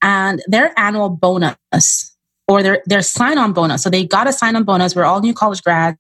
and 0.02 0.42
their 0.48 0.78
annual 0.80 1.10
bonus 1.10 2.16
or 2.48 2.62
their, 2.62 2.84
their 2.86 3.02
sign 3.02 3.38
on 3.38 3.54
bonus. 3.54 3.84
So 3.84 3.90
they 3.90 4.06
got 4.06 4.28
a 4.28 4.34
sign 4.34 4.56
on 4.56 4.64
bonus. 4.64 4.96
We're 4.96 5.06
all 5.06 5.22
new 5.22 5.34
college 5.34 5.62
grads. 5.64 5.98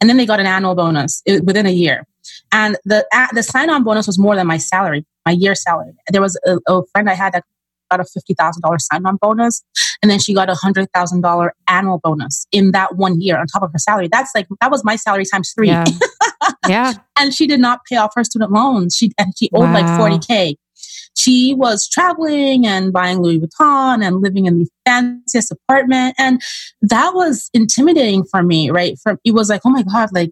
And 0.00 0.08
then 0.08 0.16
they 0.16 0.26
got 0.26 0.40
an 0.40 0.46
annual 0.46 0.74
bonus 0.74 1.22
within 1.26 1.66
a 1.66 1.70
year. 1.70 2.06
And 2.52 2.76
the, 2.84 3.06
the 3.32 3.42
sign 3.42 3.70
on 3.70 3.84
bonus 3.84 4.06
was 4.06 4.18
more 4.18 4.36
than 4.36 4.46
my 4.46 4.58
salary, 4.58 5.04
my 5.26 5.32
year 5.32 5.54
salary. 5.54 5.92
There 6.08 6.22
was 6.22 6.38
a, 6.46 6.58
a 6.68 6.82
friend 6.92 7.10
I 7.10 7.14
had 7.14 7.32
that 7.32 7.44
got 7.90 8.00
a 8.00 8.04
$50,000 8.04 8.80
sign 8.80 9.06
on 9.06 9.16
bonus. 9.16 9.62
And 10.02 10.10
then 10.10 10.18
she 10.18 10.34
got 10.34 10.50
a 10.50 10.54
$100,000 10.54 11.50
annual 11.68 11.98
bonus 12.02 12.46
in 12.52 12.72
that 12.72 12.96
one 12.96 13.20
year 13.20 13.38
on 13.38 13.46
top 13.46 13.62
of 13.62 13.72
her 13.72 13.78
salary. 13.78 14.08
That's 14.10 14.30
like, 14.34 14.46
that 14.60 14.70
was 14.70 14.84
my 14.84 14.96
salary 14.96 15.24
times 15.24 15.52
three. 15.52 15.68
Yeah. 15.68 15.84
yeah. 16.68 16.92
And 17.18 17.34
she 17.34 17.46
did 17.46 17.60
not 17.60 17.80
pay 17.88 17.96
off 17.96 18.12
her 18.14 18.24
student 18.24 18.52
loans. 18.52 18.96
She, 18.96 19.12
and 19.18 19.32
she 19.36 19.50
owed 19.54 19.62
wow. 19.62 19.72
like 19.72 19.86
40K. 19.86 20.56
She 21.16 21.54
was 21.54 21.88
traveling 21.88 22.66
and 22.66 22.92
buying 22.92 23.20
Louis 23.20 23.38
Vuitton 23.38 24.04
and 24.04 24.20
living 24.20 24.46
in 24.46 24.58
the 24.58 24.68
fanciest 24.84 25.52
apartment. 25.52 26.16
And 26.18 26.42
that 26.82 27.14
was 27.14 27.50
intimidating 27.54 28.24
for 28.24 28.42
me, 28.42 28.70
right? 28.70 28.98
For, 29.02 29.18
it 29.24 29.32
was 29.32 29.48
like, 29.48 29.60
oh 29.64 29.70
my 29.70 29.84
God, 29.84 30.10
like 30.12 30.30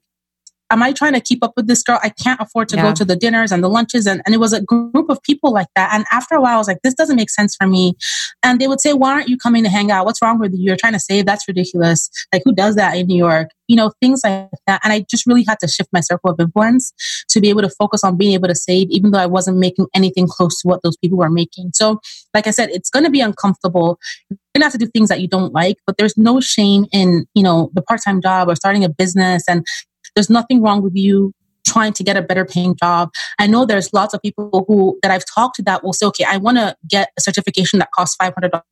am 0.73 0.83
I 0.83 0.93
trying 0.93 1.13
to 1.13 1.21
keep 1.21 1.45
up 1.45 1.53
with 1.55 1.67
this 1.69 1.83
girl? 1.83 2.01
I 2.03 2.09
can't 2.09 2.41
afford 2.41 2.69
to 2.71 2.77
yeah. 2.77 2.83
go 2.83 2.95
to 2.95 3.05
the 3.05 3.15
dinners 3.15 3.53
and 3.53 3.63
the 3.63 3.69
lunches. 3.69 4.07
And, 4.07 4.23
and 4.25 4.35
it 4.35 4.39
was 4.39 4.53
a 4.53 4.63
group 4.63 5.09
of 5.11 5.23
people 5.23 5.53
like 5.53 5.69
that. 5.77 5.91
And 5.93 6.05
after 6.11 6.35
a 6.35 6.41
while, 6.41 6.55
I 6.55 6.59
was 6.59 6.67
like, 6.67 6.79
this 6.83 6.95
doesn't 6.95 7.17
make 7.17 7.31
sense 7.31 7.55
for 7.55 7.67
me. 7.67 7.95
And 8.43 8.61
they 8.61 8.67
would 8.67 8.81
say, 8.81 8.95
why 8.95 9.13
aren't 9.13 9.29
you 9.29 9.37
coming 9.37 9.63
to 9.65 9.69
hang 9.69 9.91
out? 9.91 10.07
What's 10.07 10.23
wrong 10.23 10.39
with 10.39 10.53
you? 10.55 10.65
You're 10.65 10.77
trying 10.77 10.95
to 10.95 11.01
save. 11.01 11.27
That's 11.27 11.47
ridiculous. 11.47 12.09
Like, 12.33 12.43
who 12.45 12.55
does 12.55 12.75
that 12.77 12.97
in 12.97 13.07
New 13.07 13.17
York? 13.17 13.51
You 13.69 13.77
know, 13.77 13.93
things 14.01 14.23
like 14.25 14.49
that. 14.67 14.81
And 14.83 14.93
I 14.93 15.05
just 15.09 15.27
really 15.27 15.45
had 15.47 15.59
to 15.61 15.69
shift 15.69 15.91
my 15.93 16.01
circle 16.01 16.31
of 16.31 16.41
influence 16.41 16.93
to 17.29 17.41
be 17.41 17.51
able 17.51 17.63
to 17.63 17.71
focus 17.71 18.03
on 18.03 18.17
being 18.17 18.33
able 18.33 18.49
to 18.49 18.55
save, 18.55 18.89
even 18.91 19.11
though 19.11 19.19
I 19.19 19.27
wasn't 19.27 19.59
making 19.59 19.87
anything 19.95 20.27
close 20.27 20.61
to 20.61 20.69
what 20.69 20.83
those 20.83 20.97
people 20.97 21.19
were 21.19 21.31
making. 21.31 21.71
So, 21.75 22.01
like 22.35 22.47
I 22.47 22.51
said, 22.51 22.71
it's 22.71 22.91
going 22.91 23.05
to 23.05 23.11
be 23.11 23.21
uncomfortable. 23.21 23.99
You're 24.31 24.39
going 24.57 24.61
to 24.61 24.65
have 24.65 24.73
to 24.73 24.79
do 24.79 24.87
things 24.87 25.09
that 25.09 25.21
you 25.21 25.29
don't 25.29 25.53
like, 25.53 25.77
but 25.87 25.97
there's 25.97 26.17
no 26.17 26.41
shame 26.41 26.87
in, 26.93 27.27
you 27.35 27.43
know, 27.43 27.71
the 27.75 27.83
part-time 27.83 28.21
job 28.21 28.49
or 28.49 28.57
starting 28.57 28.85
a 28.85 28.89
business 28.89 29.45
and 29.49 29.67
there's 30.15 30.31
nothing 30.31 30.63
wrong 30.63 30.83
with 30.83 30.95
you 30.95 31.33
trying 31.67 31.93
to 31.95 32.05
get 32.05 32.17
a 32.17 32.23
better 32.23 32.45
paying 32.45 32.77
job. 32.77 33.11
I 33.39 33.47
know 33.47 33.65
there's 33.65 33.93
lots 33.93 34.15
of 34.15 34.23
people 34.23 34.65
who 34.69 34.99
that 35.03 35.11
I've 35.11 35.25
talked 35.25 35.57
to 35.57 35.63
that 35.63 35.85
will 35.85 35.93
say, 35.93 36.07
okay, 36.07 36.25
I 36.25 36.37
want 36.37 36.59
to 36.59 36.77
get 36.89 37.11
a 37.17 37.21
certification 37.21 37.79
that 37.79 37.91
costs 37.93 38.17
$500 38.21 38.63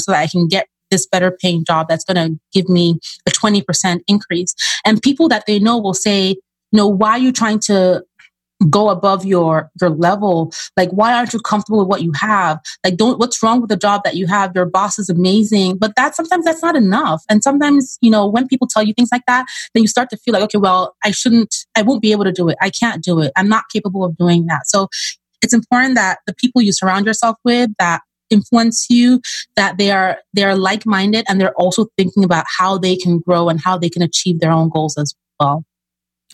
so 0.00 0.12
that 0.12 0.20
I 0.20 0.26
can 0.26 0.48
get 0.48 0.68
this 0.90 1.06
better 1.06 1.30
paying 1.30 1.64
job 1.64 1.88
that's 1.88 2.04
going 2.04 2.16
to 2.16 2.38
give 2.52 2.68
me 2.68 2.98
a 3.26 3.30
20% 3.30 4.00
increase. 4.06 4.54
And 4.84 5.02
people 5.02 5.28
that 5.28 5.44
they 5.46 5.58
know 5.58 5.78
will 5.78 5.94
say, 5.94 6.36
know, 6.72 6.88
why 6.88 7.10
are 7.10 7.18
you 7.18 7.32
trying 7.32 7.58
to 7.60 8.04
go 8.70 8.90
above 8.90 9.24
your 9.24 9.70
your 9.80 9.90
level. 9.90 10.52
Like 10.76 10.90
why 10.90 11.12
aren't 11.12 11.32
you 11.32 11.40
comfortable 11.40 11.78
with 11.78 11.88
what 11.88 12.02
you 12.02 12.12
have? 12.12 12.60
Like 12.84 12.96
don't 12.96 13.18
what's 13.18 13.42
wrong 13.42 13.60
with 13.60 13.70
the 13.70 13.76
job 13.76 14.02
that 14.04 14.16
you 14.16 14.26
have? 14.26 14.52
Your 14.54 14.66
boss 14.66 14.98
is 14.98 15.08
amazing. 15.08 15.78
But 15.78 15.94
that 15.96 16.16
sometimes 16.16 16.44
that's 16.44 16.62
not 16.62 16.76
enough. 16.76 17.22
And 17.30 17.42
sometimes 17.42 17.98
you 18.00 18.10
know 18.10 18.26
when 18.26 18.48
people 18.48 18.66
tell 18.66 18.82
you 18.82 18.92
things 18.94 19.10
like 19.12 19.22
that 19.26 19.46
then 19.74 19.82
you 19.82 19.88
start 19.88 20.10
to 20.10 20.16
feel 20.16 20.32
like 20.32 20.42
okay 20.42 20.58
well 20.58 20.96
i 21.04 21.10
shouldn't 21.10 21.66
i 21.76 21.82
won't 21.82 22.02
be 22.02 22.12
able 22.12 22.24
to 22.24 22.32
do 22.32 22.48
it. 22.48 22.56
I 22.60 22.70
can't 22.70 23.02
do 23.02 23.20
it. 23.20 23.32
I'm 23.36 23.48
not 23.48 23.64
capable 23.72 24.04
of 24.04 24.16
doing 24.16 24.46
that. 24.46 24.66
So 24.66 24.88
it's 25.42 25.54
important 25.54 25.94
that 25.94 26.18
the 26.26 26.34
people 26.34 26.60
you 26.60 26.72
surround 26.72 27.06
yourself 27.06 27.36
with 27.44 27.70
that 27.78 28.00
influence 28.30 28.86
you 28.90 29.20
that 29.56 29.78
they 29.78 29.90
are 29.90 30.18
they 30.34 30.44
are 30.44 30.54
like-minded 30.54 31.24
and 31.28 31.40
they're 31.40 31.54
also 31.54 31.86
thinking 31.96 32.24
about 32.24 32.44
how 32.58 32.76
they 32.76 32.96
can 32.96 33.20
grow 33.20 33.48
and 33.48 33.60
how 33.60 33.78
they 33.78 33.88
can 33.88 34.02
achieve 34.02 34.40
their 34.40 34.52
own 34.52 34.68
goals 34.68 34.98
as 34.98 35.14
well 35.40 35.64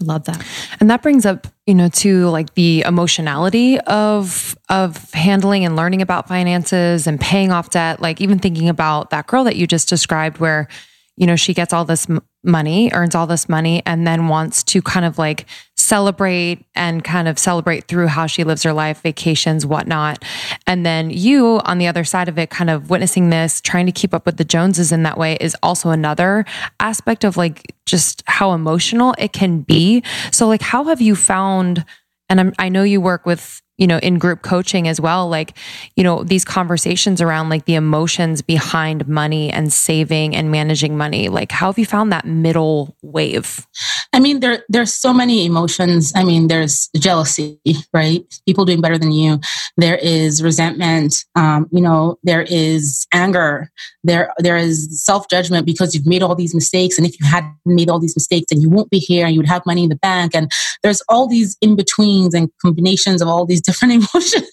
Love 0.00 0.24
that. 0.24 0.44
And 0.80 0.90
that 0.90 1.02
brings 1.02 1.24
up, 1.24 1.46
you 1.66 1.74
know, 1.74 1.88
to 1.88 2.28
like 2.28 2.54
the 2.54 2.82
emotionality 2.82 3.78
of 3.80 4.58
of 4.68 5.12
handling 5.12 5.64
and 5.64 5.76
learning 5.76 6.02
about 6.02 6.26
finances 6.26 7.06
and 7.06 7.20
paying 7.20 7.52
off 7.52 7.70
debt. 7.70 8.00
Like 8.00 8.20
even 8.20 8.38
thinking 8.40 8.68
about 8.68 9.10
that 9.10 9.28
girl 9.28 9.44
that 9.44 9.56
you 9.56 9.66
just 9.66 9.88
described 9.88 10.38
where 10.38 10.68
you 11.16 11.26
know, 11.26 11.36
she 11.36 11.54
gets 11.54 11.72
all 11.72 11.84
this 11.84 12.06
money, 12.42 12.90
earns 12.92 13.14
all 13.14 13.26
this 13.26 13.48
money, 13.48 13.82
and 13.86 14.06
then 14.06 14.28
wants 14.28 14.62
to 14.64 14.82
kind 14.82 15.06
of 15.06 15.18
like 15.18 15.46
celebrate 15.84 16.64
and 16.74 17.04
kind 17.04 17.28
of 17.28 17.38
celebrate 17.38 17.86
through 17.88 18.06
how 18.06 18.26
she 18.26 18.42
lives 18.42 18.62
her 18.62 18.72
life, 18.72 19.02
vacations, 19.02 19.66
whatnot. 19.66 20.24
And 20.66 20.84
then 20.84 21.10
you, 21.10 21.60
on 21.64 21.76
the 21.78 21.86
other 21.86 22.04
side 22.04 22.28
of 22.28 22.38
it, 22.38 22.48
kind 22.48 22.70
of 22.70 22.88
witnessing 22.88 23.28
this, 23.28 23.60
trying 23.60 23.84
to 23.86 23.92
keep 23.92 24.14
up 24.14 24.24
with 24.24 24.38
the 24.38 24.44
Joneses 24.44 24.92
in 24.92 25.02
that 25.02 25.18
way 25.18 25.36
is 25.40 25.54
also 25.62 25.90
another 25.90 26.46
aspect 26.80 27.22
of 27.22 27.36
like 27.36 27.74
just 27.84 28.22
how 28.26 28.52
emotional 28.52 29.14
it 29.18 29.32
can 29.32 29.60
be. 29.60 30.02
So, 30.32 30.48
like, 30.48 30.62
how 30.62 30.84
have 30.84 31.02
you 31.02 31.14
found? 31.14 31.84
And 32.30 32.40
I'm, 32.40 32.54
I 32.58 32.70
know 32.70 32.82
you 32.82 33.02
work 33.02 33.26
with 33.26 33.60
you 33.76 33.86
know, 33.86 33.98
in 33.98 34.18
group 34.18 34.42
coaching 34.42 34.86
as 34.86 35.00
well, 35.00 35.28
like, 35.28 35.56
you 35.96 36.04
know, 36.04 36.22
these 36.22 36.44
conversations 36.44 37.20
around 37.20 37.48
like 37.48 37.64
the 37.64 37.74
emotions 37.74 38.40
behind 38.40 39.08
money 39.08 39.50
and 39.50 39.72
saving 39.72 40.36
and 40.36 40.50
managing 40.50 40.96
money. 40.96 41.28
Like, 41.28 41.50
how 41.50 41.66
have 41.66 41.78
you 41.78 41.86
found 41.86 42.12
that 42.12 42.24
middle 42.24 42.96
wave? 43.02 43.66
I 44.12 44.20
mean, 44.20 44.38
there 44.38 44.64
there's 44.68 44.94
so 44.94 45.12
many 45.12 45.44
emotions. 45.44 46.12
I 46.14 46.22
mean, 46.22 46.46
there's 46.46 46.88
jealousy, 46.96 47.58
right? 47.92 48.22
People 48.46 48.64
doing 48.64 48.80
better 48.80 48.96
than 48.96 49.10
you. 49.10 49.40
There 49.76 49.96
is 49.96 50.40
resentment. 50.40 51.24
Um, 51.34 51.66
you 51.72 51.80
know, 51.80 52.16
there 52.22 52.42
is 52.42 53.08
anger. 53.12 53.72
There 54.04 54.32
there 54.38 54.56
is 54.56 55.04
self 55.04 55.28
judgment 55.28 55.66
because 55.66 55.94
you've 55.94 56.06
made 56.06 56.22
all 56.22 56.36
these 56.36 56.54
mistakes, 56.54 56.96
and 56.96 57.06
if 57.06 57.18
you 57.18 57.26
hadn't 57.26 57.56
made 57.66 57.90
all 57.90 57.98
these 57.98 58.14
mistakes, 58.14 58.46
then 58.50 58.60
you 58.60 58.70
won't 58.70 58.90
be 58.90 58.98
here, 58.98 59.26
and 59.26 59.34
you 59.34 59.40
would 59.40 59.48
have 59.48 59.66
money 59.66 59.82
in 59.82 59.88
the 59.88 59.96
bank. 59.96 60.32
And 60.32 60.48
there's 60.84 61.02
all 61.08 61.26
these 61.26 61.56
in 61.60 61.74
betweens 61.74 62.34
and 62.34 62.50
combinations 62.62 63.20
of 63.20 63.26
all 63.26 63.46
these 63.46 63.63
different 63.64 63.94
emotions. 64.14 64.50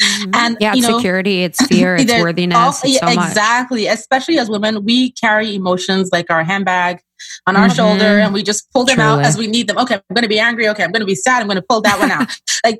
Mm-hmm. 0.00 0.30
And 0.34 0.56
yeah, 0.60 0.74
you 0.74 0.82
know, 0.82 0.96
security, 0.96 1.44
it's 1.44 1.64
fear, 1.68 1.96
it's 1.96 2.12
worthiness. 2.12 2.56
All, 2.56 2.68
it's 2.84 2.98
so 2.98 3.08
exactly. 3.08 3.84
Much. 3.84 3.94
Especially 3.94 4.38
as 4.38 4.48
women, 4.48 4.84
we 4.84 5.12
carry 5.12 5.54
emotions 5.54 6.10
like 6.12 6.30
our 6.30 6.44
handbag. 6.44 7.00
on 7.46 7.56
our 7.56 7.66
mm-hmm. 7.68 7.76
shoulder 7.76 8.18
and 8.18 8.34
we 8.34 8.42
just 8.42 8.70
pull 8.72 8.84
them 8.84 8.96
Truly. 8.96 9.08
out 9.08 9.24
as 9.24 9.38
we 9.38 9.46
need 9.46 9.68
them. 9.68 9.78
Okay, 9.78 9.94
I'm 9.94 10.14
going 10.14 10.22
to 10.22 10.28
be 10.28 10.38
angry. 10.38 10.68
Okay, 10.68 10.84
I'm 10.84 10.92
going 10.92 11.00
to 11.00 11.06
be 11.06 11.14
sad. 11.14 11.40
I'm 11.40 11.46
going 11.46 11.56
to 11.56 11.64
pull 11.66 11.80
that 11.80 11.98
one 11.98 12.10
out. 12.10 12.28
like 12.64 12.78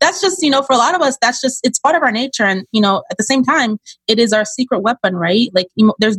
that's 0.00 0.20
just, 0.20 0.42
you 0.42 0.50
know, 0.50 0.62
for 0.62 0.72
a 0.72 0.78
lot 0.78 0.94
of 0.94 1.02
us, 1.02 1.16
that's 1.20 1.40
just, 1.40 1.60
it's 1.64 1.78
part 1.78 1.96
of 1.96 2.02
our 2.02 2.12
nature. 2.12 2.44
And, 2.44 2.64
you 2.72 2.80
know, 2.80 3.02
at 3.10 3.18
the 3.18 3.24
same 3.24 3.44
time, 3.44 3.78
it 4.08 4.18
is 4.18 4.32
our 4.32 4.44
secret 4.44 4.80
weapon, 4.80 5.16
right? 5.16 5.50
Like 5.52 5.66
emo- 5.78 5.94
there's 5.98 6.18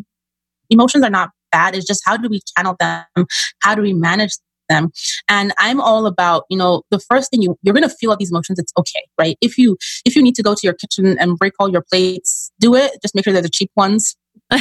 emotions 0.70 1.03
are 1.03 1.09
not 1.09 1.32
bad. 1.51 1.76
It's 1.76 1.88
just 1.88 2.01
how 2.05 2.18
do 2.18 2.30
we 2.30 2.41
channel 2.55 2.76
them? 2.80 3.05
How 3.61 3.76
do 3.76 3.82
we 3.82 3.93
manage 3.93 4.34
them. 4.70 4.91
And 5.30 5.53
I'm 5.57 5.82
all 5.82 6.05
about, 6.05 6.43
you 6.49 6.57
know, 6.57 6.84
the 6.91 6.99
first 6.99 7.32
thing 7.32 7.41
you, 7.41 7.57
you're 7.61 7.74
going 7.74 7.88
to 7.88 7.95
feel 7.95 8.11
all 8.11 8.18
these 8.18 8.32
emotions. 8.32 8.59
It's 8.59 8.74
okay, 8.78 9.03
right? 9.20 9.38
If 9.41 9.57
you, 9.57 9.78
if 10.05 10.16
you 10.16 10.24
need 10.24 10.36
to 10.36 10.43
go 10.43 10.53
to 10.53 10.61
your 10.63 10.74
kitchen 10.74 11.18
and 11.20 11.38
break 11.38 11.53
all 11.59 11.70
your 11.70 11.82
plates, 11.82 12.51
do 12.59 12.76
it. 12.76 12.91
Just 13.01 13.16
make 13.16 13.24
sure 13.24 13.34
they're 13.34 13.41
the 13.41 13.49
cheap 13.49 13.72
ones. 13.76 14.16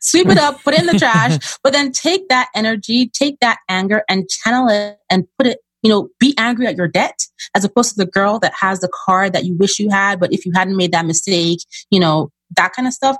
Sweep 0.00 0.28
it 0.28 0.38
up, 0.38 0.62
put 0.62 0.74
it 0.74 0.80
in 0.80 0.86
the 0.86 0.98
trash, 0.98 1.38
but 1.62 1.72
then 1.72 1.92
take 1.92 2.28
that 2.28 2.48
energy, 2.54 3.08
take 3.08 3.38
that 3.40 3.58
anger 3.68 4.02
and 4.08 4.28
channel 4.28 4.68
it 4.68 4.98
and 5.10 5.26
put 5.36 5.46
it 5.46 5.58
you 5.82 5.90
know, 5.90 6.08
be 6.18 6.34
angry 6.38 6.66
at 6.66 6.76
your 6.76 6.88
debt 6.88 7.26
as 7.54 7.64
opposed 7.64 7.90
to 7.90 7.96
the 7.96 8.10
girl 8.10 8.38
that 8.40 8.52
has 8.52 8.80
the 8.80 8.90
car 9.06 9.30
that 9.30 9.44
you 9.44 9.56
wish 9.56 9.78
you 9.78 9.90
had, 9.90 10.18
but 10.18 10.32
if 10.32 10.44
you 10.44 10.52
hadn't 10.54 10.76
made 10.76 10.92
that 10.92 11.06
mistake, 11.06 11.60
you 11.90 12.00
know, 12.00 12.30
that 12.56 12.72
kind 12.72 12.88
of 12.88 12.94
stuff 12.94 13.16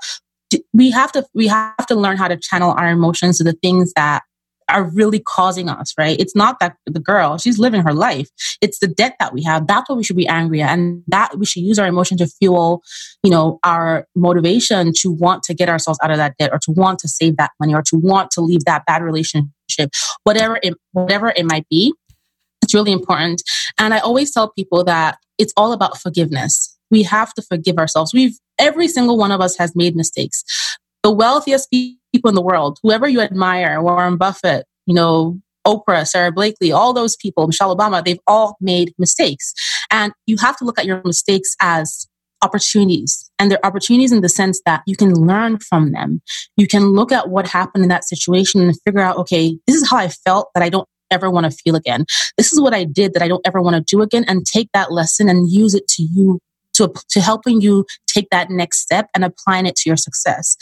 we 0.73 0.91
have 0.91 1.13
to 1.13 1.27
we 1.35 1.47
have 1.47 1.87
to 1.87 1.95
learn 1.95 2.17
how 2.17 2.29
to 2.29 2.37
channel 2.37 2.73
our 2.73 2.89
emotions 2.89 3.39
to 3.39 3.45
the 3.45 3.53
things 3.53 3.93
that 3.95 4.23
are 4.69 4.85
really 4.85 5.19
causing 5.19 5.69
us, 5.69 5.95
right? 5.99 6.19
It's 6.21 6.37
not 6.37 6.61
that 6.61 6.77
the 6.87 7.01
girl, 7.01 7.39
she's 7.39 7.59
living 7.59 7.83
her 7.83 7.95
life. 7.95 8.29
It's 8.61 8.79
the 8.79 8.87
debt 8.87 9.17
that 9.19 9.33
we 9.33 9.43
have. 9.45 9.67
That's 9.67 9.89
what 9.89 9.97
we 9.97 10.05
should 10.05 10.17
be 10.17 10.29
angry 10.29 10.61
at. 10.61 10.71
And 10.71 11.03
that 11.09 11.39
we 11.39 11.47
should 11.47 11.63
use 11.63 11.79
our 11.79 11.87
emotion 11.87 12.19
to 12.19 12.27
fuel, 12.27 12.83
you 13.23 13.31
know, 13.31 13.59
our 13.65 14.07
motivation 14.15 14.93
to 14.99 15.11
want 15.11 15.43
to 15.45 15.55
get 15.55 15.69
ourselves 15.69 15.99
out 16.03 16.11
of 16.11 16.19
that 16.19 16.35
debt 16.39 16.51
or 16.53 16.59
to 16.61 16.71
want 16.71 16.99
to 17.01 17.09
save 17.09 17.37
that 17.39 17.53
money 17.59 17.75
or 17.75 17.83
to 17.83 17.97
want 17.97 18.31
to 18.33 18.41
leave 18.41 18.65
that 18.67 18.85
bad 18.87 19.03
relationship, 19.03 19.91
whatever 20.25 20.59
it, 20.63 20.75
whatever 20.93 21.33
it 21.35 21.47
might 21.47 21.67
be. 21.71 21.95
It's 22.63 22.75
really 22.75 22.93
important. 22.93 23.43
And 23.79 23.95
I 23.95 23.99
always 24.01 24.33
tell 24.33 24.51
people 24.51 24.85
that 24.85 25.17
it's 25.39 25.53
all 25.57 25.73
about 25.73 25.99
forgiveness. 25.99 26.78
We 26.91 27.03
have 27.05 27.35
to 27.35 27.43
forgive 27.43 27.79
ourselves. 27.79 28.13
We've 28.15 28.37
every 28.59 28.89
single 28.89 29.17
one 29.17 29.33
of 29.33 29.41
us 29.41 29.57
has 29.59 29.75
made 29.75 29.97
mistakes. 29.97 30.45
The 31.03 31.13
wealthiest 31.13 31.71
people 31.71 32.29
in 32.29 32.35
the 32.35 32.43
world, 32.43 32.79
whoever 32.83 33.09
you 33.09 33.21
admire, 33.21 33.81
Warren 33.83 34.17
Buffett, 34.17 34.67
you 34.87 34.95
know, 34.95 35.39
Oprah, 35.67 36.07
Sara 36.07 36.33
Blakely, 36.33 36.73
all 36.73 36.93
those 36.93 37.17
people, 37.17 37.47
Michelle 37.47 37.77
Obama, 37.77 38.05
they've 38.05 38.21
all 38.27 38.57
made 38.61 38.95
mistakes. 38.99 39.53
And 39.91 40.13
you 40.27 40.37
have 40.39 40.57
to 40.59 40.65
look 40.65 40.79
at 40.79 40.87
your 40.87 41.03
mistakes 41.05 41.55
as 41.61 42.07
opportunities. 42.43 43.31
And 43.39 43.51
they're 43.51 43.65
opportunities 43.67 44.13
in 44.13 44.21
the 44.21 44.29
sense 44.29 44.61
that 44.65 44.83
you 44.87 44.97
can 44.97 45.13
learn 45.15 45.59
from 45.59 45.93
them. 45.93 46.21
You 46.57 46.67
can 46.67 46.93
look 46.93 47.13
at 47.13 47.29
what 47.29 47.47
happened 47.49 47.85
in 47.85 47.89
that 47.89 48.05
situation 48.05 48.61
and 48.61 48.75
figure 48.85 49.01
out, 49.01 49.17
okay, 49.19 49.59
this 49.67 49.77
is 49.77 49.91
how 49.91 49.99
I 49.99 50.09
felt 50.09 50.49
that 50.55 50.63
I 50.63 50.69
don't 50.69 50.89
ever 51.11 51.31
want 51.31 51.51
to 51.51 51.51
feel 51.51 51.75
again. 51.75 52.05
This 52.37 52.53
is 52.53 52.61
what 52.61 52.75
I 52.75 52.85
did 52.85 53.15
that 53.15 53.23
I 53.23 53.29
don't 53.29 53.47
ever 53.47 53.61
want 53.61 53.77
to 53.77 53.97
do 53.97 54.03
again 54.03 54.25
and 54.29 54.47
take 54.47 54.69
that 54.73 54.93
lesson 54.93 55.29
and 55.29 55.51
use 55.51 55.75
it 55.75 55.89
to 55.89 56.03
you 56.03 56.41
to, 56.79 56.93
to 57.11 57.21
helping 57.21 57.61
you 57.61 57.85
take 58.07 58.29
that 58.31 58.51
next 58.51 58.81
step 58.81 59.09
and 59.15 59.25
applying 59.25 59.67
it 59.67 59.77
to 59.77 59.89
your 59.89 59.97
success. 59.97 60.57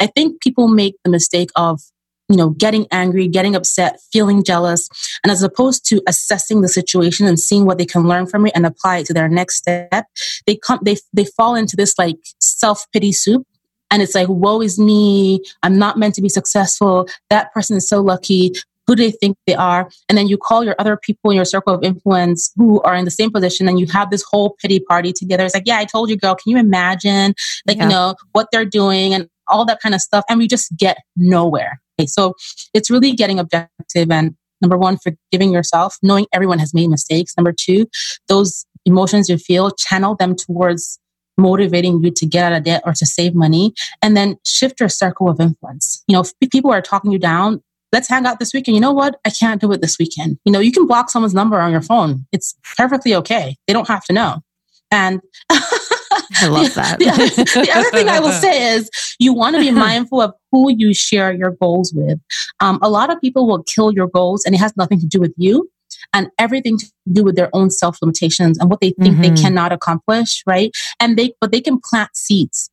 I 0.00 0.06
think 0.06 0.40
people 0.40 0.68
make 0.68 0.94
the 1.04 1.10
mistake 1.10 1.50
of 1.56 1.80
you 2.28 2.36
know, 2.36 2.50
getting 2.50 2.86
angry, 2.90 3.28
getting 3.28 3.54
upset, 3.54 4.00
feeling 4.12 4.42
jealous, 4.42 4.88
and 5.22 5.30
as 5.30 5.42
opposed 5.42 5.84
to 5.86 6.00
assessing 6.08 6.62
the 6.62 6.68
situation 6.68 7.26
and 7.26 7.38
seeing 7.38 7.66
what 7.66 7.78
they 7.78 7.84
can 7.84 8.08
learn 8.08 8.26
from 8.26 8.46
it 8.46 8.52
and 8.54 8.64
apply 8.64 8.98
it 8.98 9.06
to 9.06 9.14
their 9.14 9.28
next 9.28 9.56
step, 9.56 10.06
they 10.46 10.56
come, 10.56 10.78
they, 10.82 10.96
they 11.12 11.26
fall 11.36 11.54
into 11.54 11.76
this 11.76 11.94
like 11.98 12.16
self 12.40 12.86
pity 12.92 13.12
soup. 13.12 13.46
And 13.90 14.02
it's 14.02 14.14
like, 14.14 14.28
woe 14.28 14.62
is 14.62 14.78
me. 14.78 15.40
I'm 15.62 15.78
not 15.78 15.98
meant 15.98 16.14
to 16.14 16.22
be 16.22 16.30
successful. 16.30 17.06
That 17.28 17.52
person 17.52 17.76
is 17.76 17.88
so 17.88 18.00
lucky 18.00 18.52
who 18.86 18.94
do 18.96 19.02
they 19.02 19.10
think 19.10 19.36
they 19.46 19.54
are? 19.54 19.88
And 20.08 20.16
then 20.16 20.28
you 20.28 20.36
call 20.36 20.64
your 20.64 20.74
other 20.78 20.96
people 20.96 21.30
in 21.30 21.36
your 21.36 21.44
circle 21.44 21.74
of 21.74 21.82
influence 21.82 22.52
who 22.56 22.80
are 22.82 22.94
in 22.94 23.04
the 23.04 23.10
same 23.10 23.30
position 23.30 23.68
and 23.68 23.80
you 23.80 23.86
have 23.86 24.10
this 24.10 24.24
whole 24.30 24.56
pity 24.60 24.80
party 24.80 25.12
together. 25.12 25.44
It's 25.44 25.54
like, 25.54 25.64
yeah, 25.66 25.78
I 25.78 25.84
told 25.84 26.10
you, 26.10 26.16
girl, 26.16 26.34
can 26.34 26.50
you 26.50 26.58
imagine 26.58 27.34
like, 27.66 27.78
yeah. 27.78 27.84
you 27.84 27.88
know, 27.88 28.14
what 28.32 28.48
they're 28.52 28.64
doing 28.64 29.14
and 29.14 29.28
all 29.48 29.64
that 29.66 29.80
kind 29.80 29.94
of 29.94 30.00
stuff. 30.00 30.24
And 30.28 30.38
we 30.38 30.48
just 30.48 30.74
get 30.76 30.98
nowhere. 31.16 31.80
Okay, 31.98 32.06
so 32.06 32.34
it's 32.72 32.90
really 32.90 33.12
getting 33.12 33.38
objective 33.38 34.10
and 34.10 34.34
number 34.60 34.76
one, 34.76 34.96
forgiving 34.96 35.52
yourself, 35.52 35.96
knowing 36.02 36.26
everyone 36.32 36.58
has 36.58 36.74
made 36.74 36.88
mistakes. 36.88 37.34
Number 37.36 37.52
two, 37.52 37.86
those 38.28 38.64
emotions 38.84 39.28
you 39.28 39.38
feel, 39.38 39.70
channel 39.70 40.16
them 40.16 40.34
towards 40.34 40.98
motivating 41.36 42.02
you 42.02 42.10
to 42.12 42.26
get 42.26 42.44
out 42.44 42.56
of 42.56 42.64
debt 42.64 42.82
or 42.84 42.92
to 42.92 43.04
save 43.06 43.34
money 43.34 43.74
and 44.02 44.16
then 44.16 44.36
shift 44.44 44.80
your 44.80 44.88
circle 44.88 45.28
of 45.28 45.40
influence. 45.40 46.02
You 46.06 46.14
know, 46.14 46.20
if 46.20 46.32
people 46.50 46.70
are 46.70 46.82
talking 46.82 47.10
you 47.10 47.18
down, 47.18 47.62
let's 47.94 48.08
hang 48.08 48.26
out 48.26 48.40
this 48.40 48.52
weekend. 48.52 48.74
You 48.74 48.80
know 48.80 48.92
what? 48.92 49.20
I 49.24 49.30
can't 49.30 49.60
do 49.60 49.70
it 49.70 49.80
this 49.80 49.98
weekend. 50.00 50.36
You 50.44 50.50
know, 50.50 50.58
you 50.58 50.72
can 50.72 50.84
block 50.84 51.10
someone's 51.10 51.32
number 51.32 51.60
on 51.60 51.70
your 51.70 51.80
phone. 51.80 52.26
It's 52.32 52.56
perfectly 52.76 53.14
okay. 53.14 53.56
They 53.68 53.72
don't 53.72 53.86
have 53.86 54.04
to 54.06 54.12
know. 54.12 54.42
And 54.90 55.20
I 55.50 56.48
love 56.48 56.74
that. 56.74 56.98
the, 56.98 57.04
the, 57.06 57.70
other 57.72 57.90
thing 57.90 58.08
I 58.08 58.18
will 58.18 58.32
say 58.32 58.74
is 58.74 58.90
you 59.20 59.32
want 59.32 59.54
to 59.54 59.60
be 59.60 59.70
mindful 59.86 60.20
of 60.20 60.34
who 60.50 60.72
you 60.76 60.92
share 60.92 61.32
your 61.32 61.52
goals 61.52 61.92
with. 61.94 62.18
Um, 62.58 62.80
a 62.82 62.90
lot 62.90 63.10
of 63.10 63.20
people 63.20 63.46
will 63.46 63.62
kill 63.62 63.92
your 63.92 64.08
goals 64.08 64.44
and 64.44 64.56
it 64.56 64.58
has 64.58 64.76
nothing 64.76 64.98
to 64.98 65.06
do 65.06 65.20
with 65.20 65.32
you 65.36 65.70
and 66.12 66.28
everything 66.36 66.76
to 66.78 66.86
do 67.12 67.22
with 67.22 67.36
their 67.36 67.50
own 67.52 67.70
self 67.70 68.02
limitations 68.02 68.58
and 68.58 68.68
what 68.68 68.80
they 68.80 68.90
think 69.00 69.14
mm-hmm. 69.16 69.34
they 69.34 69.40
cannot 69.40 69.72
accomplish, 69.72 70.42
right? 70.48 70.72
And 70.98 71.16
they, 71.16 71.32
but 71.40 71.52
they 71.52 71.60
can 71.60 71.78
plant 71.78 72.10
seeds 72.16 72.70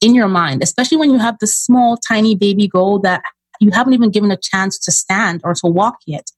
in 0.00 0.14
your 0.14 0.28
mind, 0.28 0.62
especially 0.62 0.96
when 0.96 1.10
you 1.10 1.18
have 1.18 1.36
this 1.40 1.54
small, 1.54 1.98
tiny 1.98 2.34
baby 2.34 2.66
goal 2.66 2.98
that 3.00 3.20
you 3.60 3.70
haven't 3.70 3.92
even 3.92 4.10
given 4.10 4.30
a 4.30 4.36
chance 4.36 4.78
to 4.80 4.90
stand 4.90 5.42
or 5.44 5.54
to 5.54 5.66
walk 5.66 5.98
yet. 6.06 6.30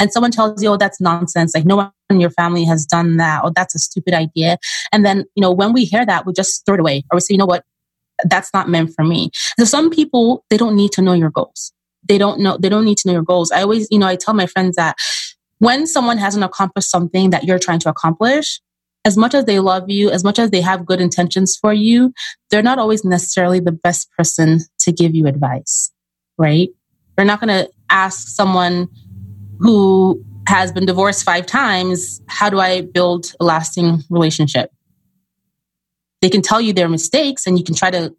And 0.00 0.12
someone 0.12 0.32
tells 0.32 0.62
you, 0.62 0.70
oh, 0.70 0.76
that's 0.76 1.00
nonsense. 1.00 1.54
Like 1.54 1.64
no 1.64 1.76
one 1.76 1.92
in 2.10 2.20
your 2.20 2.30
family 2.30 2.64
has 2.64 2.84
done 2.84 3.16
that. 3.18 3.42
Oh, 3.44 3.52
that's 3.54 3.74
a 3.74 3.78
stupid 3.78 4.14
idea. 4.14 4.58
And 4.92 5.04
then, 5.04 5.24
you 5.36 5.40
know, 5.40 5.52
when 5.52 5.72
we 5.72 5.84
hear 5.84 6.04
that, 6.04 6.26
we 6.26 6.32
just 6.32 6.66
throw 6.66 6.74
it 6.74 6.80
away 6.80 7.04
or 7.10 7.16
we 7.16 7.20
say, 7.20 7.34
you 7.34 7.38
know 7.38 7.46
what? 7.46 7.64
That's 8.24 8.52
not 8.52 8.68
meant 8.68 8.92
for 8.94 9.04
me. 9.04 9.30
So 9.58 9.64
some 9.64 9.90
people, 9.90 10.44
they 10.50 10.56
don't 10.56 10.76
need 10.76 10.92
to 10.92 11.02
know 11.02 11.12
your 11.12 11.30
goals. 11.30 11.72
They 12.06 12.18
don't 12.18 12.40
know, 12.40 12.58
they 12.58 12.68
don't 12.68 12.84
need 12.84 12.98
to 12.98 13.08
know 13.08 13.14
your 13.14 13.22
goals. 13.22 13.52
I 13.52 13.62
always, 13.62 13.86
you 13.90 13.98
know, 13.98 14.06
I 14.06 14.16
tell 14.16 14.34
my 14.34 14.46
friends 14.46 14.76
that 14.76 14.96
when 15.58 15.86
someone 15.86 16.18
hasn't 16.18 16.44
accomplished 16.44 16.90
something 16.90 17.30
that 17.30 17.44
you're 17.44 17.58
trying 17.58 17.78
to 17.80 17.88
accomplish, 17.88 18.60
as 19.04 19.16
much 19.16 19.34
as 19.34 19.44
they 19.44 19.60
love 19.60 19.88
you, 19.88 20.10
as 20.10 20.24
much 20.24 20.38
as 20.38 20.50
they 20.50 20.60
have 20.60 20.84
good 20.84 21.00
intentions 21.00 21.56
for 21.58 21.72
you, 21.72 22.12
they're 22.50 22.62
not 22.62 22.78
always 22.78 23.04
necessarily 23.04 23.60
the 23.60 23.72
best 23.72 24.08
person 24.16 24.60
to 24.80 24.92
give 24.92 25.14
you 25.14 25.26
advice 25.26 25.90
right? 26.40 26.70
You're 27.16 27.26
not 27.26 27.40
going 27.40 27.48
to 27.48 27.70
ask 27.90 28.28
someone 28.28 28.88
who 29.58 30.24
has 30.48 30.72
been 30.72 30.86
divorced 30.86 31.22
five 31.22 31.46
times, 31.46 32.20
how 32.26 32.48
do 32.48 32.58
I 32.58 32.80
build 32.80 33.32
a 33.38 33.44
lasting 33.44 34.02
relationship? 34.08 34.72
They 36.22 36.30
can 36.30 36.42
tell 36.42 36.60
you 36.60 36.72
their 36.72 36.88
mistakes 36.88 37.46
and 37.46 37.58
you 37.58 37.64
can 37.64 37.74
try 37.74 37.90
to 37.90 38.14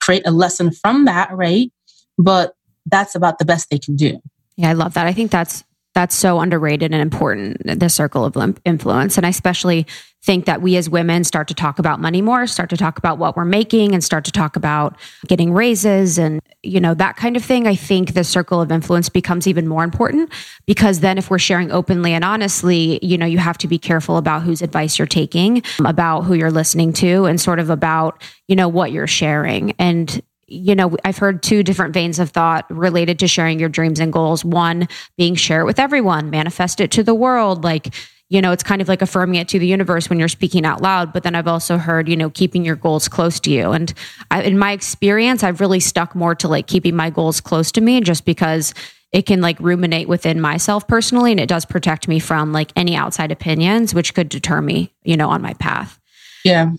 create 0.00 0.26
a 0.26 0.32
lesson 0.32 0.72
from 0.72 1.04
that, 1.04 1.30
right? 1.32 1.72
But 2.18 2.54
that's 2.86 3.14
about 3.14 3.38
the 3.38 3.44
best 3.44 3.70
they 3.70 3.78
can 3.78 3.94
do. 3.96 4.20
Yeah, 4.56 4.70
I 4.70 4.72
love 4.72 4.94
that. 4.94 5.06
I 5.06 5.12
think 5.12 5.30
that's 5.30 5.64
that's 5.94 6.14
so 6.14 6.40
underrated 6.40 6.92
and 6.92 7.02
important 7.02 7.80
the 7.80 7.88
circle 7.88 8.24
of 8.24 8.36
influence. 8.64 9.16
And 9.16 9.26
i 9.26 9.30
especially 9.30 9.86
think 10.22 10.44
that 10.44 10.60
we 10.60 10.76
as 10.76 10.90
women 10.90 11.24
start 11.24 11.48
to 11.48 11.54
talk 11.54 11.78
about 11.78 11.98
money 11.98 12.20
more 12.20 12.46
start 12.46 12.68
to 12.68 12.76
talk 12.76 12.98
about 12.98 13.16
what 13.18 13.36
we're 13.36 13.44
making 13.44 13.94
and 13.94 14.04
start 14.04 14.22
to 14.22 14.30
talk 14.30 14.54
about 14.54 14.98
getting 15.26 15.52
raises 15.52 16.18
and 16.18 16.40
you 16.62 16.78
know 16.80 16.92
that 16.92 17.16
kind 17.16 17.36
of 17.36 17.44
thing. 17.44 17.66
I 17.66 17.74
think 17.74 18.12
the 18.12 18.24
circle 18.24 18.60
of 18.60 18.70
influence 18.70 19.08
becomes 19.08 19.46
even 19.46 19.66
more 19.66 19.82
important 19.82 20.30
because 20.66 21.00
then 21.00 21.16
if 21.16 21.30
we're 21.30 21.38
sharing 21.38 21.72
openly 21.72 22.12
and 22.12 22.24
honestly 22.24 22.98
you 23.02 23.16
know 23.16 23.26
you 23.26 23.38
have 23.38 23.58
to 23.58 23.68
be 23.68 23.78
careful 23.78 24.18
about 24.18 24.42
whose 24.42 24.60
advice 24.60 24.98
you're 24.98 25.06
taking 25.06 25.62
about 25.84 26.22
who 26.22 26.34
you're 26.34 26.50
listening 26.50 26.92
to 26.92 27.24
and 27.24 27.40
sort 27.40 27.58
of 27.58 27.70
about 27.70 28.22
you 28.46 28.56
know 28.56 28.68
what 28.68 28.92
you're 28.92 29.06
sharing. 29.06 29.72
And 29.78 30.20
you 30.50 30.74
know, 30.74 30.96
I've 31.04 31.16
heard 31.16 31.42
two 31.42 31.62
different 31.62 31.94
veins 31.94 32.18
of 32.18 32.30
thought 32.30 32.66
related 32.70 33.20
to 33.20 33.28
sharing 33.28 33.60
your 33.60 33.68
dreams 33.68 34.00
and 34.00 34.12
goals. 34.12 34.44
One 34.44 34.88
being 35.16 35.36
share 35.36 35.60
it 35.60 35.64
with 35.64 35.78
everyone, 35.78 36.28
manifest 36.28 36.80
it 36.80 36.90
to 36.92 37.04
the 37.04 37.14
world. 37.14 37.62
Like, 37.62 37.94
you 38.28 38.42
know, 38.42 38.50
it's 38.50 38.64
kind 38.64 38.82
of 38.82 38.88
like 38.88 39.00
affirming 39.00 39.36
it 39.36 39.48
to 39.48 39.60
the 39.60 39.66
universe 39.66 40.10
when 40.10 40.18
you're 40.18 40.28
speaking 40.28 40.66
out 40.66 40.82
loud. 40.82 41.12
But 41.12 41.22
then 41.22 41.36
I've 41.36 41.46
also 41.46 41.78
heard, 41.78 42.08
you 42.08 42.16
know, 42.16 42.30
keeping 42.30 42.64
your 42.64 42.74
goals 42.74 43.06
close 43.06 43.38
to 43.40 43.50
you. 43.50 43.70
And 43.70 43.94
I, 44.30 44.42
in 44.42 44.58
my 44.58 44.72
experience, 44.72 45.44
I've 45.44 45.60
really 45.60 45.80
stuck 45.80 46.16
more 46.16 46.34
to 46.36 46.48
like 46.48 46.66
keeping 46.66 46.96
my 46.96 47.10
goals 47.10 47.40
close 47.40 47.70
to 47.72 47.80
me 47.80 48.00
just 48.00 48.24
because 48.24 48.74
it 49.12 49.26
can 49.26 49.40
like 49.40 49.58
ruminate 49.60 50.08
within 50.08 50.40
myself 50.40 50.86
personally. 50.88 51.30
And 51.30 51.40
it 51.40 51.48
does 51.48 51.64
protect 51.64 52.08
me 52.08 52.18
from 52.18 52.52
like 52.52 52.72
any 52.74 52.96
outside 52.96 53.30
opinions, 53.30 53.94
which 53.94 54.14
could 54.14 54.28
deter 54.28 54.60
me, 54.60 54.92
you 55.04 55.16
know, 55.16 55.28
on 55.28 55.42
my 55.42 55.54
path. 55.54 55.98
Yeah. 56.44 56.72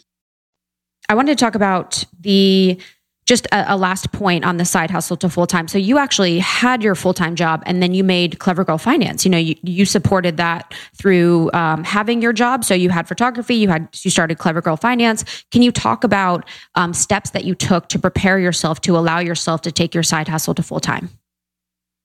I 1.08 1.16
wanted 1.16 1.38
to 1.38 1.44
talk 1.44 1.56
about 1.56 2.04
the 2.20 2.80
just 3.26 3.46
a, 3.48 3.74
a, 3.74 3.78
last 3.78 4.12
point 4.12 4.44
on 4.44 4.58
the 4.58 4.66
side 4.66 4.90
hustle 4.90 5.16
to 5.18 5.30
full 5.30 5.48
time. 5.48 5.68
So 5.68 5.78
you 5.78 5.98
actually 5.98 6.40
had 6.40 6.84
your 6.84 6.96
full 6.96 7.14
time 7.14 7.36
job, 7.36 7.64
and 7.66 7.82
then 7.82 7.94
you 7.94 8.04
made 8.04 8.40
Clever 8.40 8.64
Girl 8.64 8.78
Finance. 8.78 9.26
You 9.26 9.32
know, 9.32 9.38
you, 9.38 9.56
you 9.64 9.86
supported 9.86 10.38
that 10.38 10.74
through 10.96 11.52
um, 11.54 11.84
having 11.84 12.22
your 12.22 12.34
job. 12.34 12.64
So 12.64 12.74
you 12.74 12.90
had 12.90 13.08
photography, 13.08 13.56
you 13.56 13.70
had 13.70 13.88
you 14.04 14.12
started 14.12 14.38
Clever 14.38 14.62
Girl 14.62 14.78
Finance. 14.78 15.46
Can 15.52 15.62
you 15.62 15.72
talk 15.72 16.04
about 16.04 16.48
um, 16.76 16.94
steps 16.94 17.30
that 17.32 17.46
you 17.46 17.56
took 17.56 17.88
to 17.90 18.00
prepare 18.00 18.40
yourself 18.40 18.82
to 18.82 18.98
allow 18.98 19.20
yourself 19.20 19.62
to 19.62 19.72
take 19.72 19.94
your 19.94 20.04
side 20.04 20.28
hustle 20.28 20.54
to 20.56 20.64
full 20.64 20.80
time? 20.80 21.10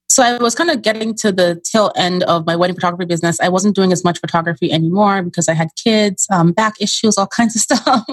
So 0.09 0.23
I 0.23 0.37
was 0.39 0.55
kind 0.55 0.71
of 0.71 0.83
getting 0.83 1.15
to 1.17 1.33
the 1.33 1.61
tail 1.65 1.93
end 1.97 2.23
of 2.25 2.47
my 2.47 2.55
wedding 2.55 2.77
photography 2.77 3.07
business. 3.07 3.41
I 3.41 3.49
wasn't 3.49 3.75
doing 3.75 3.93
as 3.93 4.05
much 4.05 4.21
photography 4.21 4.71
anymore 4.71 5.23
because 5.23 5.49
I 5.49 5.55
had 5.55 5.69
kids, 5.83 6.27
um, 6.31 6.53
back 6.53 6.75
issues, 6.81 7.19
all 7.19 7.27
kinds 7.37 7.57
of 7.57 7.63
stuff. 7.63 8.05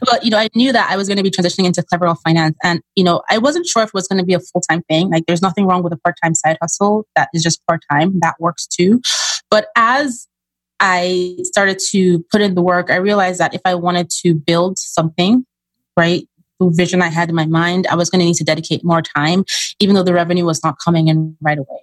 but 0.00 0.22
you 0.22 0.30
know, 0.30 0.38
I 0.38 0.48
knew 0.54 0.72
that 0.72 0.90
I 0.90 0.96
was 0.96 1.08
going 1.08 1.16
to 1.16 1.22
be 1.22 1.30
transitioning 1.30 1.64
into 1.64 1.82
Clever 1.82 2.14
Finance, 2.16 2.56
and 2.62 2.82
you 2.94 3.04
know, 3.04 3.22
I 3.30 3.38
wasn't 3.38 3.66
sure 3.66 3.82
if 3.82 3.88
it 3.88 3.94
was 3.94 4.06
going 4.06 4.18
to 4.18 4.24
be 4.24 4.34
a 4.34 4.40
full 4.40 4.60
time 4.60 4.82
thing. 4.82 5.10
Like, 5.10 5.24
there's 5.26 5.42
nothing 5.42 5.66
wrong 5.66 5.82
with 5.82 5.92
a 5.92 5.98
part 5.98 6.16
time 6.22 6.34
side 6.34 6.58
hustle 6.60 7.06
that 7.16 7.28
is 7.32 7.42
just 7.42 7.64
part 7.66 7.80
time. 7.90 8.20
That 8.20 8.34
works 8.38 8.66
too. 8.66 9.00
But 9.50 9.68
as 9.76 10.28
I 10.78 11.36
started 11.42 11.78
to 11.90 12.24
put 12.30 12.40
in 12.40 12.54
the 12.54 12.62
work, 12.62 12.90
I 12.90 12.96
realized 12.96 13.40
that 13.40 13.54
if 13.54 13.60
I 13.64 13.74
wanted 13.74 14.10
to 14.22 14.34
build 14.34 14.78
something, 14.78 15.44
right, 15.96 16.26
vision 16.60 17.00
I 17.02 17.08
had 17.08 17.28
in 17.28 17.34
my 17.34 17.46
mind, 17.46 17.86
I 17.86 17.94
was 17.94 18.10
going 18.10 18.20
to 18.20 18.26
need 18.26 18.36
to 18.36 18.44
dedicate 18.44 18.84
more 18.84 19.02
time, 19.02 19.44
even 19.78 19.94
though 19.94 20.02
the 20.02 20.14
revenue 20.14 20.44
was 20.44 20.62
not 20.62 20.76
coming 20.84 21.08
in 21.08 21.36
right 21.40 21.58
away. 21.58 21.78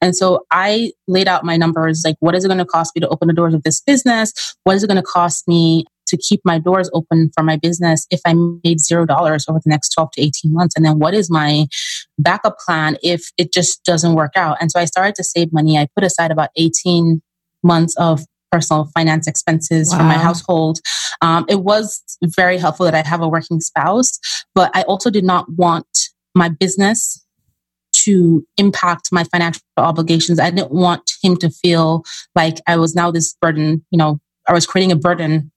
And 0.00 0.16
so 0.16 0.46
I 0.50 0.92
laid 1.06 1.28
out 1.28 1.44
my 1.44 1.56
numbers 1.56 2.02
like, 2.04 2.16
what 2.20 2.34
is 2.34 2.44
it 2.44 2.48
going 2.48 2.58
to 2.58 2.64
cost 2.64 2.94
me 2.94 3.00
to 3.00 3.08
open 3.08 3.28
the 3.28 3.34
doors 3.34 3.54
of 3.54 3.62
this 3.62 3.80
business? 3.80 4.32
What 4.64 4.76
is 4.76 4.82
it 4.82 4.88
going 4.88 4.96
to 4.96 5.02
cost 5.02 5.46
me 5.48 5.84
to 6.08 6.16
keep 6.16 6.40
my 6.44 6.58
doors 6.58 6.90
open 6.92 7.30
for 7.34 7.42
my 7.44 7.56
business 7.56 8.06
if 8.10 8.20
I 8.26 8.34
made 8.64 8.80
zero 8.80 9.06
dollars 9.06 9.46
over 9.48 9.60
the 9.64 9.70
next 9.70 9.90
12 9.90 10.10
to 10.12 10.22
18 10.22 10.52
months? 10.52 10.74
And 10.76 10.84
then 10.84 10.98
what 10.98 11.14
is 11.14 11.30
my 11.30 11.66
backup 12.18 12.58
plan 12.58 12.96
if 13.02 13.30
it 13.38 13.52
just 13.52 13.84
doesn't 13.84 14.14
work 14.14 14.32
out? 14.36 14.56
And 14.60 14.70
so 14.70 14.80
I 14.80 14.84
started 14.84 15.14
to 15.16 15.24
save 15.24 15.52
money. 15.52 15.78
I 15.78 15.88
put 15.94 16.04
aside 16.04 16.30
about 16.30 16.50
18 16.56 17.22
months 17.62 17.96
of 17.96 18.24
personal 18.50 18.90
finance 18.94 19.26
expenses 19.26 19.90
wow. 19.90 19.98
for 19.98 20.04
my 20.04 20.14
household. 20.14 20.78
Um, 21.22 21.44
it 21.48 21.60
was 21.60 22.02
very 22.24 22.58
helpful 22.58 22.84
that 22.84 22.94
I 22.94 23.06
have 23.06 23.20
a 23.20 23.28
working 23.28 23.60
spouse, 23.60 24.18
but 24.54 24.70
I 24.74 24.82
also 24.82 25.10
did 25.10 25.24
not 25.24 25.50
want 25.52 25.86
my 26.34 26.48
business 26.48 27.24
to 27.92 28.46
impact 28.56 29.08
my 29.12 29.24
financial 29.24 29.62
obligations. 29.76 30.38
I 30.38 30.50
didn't 30.50 30.70
want 30.70 31.10
him 31.22 31.36
to 31.38 31.50
feel 31.50 32.04
like 32.34 32.58
I 32.66 32.76
was 32.76 32.94
now 32.94 33.10
this 33.10 33.36
burden, 33.40 33.84
you 33.90 33.98
know, 33.98 34.20
I 34.48 34.52
was 34.52 34.66
creating 34.66 34.92
a 34.92 34.96
burden 34.96 35.50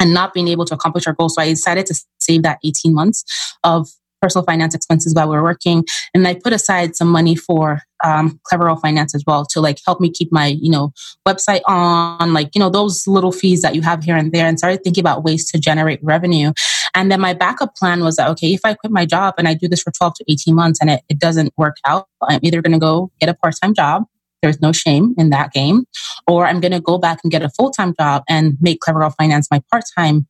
and 0.00 0.12
not 0.12 0.34
being 0.34 0.48
able 0.48 0.64
to 0.66 0.74
accomplish 0.74 1.06
our 1.06 1.12
goals. 1.12 1.36
So 1.36 1.42
I 1.42 1.48
decided 1.48 1.86
to 1.86 1.94
save 2.18 2.42
that 2.42 2.58
18 2.64 2.92
months 2.92 3.24
of 3.64 3.88
personal 4.20 4.44
finance 4.44 4.74
expenses 4.74 5.14
while 5.14 5.28
we 5.28 5.36
were 5.36 5.42
working. 5.42 5.84
And 6.14 6.26
I 6.26 6.34
put 6.34 6.52
aside 6.52 6.96
some 6.96 7.08
money 7.08 7.34
for 7.34 7.82
um, 8.04 8.40
Clever 8.44 8.64
Girl 8.64 8.76
Finance 8.76 9.14
as 9.14 9.24
well 9.26 9.44
to 9.46 9.60
like 9.60 9.78
help 9.84 10.00
me 10.00 10.10
keep 10.10 10.32
my, 10.32 10.46
you 10.46 10.70
know, 10.70 10.92
website 11.26 11.62
on, 11.66 12.32
like, 12.32 12.50
you 12.54 12.58
know, 12.58 12.70
those 12.70 13.06
little 13.06 13.32
fees 13.32 13.62
that 13.62 13.74
you 13.74 13.82
have 13.82 14.04
here 14.04 14.16
and 14.16 14.32
there 14.32 14.46
and 14.46 14.58
started 14.58 14.82
thinking 14.82 15.02
about 15.02 15.24
ways 15.24 15.50
to 15.50 15.58
generate 15.58 16.00
revenue. 16.02 16.52
And 16.94 17.10
then 17.10 17.20
my 17.20 17.32
backup 17.34 17.74
plan 17.74 18.02
was 18.02 18.16
that, 18.16 18.28
okay, 18.30 18.52
if 18.52 18.60
I 18.64 18.74
quit 18.74 18.92
my 18.92 19.06
job 19.06 19.34
and 19.38 19.48
I 19.48 19.54
do 19.54 19.68
this 19.68 19.82
for 19.82 19.90
12 19.90 20.14
to 20.14 20.24
18 20.28 20.54
months 20.54 20.80
and 20.80 20.90
it, 20.90 21.02
it 21.08 21.18
doesn't 21.18 21.52
work 21.56 21.76
out, 21.86 22.06
I'm 22.22 22.40
either 22.42 22.60
going 22.60 22.72
to 22.72 22.78
go 22.78 23.10
get 23.20 23.28
a 23.28 23.34
part 23.34 23.54
time 23.60 23.74
job. 23.74 24.04
There's 24.42 24.60
no 24.60 24.72
shame 24.72 25.14
in 25.16 25.30
that 25.30 25.52
game. 25.52 25.84
Or 26.26 26.46
I'm 26.46 26.60
going 26.60 26.72
to 26.72 26.80
go 26.80 26.98
back 26.98 27.20
and 27.22 27.30
get 27.30 27.42
a 27.42 27.48
full 27.50 27.70
time 27.70 27.94
job 27.98 28.24
and 28.28 28.56
make 28.60 28.80
Clever 28.80 29.00
Girl 29.00 29.10
Finance 29.10 29.48
my 29.50 29.62
part 29.70 29.84
time 29.96 30.26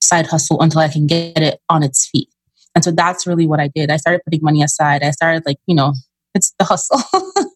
side 0.00 0.26
hustle 0.26 0.60
until 0.60 0.80
I 0.80 0.88
can 0.88 1.06
get 1.06 1.38
it 1.38 1.60
on 1.68 1.82
its 1.82 2.08
feet. 2.08 2.28
And 2.74 2.84
so 2.84 2.92
that's 2.92 3.26
really 3.26 3.46
what 3.46 3.58
I 3.58 3.68
did. 3.68 3.90
I 3.90 3.96
started 3.96 4.20
putting 4.24 4.40
money 4.42 4.62
aside. 4.62 5.02
I 5.02 5.10
started 5.10 5.42
like, 5.44 5.58
you 5.66 5.74
know, 5.74 5.94
it's 6.34 6.54
the 6.58 6.64
hustle, 6.64 6.98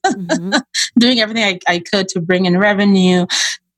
mm-hmm. 0.07 0.53
doing 0.99 1.21
everything 1.21 1.45
I, 1.45 1.59
I 1.73 1.79
could 1.79 2.09
to 2.09 2.21
bring 2.21 2.47
in 2.47 2.59
revenue, 2.59 3.27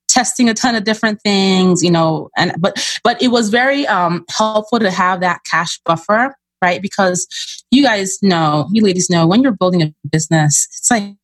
testing 0.07 0.49
a 0.49 0.53
ton 0.53 0.75
of 0.75 0.83
different 0.83 1.21
things, 1.21 1.83
you 1.83 1.91
know, 1.91 2.29
and 2.37 2.53
but 2.59 2.83
but 3.03 3.21
it 3.21 3.29
was 3.29 3.49
very 3.49 3.85
um, 3.87 4.25
helpful 4.29 4.79
to 4.79 4.91
have 4.91 5.19
that 5.19 5.41
cash 5.49 5.79
buffer, 5.85 6.35
right? 6.61 6.81
Because 6.81 7.27
you 7.71 7.83
guys 7.83 8.17
know, 8.21 8.67
you 8.71 8.83
ladies 8.83 9.09
know, 9.09 9.27
when 9.27 9.41
you're 9.41 9.51
building 9.51 9.81
a 9.81 9.93
business, 10.09 10.67
it's 10.71 10.89
like 10.89 11.15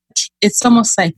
it's 0.41 0.63
almost 0.65 0.97
like 0.97 1.15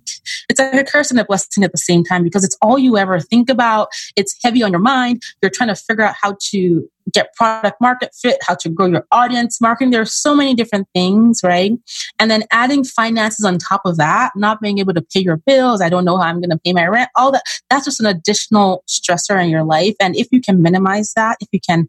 it's 0.49 0.59
like 0.59 0.73
a 0.73 0.83
curse 0.83 1.11
and 1.11 1.19
a 1.19 1.25
blessing 1.25 1.63
at 1.63 1.71
the 1.71 1.77
same 1.77 2.03
time 2.03 2.23
because 2.23 2.43
it's 2.43 2.57
all 2.61 2.77
you 2.77 2.97
ever 2.97 3.19
think 3.19 3.49
about. 3.49 3.89
It's 4.15 4.35
heavy 4.43 4.63
on 4.63 4.71
your 4.71 4.79
mind. 4.79 5.21
You're 5.41 5.51
trying 5.51 5.69
to 5.69 5.75
figure 5.75 6.03
out 6.03 6.15
how 6.19 6.37
to 6.51 6.89
get 7.11 7.33
product 7.35 7.79
market 7.81 8.11
fit, 8.19 8.37
how 8.41 8.55
to 8.55 8.69
grow 8.69 8.85
your 8.85 9.05
audience, 9.11 9.59
marketing. 9.59 9.91
There 9.91 10.01
are 10.01 10.05
so 10.05 10.35
many 10.35 10.53
different 10.53 10.87
things, 10.93 11.41
right? 11.43 11.73
And 12.19 12.31
then 12.31 12.43
adding 12.51 12.83
finances 12.83 13.45
on 13.45 13.57
top 13.57 13.81
of 13.85 13.97
that, 13.97 14.31
not 14.35 14.61
being 14.61 14.79
able 14.79 14.93
to 14.93 15.01
pay 15.01 15.19
your 15.19 15.37
bills. 15.37 15.81
I 15.81 15.89
don't 15.89 16.05
know 16.05 16.17
how 16.17 16.23
I'm 16.23 16.39
going 16.39 16.49
to 16.49 16.59
pay 16.63 16.73
my 16.73 16.87
rent. 16.87 17.09
All 17.15 17.31
that. 17.31 17.43
That's 17.69 17.85
just 17.85 17.99
an 17.99 18.05
additional 18.05 18.83
stressor 18.87 19.41
in 19.41 19.49
your 19.49 19.63
life. 19.63 19.95
And 19.99 20.15
if 20.15 20.27
you 20.31 20.41
can 20.41 20.61
minimize 20.61 21.13
that, 21.15 21.37
if 21.41 21.49
you 21.51 21.59
can 21.59 21.87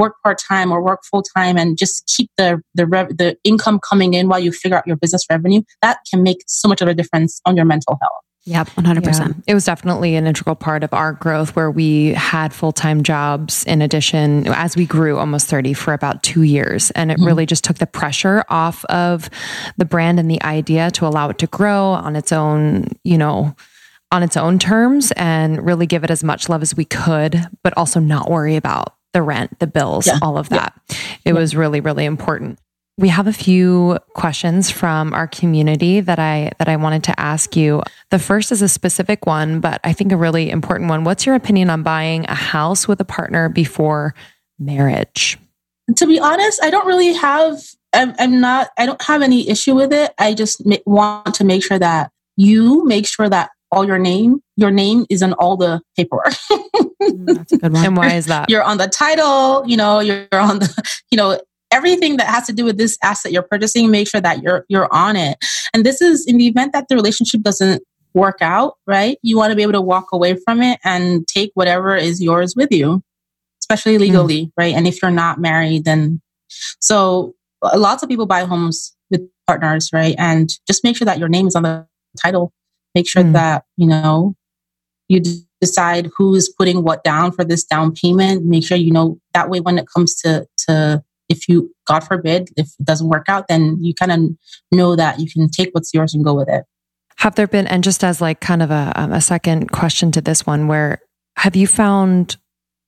work 0.00 0.14
part 0.24 0.40
time 0.48 0.72
or 0.72 0.82
work 0.82 1.00
full 1.08 1.22
time 1.22 1.56
and 1.56 1.78
just 1.78 2.12
keep 2.14 2.30
the 2.36 2.60
the 2.74 2.86
rev- 2.86 3.16
the 3.16 3.36
income 3.44 3.78
coming 3.88 4.14
in 4.14 4.28
while 4.28 4.40
you 4.40 4.50
figure 4.50 4.76
out 4.76 4.86
your 4.86 4.96
business 4.96 5.24
revenue, 5.30 5.62
that 5.82 5.98
can 6.10 6.22
make 6.22 6.42
so 6.46 6.66
much 6.68 6.80
of 6.80 6.88
a 6.88 6.94
difference 6.94 7.40
on 7.44 7.56
your 7.56 7.66
mental 7.66 7.98
health. 8.00 8.24
Yep, 8.44 8.68
100%. 8.70 9.04
Yeah. 9.04 9.34
It 9.48 9.54
was 9.54 9.66
definitely 9.66 10.16
an 10.16 10.26
integral 10.26 10.56
part 10.56 10.82
of 10.82 10.94
our 10.94 11.12
growth 11.12 11.54
where 11.54 11.70
we 11.70 12.14
had 12.14 12.54
full 12.54 12.72
time 12.72 13.02
jobs 13.02 13.64
in 13.64 13.82
addition 13.82 14.46
as 14.48 14.76
we 14.76 14.86
grew 14.86 15.18
almost 15.18 15.46
30 15.48 15.74
for 15.74 15.92
about 15.92 16.22
two 16.22 16.42
years. 16.42 16.90
And 16.92 17.10
it 17.10 17.18
mm-hmm. 17.18 17.26
really 17.26 17.46
just 17.46 17.64
took 17.64 17.76
the 17.76 17.86
pressure 17.86 18.42
off 18.48 18.84
of 18.86 19.28
the 19.76 19.84
brand 19.84 20.18
and 20.18 20.30
the 20.30 20.42
idea 20.42 20.90
to 20.92 21.06
allow 21.06 21.28
it 21.28 21.38
to 21.38 21.46
grow 21.48 21.88
on 21.90 22.16
its 22.16 22.32
own, 22.32 22.88
you 23.04 23.18
know, 23.18 23.54
on 24.10 24.22
its 24.22 24.38
own 24.38 24.58
terms 24.58 25.12
and 25.12 25.64
really 25.64 25.86
give 25.86 26.02
it 26.02 26.10
as 26.10 26.24
much 26.24 26.48
love 26.48 26.62
as 26.62 26.74
we 26.74 26.86
could, 26.86 27.46
but 27.62 27.76
also 27.76 28.00
not 28.00 28.30
worry 28.30 28.56
about 28.56 28.94
the 29.12 29.22
rent, 29.22 29.58
the 29.58 29.66
bills, 29.66 30.06
yeah. 30.06 30.18
all 30.22 30.38
of 30.38 30.48
that. 30.50 30.72
Yeah. 30.88 30.96
It 30.96 31.18
yeah. 31.26 31.32
was 31.32 31.56
really, 31.56 31.80
really 31.80 32.04
important. 32.04 32.58
We 32.98 33.08
have 33.08 33.26
a 33.26 33.32
few 33.32 33.98
questions 34.14 34.70
from 34.70 35.14
our 35.14 35.26
community 35.26 36.00
that 36.00 36.18
I 36.18 36.50
that 36.58 36.68
I 36.68 36.76
wanted 36.76 37.04
to 37.04 37.18
ask 37.18 37.56
you. 37.56 37.82
The 38.10 38.18
first 38.18 38.52
is 38.52 38.60
a 38.60 38.68
specific 38.68 39.24
one, 39.24 39.60
but 39.60 39.80
I 39.84 39.94
think 39.94 40.12
a 40.12 40.16
really 40.16 40.50
important 40.50 40.90
one. 40.90 41.04
What's 41.04 41.24
your 41.24 41.34
opinion 41.34 41.70
on 41.70 41.82
buying 41.82 42.26
a 42.26 42.34
house 42.34 42.86
with 42.86 43.00
a 43.00 43.04
partner 43.04 43.48
before 43.48 44.14
marriage? 44.58 45.38
To 45.96 46.06
be 46.06 46.20
honest, 46.20 46.62
I 46.62 46.70
don't 46.70 46.86
really 46.86 47.14
have 47.14 47.62
I'm, 47.92 48.14
I'm 48.18 48.40
not 48.40 48.68
I 48.78 48.86
don't 48.86 49.02
have 49.02 49.22
any 49.22 49.48
issue 49.48 49.74
with 49.74 49.92
it. 49.92 50.12
I 50.18 50.34
just 50.34 50.62
want 50.84 51.34
to 51.36 51.44
make 51.44 51.64
sure 51.64 51.78
that 51.78 52.10
you 52.36 52.84
make 52.84 53.06
sure 53.06 53.28
that 53.28 53.50
all 53.72 53.86
your 53.86 53.98
name 53.98 54.42
your 54.60 54.70
name 54.70 55.06
is 55.08 55.22
on 55.22 55.32
all 55.34 55.56
the 55.56 55.80
paperwork. 55.96 56.34
Mm, 57.02 57.34
that's 57.34 57.52
a 57.52 57.56
good 57.56 57.72
one. 57.72 57.84
And 57.84 57.96
why 57.96 58.12
is 58.12 58.26
that? 58.26 58.50
You're 58.50 58.62
on 58.62 58.76
the 58.76 58.86
title 58.86 59.62
you 59.66 59.74
know 59.74 60.00
you're 60.00 60.26
on 60.32 60.58
the 60.58 61.00
you 61.10 61.16
know 61.16 61.40
everything 61.70 62.18
that 62.18 62.26
has 62.26 62.46
to 62.48 62.52
do 62.52 62.62
with 62.62 62.76
this 62.76 62.98
asset 63.02 63.32
you're 63.32 63.42
purchasing 63.42 63.90
make 63.90 64.06
sure 64.06 64.20
that 64.20 64.42
you're 64.42 64.66
you're 64.68 64.92
on 64.92 65.16
it. 65.16 65.38
And 65.72 65.86
this 65.86 66.02
is 66.02 66.26
in 66.26 66.36
the 66.36 66.46
event 66.46 66.74
that 66.74 66.88
the 66.88 66.96
relationship 66.96 67.40
doesn't 67.40 67.82
work 68.12 68.38
out 68.42 68.74
right? 68.86 69.16
You 69.22 69.38
want 69.38 69.50
to 69.50 69.56
be 69.56 69.62
able 69.62 69.72
to 69.72 69.80
walk 69.80 70.08
away 70.12 70.36
from 70.44 70.60
it 70.60 70.78
and 70.84 71.26
take 71.26 71.52
whatever 71.54 71.96
is 71.96 72.22
yours 72.22 72.54
with 72.54 72.70
you 72.70 73.02
especially 73.62 73.94
hmm. 73.94 74.02
legally 74.02 74.46
mm. 74.46 74.52
right? 74.58 74.74
And 74.74 74.86
if 74.86 75.00
you're 75.00 75.10
not 75.10 75.40
married 75.40 75.86
then 75.86 76.20
so 76.80 77.34
lots 77.74 78.02
of 78.02 78.10
people 78.10 78.26
buy 78.26 78.44
homes 78.44 78.94
with 79.10 79.22
partners 79.46 79.88
right? 79.90 80.14
And 80.18 80.50
just 80.66 80.84
make 80.84 80.98
sure 80.98 81.06
that 81.06 81.18
your 81.18 81.30
name 81.30 81.46
is 81.46 81.56
on 81.56 81.62
the 81.62 81.86
title. 82.22 82.52
Make 82.94 83.08
sure 83.08 83.22
mm. 83.22 83.32
that 83.32 83.64
you 83.76 83.86
know 83.86 84.34
you 85.10 85.20
decide 85.60 86.08
who's 86.16 86.48
putting 86.48 86.82
what 86.82 87.04
down 87.04 87.32
for 87.32 87.44
this 87.44 87.64
down 87.64 87.92
payment 87.92 88.44
make 88.44 88.64
sure 88.64 88.76
you 88.76 88.90
know 88.90 89.18
that 89.34 89.50
way 89.50 89.60
when 89.60 89.78
it 89.78 89.86
comes 89.94 90.14
to 90.14 90.46
to 90.56 91.02
if 91.28 91.48
you 91.48 91.74
god 91.86 92.00
forbid 92.00 92.48
if 92.56 92.68
it 92.78 92.84
doesn't 92.84 93.08
work 93.08 93.26
out 93.28 93.46
then 93.48 93.76
you 93.80 93.92
kind 93.94 94.12
of 94.12 94.20
know 94.72 94.96
that 94.96 95.18
you 95.18 95.30
can 95.30 95.48
take 95.48 95.70
what's 95.72 95.92
yours 95.92 96.14
and 96.14 96.24
go 96.24 96.34
with 96.34 96.48
it. 96.48 96.64
Have 97.18 97.34
there 97.34 97.46
been 97.46 97.66
and 97.66 97.84
just 97.84 98.02
as 98.02 98.20
like 98.20 98.40
kind 98.40 98.62
of 98.62 98.70
a, 98.70 98.92
um, 98.94 99.12
a 99.12 99.20
second 99.20 99.70
question 99.72 100.10
to 100.12 100.20
this 100.20 100.46
one 100.46 100.68
where 100.68 101.00
have 101.36 101.56
you 101.56 101.66
found 101.66 102.36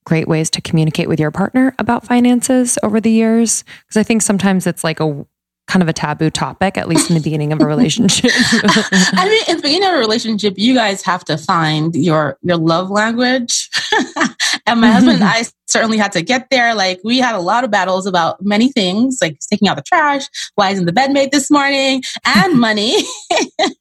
great 0.04 0.26
ways 0.26 0.50
to 0.50 0.60
communicate 0.60 1.08
with 1.08 1.20
your 1.20 1.30
partner 1.30 1.74
about 1.78 2.06
finances 2.06 2.78
over 2.82 3.00
the 3.00 3.10
years? 3.10 3.62
Because 3.86 4.00
i 4.00 4.02
think 4.02 4.22
sometimes 4.22 4.66
it's 4.66 4.84
like 4.84 5.00
a 5.00 5.26
kind 5.72 5.82
of 5.82 5.88
a 5.88 5.92
taboo 5.92 6.28
topic, 6.28 6.76
at 6.76 6.86
least 6.86 7.08
in 7.08 7.16
the 7.16 7.22
beginning 7.22 7.50
of 7.50 7.60
a 7.62 7.64
relationship. 7.64 8.30
I 8.34 9.26
mean, 9.26 9.42
in 9.48 9.56
the 9.56 9.62
beginning 9.62 9.88
of 9.88 9.94
a 9.94 9.98
relationship, 9.98 10.54
you 10.58 10.74
guys 10.74 11.00
have 11.02 11.24
to 11.24 11.38
find 11.38 11.94
your 11.96 12.38
your 12.42 12.58
love 12.58 12.90
language. 12.90 13.70
and 14.66 14.82
my 14.82 14.90
husband 14.92 15.14
and 15.14 15.24
I 15.24 15.44
certainly 15.66 15.96
had 15.96 16.12
to 16.12 16.20
get 16.20 16.50
there. 16.50 16.74
Like 16.74 17.00
we 17.04 17.18
had 17.18 17.34
a 17.34 17.40
lot 17.40 17.64
of 17.64 17.70
battles 17.70 18.04
about 18.04 18.44
many 18.44 18.70
things, 18.70 19.18
like 19.22 19.38
taking 19.50 19.66
out 19.66 19.76
the 19.76 19.82
trash, 19.82 20.26
why 20.56 20.70
isn't 20.72 20.84
the 20.84 20.92
bed 20.92 21.10
made 21.10 21.32
this 21.32 21.50
morning, 21.50 22.02
and 22.26 22.60
money, 22.60 23.02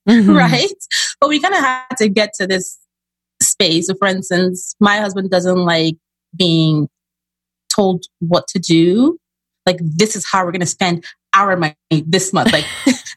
mm-hmm. 0.07 0.31
right? 0.31 0.69
But 1.19 1.27
we 1.27 1.41
kind 1.41 1.53
of 1.53 1.59
had 1.59 1.97
to 1.97 2.07
get 2.07 2.33
to 2.35 2.47
this 2.47 2.77
space. 3.41 3.87
So 3.87 3.95
for 3.95 4.07
instance, 4.07 4.75
my 4.79 4.97
husband 4.99 5.29
doesn't 5.29 5.57
like 5.57 5.97
being 6.37 6.87
told 7.75 8.05
what 8.19 8.47
to 8.47 8.59
do 8.59 9.17
like 9.65 9.77
this 9.81 10.15
is 10.15 10.25
how 10.29 10.43
we're 10.43 10.51
going 10.51 10.61
to 10.61 10.65
spend 10.65 11.05
our 11.33 11.55
money 11.55 11.75
this 12.05 12.33
month. 12.33 12.51
Like, 12.51 12.65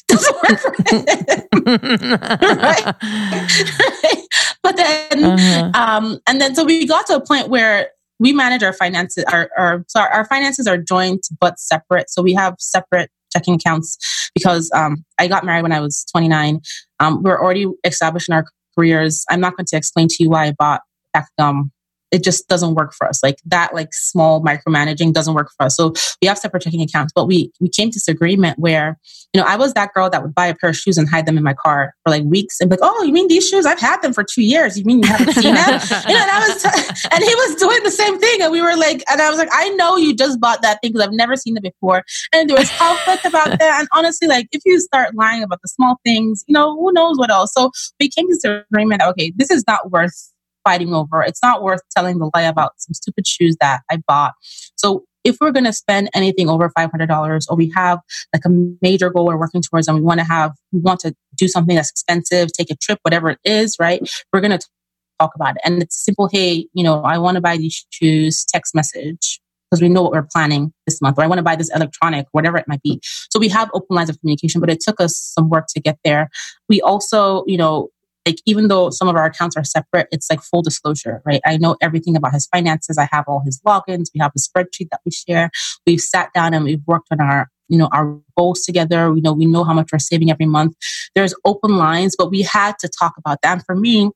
doesn't 0.08 0.36
work 0.42 0.60
for 0.60 0.72
right? 2.56 2.94
But 4.62 4.76
then, 4.76 5.24
uh-huh. 5.24 5.70
um, 5.74 6.20
and 6.26 6.40
then 6.40 6.54
so 6.54 6.64
we 6.64 6.86
got 6.86 7.06
to 7.08 7.16
a 7.16 7.20
point 7.20 7.48
where 7.48 7.90
we 8.18 8.32
manage 8.32 8.62
our 8.62 8.72
finances. 8.72 9.22
Our, 9.30 9.50
our 9.58 9.84
so 9.88 10.00
our, 10.00 10.24
finances 10.24 10.66
are 10.66 10.78
joint 10.78 11.26
but 11.38 11.58
separate. 11.58 12.08
So 12.08 12.22
we 12.22 12.32
have 12.32 12.54
separate 12.58 13.10
checking 13.30 13.54
accounts 13.54 13.98
because 14.34 14.70
um, 14.74 15.04
I 15.18 15.28
got 15.28 15.44
married 15.44 15.62
when 15.62 15.72
I 15.72 15.80
was 15.80 16.06
29. 16.12 16.60
Um, 16.98 17.16
we 17.18 17.24
we're 17.24 17.42
already 17.42 17.66
established 17.84 18.30
in 18.30 18.34
our 18.34 18.46
careers. 18.74 19.24
I'm 19.28 19.40
not 19.40 19.54
going 19.54 19.66
to 19.66 19.76
explain 19.76 20.08
to 20.08 20.16
you 20.20 20.30
why 20.30 20.46
I 20.46 20.52
bought 20.52 20.80
back 21.12 21.28
um, 21.38 21.70
it 22.14 22.22
just 22.22 22.48
doesn't 22.48 22.74
work 22.74 22.94
for 22.94 23.08
us. 23.08 23.20
Like 23.24 23.40
that, 23.46 23.74
like 23.74 23.92
small 23.92 24.40
micromanaging 24.40 25.12
doesn't 25.12 25.34
work 25.34 25.50
for 25.56 25.66
us. 25.66 25.76
So 25.76 25.92
we 26.22 26.28
have 26.28 26.38
separate 26.38 26.62
checking 26.62 26.80
accounts, 26.80 27.12
but 27.12 27.26
we, 27.26 27.50
we 27.60 27.68
came 27.68 27.90
to 27.90 27.96
this 27.96 28.06
agreement 28.06 28.56
where, 28.56 28.96
you 29.32 29.40
know, 29.40 29.46
I 29.46 29.56
was 29.56 29.74
that 29.74 29.92
girl 29.92 30.08
that 30.08 30.22
would 30.22 30.32
buy 30.32 30.46
a 30.46 30.54
pair 30.54 30.70
of 30.70 30.76
shoes 30.76 30.96
and 30.96 31.08
hide 31.08 31.26
them 31.26 31.36
in 31.36 31.42
my 31.42 31.54
car 31.54 31.92
for 32.04 32.10
like 32.10 32.22
weeks 32.22 32.60
and 32.60 32.70
be 32.70 32.76
like, 32.76 32.80
oh, 32.84 33.02
you 33.02 33.12
mean 33.12 33.26
these 33.26 33.48
shoes? 33.48 33.66
I've 33.66 33.80
had 33.80 34.00
them 34.00 34.12
for 34.12 34.22
two 34.22 34.42
years. 34.42 34.78
You 34.78 34.84
mean 34.84 35.02
you 35.02 35.08
haven't 35.08 35.32
seen 35.34 35.54
them? 35.54 35.68
you 36.08 36.14
know, 36.14 36.22
and 36.22 36.30
I 36.30 36.48
was, 36.48 36.62
t- 36.62 37.08
and 37.10 37.24
he 37.24 37.34
was 37.34 37.56
doing 37.56 37.82
the 37.82 37.90
same 37.90 38.20
thing. 38.20 38.42
And 38.42 38.52
we 38.52 38.62
were 38.62 38.76
like, 38.76 39.02
and 39.10 39.20
I 39.20 39.28
was 39.28 39.38
like, 39.40 39.50
I 39.52 39.70
know 39.70 39.96
you 39.96 40.14
just 40.14 40.38
bought 40.38 40.62
that 40.62 40.80
thing 40.80 40.92
because 40.92 41.04
I've 41.04 41.12
never 41.12 41.34
seen 41.34 41.56
it 41.56 41.64
before. 41.64 42.04
And 42.32 42.48
there 42.48 42.56
was 42.56 42.70
conflict 42.78 43.24
about 43.24 43.58
that. 43.58 43.80
And 43.80 43.88
honestly, 43.92 44.28
like 44.28 44.46
if 44.52 44.62
you 44.64 44.78
start 44.78 45.16
lying 45.16 45.42
about 45.42 45.60
the 45.62 45.68
small 45.68 45.96
things, 46.04 46.44
you 46.46 46.52
know, 46.52 46.76
who 46.76 46.92
knows 46.92 47.18
what 47.18 47.30
else? 47.30 47.52
So 47.54 47.72
we 47.98 48.08
came 48.08 48.28
to 48.28 48.38
this 48.40 48.64
agreement. 48.70 49.02
Okay, 49.02 49.32
this 49.34 49.50
is 49.50 49.64
not 49.66 49.90
worth 49.90 50.32
fighting 50.64 50.94
over. 50.94 51.22
It's 51.22 51.42
not 51.42 51.62
worth 51.62 51.80
telling 51.96 52.18
the 52.18 52.30
lie 52.34 52.42
about 52.42 52.72
some 52.78 52.94
stupid 52.94 53.26
shoes 53.26 53.56
that 53.60 53.82
I 53.90 53.98
bought. 54.08 54.34
So 54.76 55.04
if 55.24 55.38
we're 55.40 55.52
going 55.52 55.64
to 55.64 55.72
spend 55.72 56.10
anything 56.14 56.48
over 56.48 56.70
$500 56.76 57.44
or 57.48 57.56
we 57.56 57.70
have 57.74 57.98
like 58.32 58.44
a 58.44 58.50
major 58.82 59.10
goal 59.10 59.26
we're 59.26 59.38
working 59.38 59.62
towards 59.62 59.88
and 59.88 59.96
we 59.96 60.02
want 60.02 60.20
to 60.20 60.26
have, 60.26 60.52
we 60.72 60.80
want 60.80 61.00
to 61.00 61.14
do 61.34 61.48
something 61.48 61.76
that's 61.76 61.90
expensive, 61.90 62.52
take 62.52 62.70
a 62.70 62.76
trip, 62.76 62.98
whatever 63.02 63.30
it 63.30 63.38
is, 63.44 63.76
right? 63.80 64.06
We're 64.32 64.40
going 64.40 64.58
to 64.58 64.66
talk 65.18 65.34
about 65.34 65.56
it. 65.56 65.62
And 65.64 65.82
it's 65.82 65.96
simple. 65.96 66.28
Hey, 66.30 66.68
you 66.74 66.84
know, 66.84 67.02
I 67.02 67.18
want 67.18 67.36
to 67.36 67.40
buy 67.40 67.56
these 67.56 67.86
shoes, 67.90 68.44
text 68.44 68.74
message 68.74 69.40
because 69.70 69.82
we 69.82 69.88
know 69.88 70.02
what 70.02 70.12
we're 70.12 70.28
planning 70.32 70.72
this 70.86 71.00
month, 71.02 71.18
or 71.18 71.24
I 71.24 71.26
want 71.26 71.38
to 71.38 71.42
buy 71.42 71.56
this 71.56 71.74
electronic, 71.74 72.26
whatever 72.32 72.56
it 72.58 72.68
might 72.68 72.82
be. 72.82 73.00
So 73.02 73.40
we 73.40 73.48
have 73.48 73.70
open 73.74 73.96
lines 73.96 74.10
of 74.10 74.20
communication, 74.20 74.60
but 74.60 74.70
it 74.70 74.80
took 74.80 75.00
us 75.00 75.16
some 75.16 75.48
work 75.48 75.66
to 75.74 75.80
get 75.80 75.98
there. 76.04 76.28
We 76.68 76.80
also, 76.80 77.44
you 77.46 77.56
know, 77.56 77.88
like 78.26 78.38
even 78.46 78.68
though 78.68 78.90
some 78.90 79.08
of 79.08 79.16
our 79.16 79.26
accounts 79.26 79.56
are 79.56 79.64
separate, 79.64 80.08
it's 80.10 80.30
like 80.30 80.40
full 80.40 80.62
disclosure, 80.62 81.22
right? 81.24 81.40
I 81.44 81.56
know 81.56 81.76
everything 81.80 82.16
about 82.16 82.32
his 82.32 82.46
finances. 82.46 82.98
I 82.98 83.08
have 83.12 83.24
all 83.28 83.42
his 83.44 83.60
logins. 83.66 84.06
We 84.14 84.20
have 84.20 84.32
a 84.36 84.38
spreadsheet 84.38 84.88
that 84.90 85.00
we 85.04 85.10
share. 85.10 85.50
We've 85.86 86.00
sat 86.00 86.32
down 86.32 86.54
and 86.54 86.64
we've 86.64 86.82
worked 86.86 87.08
on 87.10 87.20
our, 87.20 87.48
you 87.68 87.78
know, 87.78 87.88
our 87.92 88.18
goals 88.36 88.62
together. 88.62 89.12
We 89.12 89.20
know 89.20 89.32
we 89.32 89.46
know 89.46 89.64
how 89.64 89.74
much 89.74 89.90
we're 89.92 89.98
saving 89.98 90.30
every 90.30 90.46
month. 90.46 90.74
There's 91.14 91.34
open 91.44 91.76
lines, 91.76 92.14
but 92.16 92.30
we 92.30 92.42
had 92.42 92.78
to 92.80 92.88
talk 92.88 93.14
about 93.18 93.38
that. 93.42 93.52
And 93.52 93.64
for 93.64 93.76
me, 93.76 94.10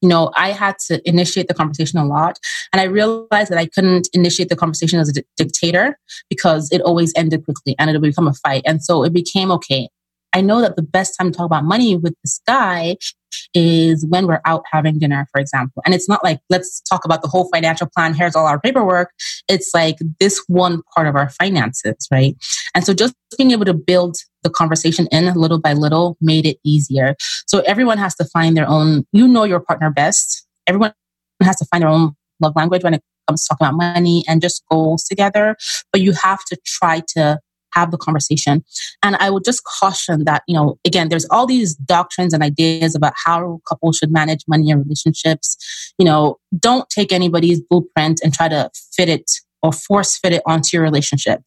you 0.00 0.08
know, 0.08 0.30
I 0.36 0.52
had 0.52 0.76
to 0.86 1.06
initiate 1.08 1.48
the 1.48 1.54
conversation 1.54 1.98
a 1.98 2.06
lot. 2.06 2.38
And 2.72 2.80
I 2.80 2.84
realized 2.84 3.50
that 3.50 3.58
I 3.58 3.66
couldn't 3.66 4.08
initiate 4.12 4.48
the 4.48 4.56
conversation 4.56 5.00
as 5.00 5.08
a 5.08 5.12
di- 5.12 5.24
dictator 5.36 5.98
because 6.30 6.68
it 6.70 6.80
always 6.82 7.12
ended 7.16 7.44
quickly 7.44 7.74
and 7.78 7.90
it 7.90 7.94
would 7.94 8.02
become 8.02 8.28
a 8.28 8.34
fight. 8.34 8.62
And 8.64 8.82
so 8.82 9.02
it 9.02 9.12
became 9.12 9.50
okay. 9.52 9.88
I 10.34 10.40
know 10.40 10.60
that 10.60 10.76
the 10.76 10.82
best 10.82 11.14
time 11.18 11.32
to 11.32 11.36
talk 11.36 11.46
about 11.46 11.64
money 11.64 11.96
with 11.96 12.14
this 12.22 12.40
guy 12.46 12.96
is 13.54 14.06
when 14.06 14.26
we're 14.26 14.40
out 14.44 14.62
having 14.70 14.98
dinner, 14.98 15.26
for 15.32 15.40
example. 15.40 15.82
And 15.84 15.94
it's 15.94 16.08
not 16.08 16.22
like, 16.22 16.40
let's 16.50 16.80
talk 16.80 17.04
about 17.04 17.22
the 17.22 17.28
whole 17.28 17.48
financial 17.52 17.88
plan. 17.94 18.14
Here's 18.14 18.36
all 18.36 18.46
our 18.46 18.60
paperwork. 18.60 19.10
It's 19.48 19.70
like 19.74 19.96
this 20.20 20.42
one 20.46 20.82
part 20.94 21.06
of 21.06 21.16
our 21.16 21.30
finances, 21.30 22.06
right? 22.10 22.36
And 22.74 22.84
so 22.84 22.94
just 22.94 23.14
being 23.36 23.50
able 23.50 23.64
to 23.64 23.74
build 23.74 24.16
the 24.42 24.50
conversation 24.50 25.08
in 25.10 25.32
little 25.34 25.60
by 25.60 25.72
little 25.72 26.16
made 26.20 26.46
it 26.46 26.58
easier. 26.64 27.14
So 27.46 27.60
everyone 27.60 27.98
has 27.98 28.14
to 28.16 28.24
find 28.24 28.56
their 28.56 28.68
own, 28.68 29.04
you 29.12 29.26
know, 29.26 29.44
your 29.44 29.60
partner 29.60 29.90
best. 29.90 30.46
Everyone 30.66 30.92
has 31.42 31.56
to 31.56 31.66
find 31.66 31.82
their 31.82 31.90
own 31.90 32.14
love 32.40 32.54
language 32.56 32.84
when 32.84 32.94
it 32.94 33.02
comes 33.28 33.44
to 33.44 33.48
talking 33.48 33.66
about 33.66 33.94
money 33.94 34.24
and 34.28 34.40
just 34.40 34.62
goals 34.70 35.04
together. 35.04 35.56
But 35.92 36.00
you 36.00 36.12
have 36.12 36.44
to 36.46 36.56
try 36.64 37.02
to 37.14 37.40
have 37.78 37.90
the 37.90 37.98
conversation. 37.98 38.64
And 39.02 39.16
I 39.16 39.30
would 39.30 39.44
just 39.44 39.62
caution 39.64 40.24
that, 40.24 40.42
you 40.46 40.54
know, 40.54 40.78
again, 40.84 41.08
there's 41.08 41.26
all 41.30 41.46
these 41.46 41.74
doctrines 41.76 42.32
and 42.32 42.42
ideas 42.42 42.94
about 42.94 43.14
how 43.24 43.60
couples 43.68 43.96
should 43.98 44.10
manage 44.10 44.44
money 44.48 44.70
and 44.70 44.82
relationships. 44.82 45.56
You 45.98 46.04
know, 46.04 46.38
don't 46.58 46.88
take 46.90 47.12
anybody's 47.12 47.60
blueprint 47.60 48.20
and 48.22 48.32
try 48.34 48.48
to 48.48 48.70
fit 48.94 49.08
it 49.08 49.30
or 49.62 49.72
force 49.72 50.18
fit 50.18 50.32
it 50.32 50.42
onto 50.46 50.76
your 50.76 50.82
relationship. 50.82 51.42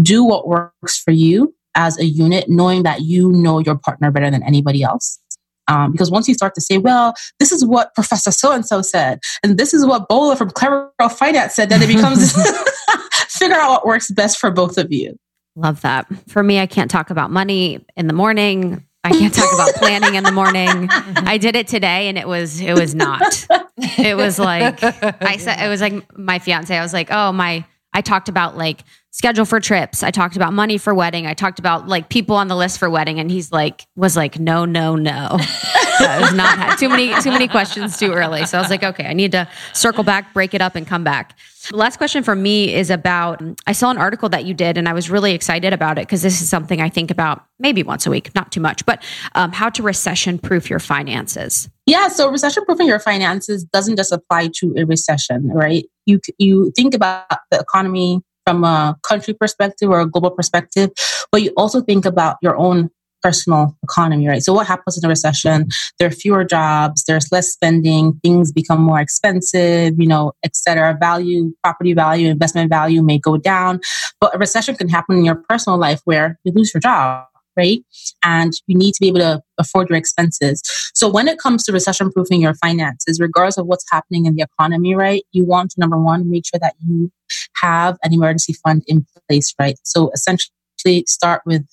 Do 0.00 0.24
what 0.24 0.46
works 0.46 0.98
for 0.98 1.10
you 1.10 1.54
as 1.74 1.98
a 1.98 2.06
unit, 2.06 2.46
knowing 2.48 2.82
that 2.84 3.02
you 3.02 3.30
know 3.32 3.58
your 3.58 3.76
partner 3.76 4.10
better 4.10 4.30
than 4.30 4.42
anybody 4.42 4.82
else. 4.82 5.20
Um, 5.68 5.90
because 5.90 6.10
once 6.10 6.28
you 6.28 6.34
start 6.34 6.54
to 6.54 6.60
say, 6.60 6.78
well, 6.78 7.14
this 7.40 7.50
is 7.50 7.64
what 7.64 7.92
Professor 7.94 8.30
so 8.30 8.52
and 8.52 8.64
so 8.64 8.82
said, 8.82 9.18
and 9.42 9.58
this 9.58 9.74
is 9.74 9.84
what 9.84 10.08
Bola 10.08 10.36
from 10.36 10.50
Clever 10.50 10.92
Girl 10.98 11.08
Finance 11.08 11.54
said, 11.54 11.70
then 11.70 11.82
it 11.82 11.88
becomes 11.88 12.32
figure 13.28 13.56
out 13.56 13.70
what 13.70 13.86
works 13.86 14.10
best 14.10 14.38
for 14.38 14.50
both 14.50 14.78
of 14.78 14.92
you. 14.92 15.18
Love 15.56 15.80
that. 15.80 16.06
For 16.28 16.42
me, 16.42 16.60
I 16.60 16.66
can't 16.66 16.90
talk 16.90 17.08
about 17.08 17.30
money 17.30 17.84
in 17.96 18.06
the 18.06 18.12
morning. 18.12 18.84
I 19.02 19.10
can't 19.10 19.32
talk 19.32 19.52
about 19.54 19.74
planning 19.76 20.14
in 20.14 20.22
the 20.22 20.32
morning. 20.32 20.88
I 20.90 21.38
did 21.38 21.56
it 21.56 21.66
today 21.66 22.08
and 22.08 22.18
it 22.18 22.28
was 22.28 22.60
it 22.60 22.74
was 22.74 22.94
not. 22.94 23.46
It 23.78 24.16
was 24.16 24.38
like 24.38 24.82
I 24.82 25.36
said 25.38 25.64
it 25.64 25.68
was 25.68 25.80
like 25.80 26.16
my 26.18 26.38
fiance. 26.38 26.76
I 26.76 26.82
was 26.82 26.92
like, 26.92 27.08
"Oh, 27.10 27.32
my 27.32 27.64
I 27.94 28.02
talked 28.02 28.28
about 28.28 28.58
like 28.58 28.84
schedule 29.10 29.46
for 29.46 29.60
trips. 29.60 30.02
I 30.02 30.10
talked 30.10 30.36
about 30.36 30.52
money 30.52 30.76
for 30.76 30.92
wedding. 30.92 31.26
I 31.26 31.32
talked 31.32 31.58
about 31.58 31.88
like 31.88 32.10
people 32.10 32.36
on 32.36 32.48
the 32.48 32.56
list 32.56 32.78
for 32.78 32.90
wedding 32.90 33.18
and 33.18 33.30
he's 33.30 33.50
like 33.50 33.86
was 33.96 34.14
like, 34.14 34.38
"No, 34.38 34.66
no, 34.66 34.96
no." 34.96 35.36
that 36.00 36.18
was 36.20 36.34
not 36.34 36.78
too 36.78 36.90
many 36.90 37.14
too 37.22 37.30
many 37.30 37.48
questions 37.48 37.96
too 37.96 38.12
early. 38.12 38.44
So 38.44 38.58
I 38.58 38.60
was 38.60 38.70
like, 38.70 38.82
"Okay, 38.82 39.06
I 39.06 39.14
need 39.14 39.32
to 39.32 39.48
circle 39.72 40.04
back, 40.04 40.34
break 40.34 40.52
it 40.52 40.60
up 40.60 40.74
and 40.74 40.86
come 40.86 41.04
back." 41.04 41.34
The 41.70 41.76
last 41.76 41.96
question 41.96 42.22
for 42.22 42.36
me 42.36 42.74
is 42.74 42.90
about 42.90 43.42
I 43.66 43.72
saw 43.72 43.90
an 43.90 43.98
article 43.98 44.28
that 44.28 44.44
you 44.44 44.54
did 44.54 44.78
and 44.78 44.88
I 44.88 44.92
was 44.92 45.10
really 45.10 45.32
excited 45.32 45.72
about 45.72 45.98
it 45.98 46.02
because 46.02 46.22
this 46.22 46.40
is 46.40 46.48
something 46.48 46.80
I 46.80 46.88
think 46.88 47.10
about 47.10 47.44
maybe 47.58 47.82
once 47.82 48.06
a 48.06 48.10
week, 48.10 48.32
not 48.34 48.52
too 48.52 48.60
much, 48.60 48.86
but 48.86 49.02
um, 49.34 49.52
how 49.52 49.70
to 49.70 49.82
recession 49.82 50.38
proof 50.38 50.70
your 50.70 50.78
finances. 50.78 51.68
Yeah, 51.86 52.08
so 52.08 52.30
recession 52.30 52.64
proofing 52.64 52.86
your 52.86 53.00
finances 53.00 53.64
doesn't 53.64 53.96
just 53.96 54.12
apply 54.12 54.50
to 54.56 54.74
a 54.76 54.84
recession, 54.84 55.48
right? 55.48 55.84
You 56.04 56.20
you 56.38 56.72
think 56.76 56.94
about 56.94 57.26
the 57.50 57.58
economy 57.58 58.20
from 58.44 58.62
a 58.62 58.96
country 59.02 59.34
perspective 59.34 59.90
or 59.90 60.00
a 60.00 60.06
global 60.06 60.30
perspective, 60.30 60.90
but 61.32 61.42
you 61.42 61.52
also 61.56 61.80
think 61.80 62.04
about 62.04 62.36
your 62.42 62.56
own 62.56 62.90
personal 63.26 63.76
economy, 63.82 64.28
right? 64.28 64.42
So 64.42 64.52
what 64.52 64.68
happens 64.68 64.96
in 64.96 65.04
a 65.04 65.08
recession? 65.08 65.66
There 65.98 66.06
are 66.06 66.12
fewer 66.12 66.44
jobs, 66.44 67.02
there's 67.08 67.32
less 67.32 67.48
spending, 67.50 68.20
things 68.22 68.52
become 68.52 68.80
more 68.80 69.00
expensive, 69.00 69.94
you 69.98 70.06
know, 70.06 70.32
et 70.44 70.54
cetera. 70.54 70.96
Value, 71.00 71.52
property 71.64 71.92
value, 71.92 72.30
investment 72.30 72.70
value 72.70 73.02
may 73.02 73.18
go 73.18 73.36
down. 73.36 73.80
But 74.20 74.36
a 74.36 74.38
recession 74.38 74.76
can 74.76 74.88
happen 74.88 75.16
in 75.18 75.24
your 75.24 75.42
personal 75.48 75.76
life 75.76 76.00
where 76.04 76.38
you 76.44 76.52
lose 76.54 76.72
your 76.72 76.80
job, 76.80 77.26
right? 77.56 77.80
And 78.22 78.52
you 78.68 78.78
need 78.78 78.92
to 78.92 79.00
be 79.00 79.08
able 79.08 79.20
to 79.20 79.42
afford 79.58 79.88
your 79.88 79.98
expenses. 79.98 80.62
So 80.94 81.08
when 81.08 81.26
it 81.26 81.38
comes 81.38 81.64
to 81.64 81.72
recession 81.72 82.12
proofing 82.12 82.40
your 82.40 82.54
finances, 82.54 83.18
regardless 83.18 83.58
of 83.58 83.66
what's 83.66 83.86
happening 83.90 84.26
in 84.26 84.36
the 84.36 84.42
economy, 84.42 84.94
right? 84.94 85.24
You 85.32 85.44
want 85.44 85.70
to, 85.72 85.80
number 85.80 85.98
one, 86.00 86.30
make 86.30 86.44
sure 86.46 86.60
that 86.60 86.74
you 86.86 87.10
have 87.56 87.96
an 88.04 88.12
emergency 88.12 88.54
fund 88.64 88.84
in 88.86 89.04
place, 89.28 89.52
right? 89.58 89.76
So 89.82 90.10
essentially 90.14 91.04
start 91.08 91.42
with 91.44 91.66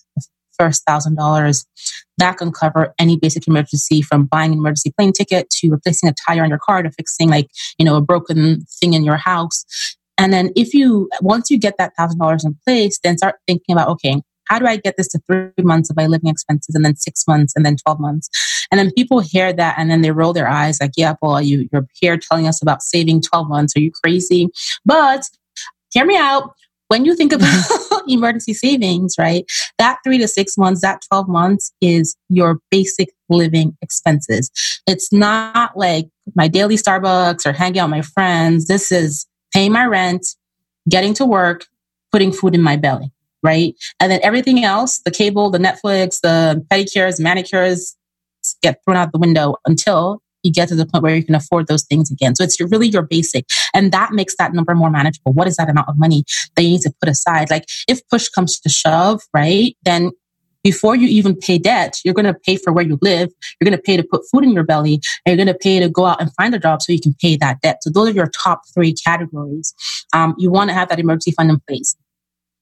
first 0.57 0.83
thousand 0.85 1.15
dollars. 1.15 1.65
That 2.17 2.37
can 2.37 2.51
cover 2.51 2.93
any 2.99 3.17
basic 3.17 3.47
emergency 3.47 4.01
from 4.01 4.25
buying 4.25 4.53
an 4.53 4.59
emergency 4.59 4.93
plane 4.97 5.13
ticket 5.13 5.49
to 5.49 5.69
replacing 5.69 6.09
a 6.09 6.13
tire 6.27 6.43
on 6.43 6.49
your 6.49 6.59
car 6.59 6.83
to 6.83 6.91
fixing 6.91 7.29
like, 7.29 7.47
you 7.77 7.85
know, 7.85 7.95
a 7.95 8.01
broken 8.01 8.61
thing 8.79 8.93
in 8.93 9.03
your 9.03 9.17
house. 9.17 9.65
And 10.17 10.31
then 10.31 10.51
if 10.55 10.73
you, 10.73 11.09
once 11.21 11.49
you 11.49 11.57
get 11.57 11.75
that 11.79 11.93
thousand 11.97 12.19
dollars 12.19 12.45
in 12.45 12.55
place, 12.65 12.99
then 13.03 13.17
start 13.17 13.35
thinking 13.47 13.73
about, 13.73 13.89
okay, 13.89 14.21
how 14.45 14.59
do 14.59 14.65
I 14.65 14.77
get 14.77 14.97
this 14.97 15.07
to 15.09 15.19
three 15.25 15.49
months 15.59 15.89
of 15.89 15.95
my 15.95 16.05
living 16.05 16.29
expenses 16.29 16.75
and 16.75 16.85
then 16.85 16.95
six 16.95 17.23
months 17.27 17.53
and 17.55 17.65
then 17.65 17.77
12 17.77 17.99
months? 17.99 18.29
And 18.71 18.79
then 18.79 18.91
people 18.91 19.19
hear 19.19 19.53
that 19.53 19.75
and 19.77 19.89
then 19.89 20.01
they 20.01 20.11
roll 20.11 20.33
their 20.33 20.47
eyes 20.47 20.79
like, 20.81 20.91
yeah, 20.97 21.15
well, 21.21 21.41
you, 21.41 21.67
you're 21.71 21.87
here 21.99 22.17
telling 22.17 22.47
us 22.47 22.61
about 22.61 22.81
saving 22.81 23.21
12 23.21 23.47
months. 23.47 23.75
Are 23.75 23.79
you 23.79 23.91
crazy? 24.03 24.49
But 24.85 25.23
hear 25.91 26.05
me 26.05 26.17
out 26.17 26.53
when 26.93 27.05
you 27.05 27.15
think 27.15 27.33
about 27.33 27.65
emergency 28.07 28.53
savings, 28.53 29.15
right, 29.17 29.45
that 29.79 29.97
three 30.03 30.19
to 30.19 30.27
six 30.27 30.59
months, 30.59 30.81
that 30.81 31.01
12 31.09 31.27
months 31.27 31.73
is 31.81 32.15
your 32.29 32.59
basic 32.69 33.09
living 33.29 33.75
expenses. 33.81 34.51
It's 34.85 35.11
not 35.11 35.75
like 35.75 36.05
my 36.35 36.47
daily 36.47 36.75
Starbucks 36.75 37.47
or 37.47 37.51
hanging 37.51 37.79
out 37.79 37.89
with 37.89 37.97
my 37.97 38.01
friends. 38.03 38.67
This 38.67 38.91
is 38.91 39.25
paying 39.51 39.71
my 39.71 39.85
rent, 39.85 40.23
getting 40.87 41.15
to 41.15 41.25
work, 41.25 41.65
putting 42.11 42.31
food 42.31 42.53
in 42.53 42.61
my 42.61 42.77
belly, 42.77 43.11
right? 43.41 43.73
And 43.99 44.11
then 44.11 44.19
everything 44.21 44.63
else, 44.63 44.99
the 45.03 45.09
cable, 45.09 45.49
the 45.49 45.57
Netflix, 45.57 46.19
the 46.21 46.63
pedicures, 46.71 47.19
manicures, 47.19 47.95
get 48.61 48.81
thrown 48.85 48.97
out 48.97 49.11
the 49.11 49.17
window 49.17 49.55
until 49.65 50.21
you 50.43 50.51
get 50.51 50.69
to 50.69 50.75
the 50.75 50.85
point 50.85 51.03
where 51.03 51.15
you 51.15 51.23
can 51.23 51.35
afford 51.35 51.67
those 51.67 51.83
things 51.83 52.11
again. 52.11 52.35
So 52.35 52.43
it's 52.43 52.59
really 52.59 52.87
your 52.87 53.01
basic. 53.01 53.45
And 53.73 53.91
that 53.91 54.11
makes 54.11 54.35
that 54.37 54.53
number 54.53 54.75
more 54.75 54.89
manageable. 54.89 55.33
What 55.33 55.47
is 55.47 55.55
that 55.55 55.69
amount 55.69 55.89
of 55.89 55.97
money 55.97 56.23
that 56.55 56.63
you 56.63 56.69
need 56.69 56.81
to 56.81 56.93
put 57.01 57.09
aside? 57.09 57.49
Like 57.49 57.65
if 57.87 57.99
push 58.09 58.29
comes 58.29 58.59
to 58.59 58.69
shove, 58.69 59.21
right? 59.33 59.75
Then 59.83 60.11
before 60.63 60.95
you 60.95 61.07
even 61.09 61.35
pay 61.35 61.57
debt, 61.57 61.99
you're 62.05 62.13
going 62.13 62.25
to 62.25 62.33
pay 62.33 62.55
for 62.55 62.71
where 62.71 62.85
you 62.85 62.97
live. 63.01 63.29
You're 63.59 63.69
going 63.69 63.77
to 63.77 63.83
pay 63.83 63.97
to 63.97 64.03
put 64.03 64.23
food 64.31 64.45
in 64.45 64.51
your 64.51 64.63
belly 64.63 65.01
and 65.25 65.37
you're 65.37 65.45
going 65.45 65.53
to 65.53 65.59
pay 65.59 65.79
to 65.79 65.89
go 65.89 66.05
out 66.05 66.21
and 66.21 66.33
find 66.35 66.55
a 66.55 66.59
job 66.59 66.81
so 66.81 66.93
you 66.93 67.01
can 67.01 67.13
pay 67.21 67.35
that 67.37 67.59
debt. 67.61 67.83
So 67.83 67.89
those 67.89 68.09
are 68.09 68.13
your 68.13 68.29
top 68.29 68.61
three 68.73 68.93
categories. 68.93 69.73
Um, 70.13 70.35
you 70.37 70.49
want 70.49 70.69
to 70.69 70.73
have 70.73 70.89
that 70.89 70.99
emergency 70.99 71.31
fund 71.31 71.49
in 71.49 71.59
place 71.67 71.95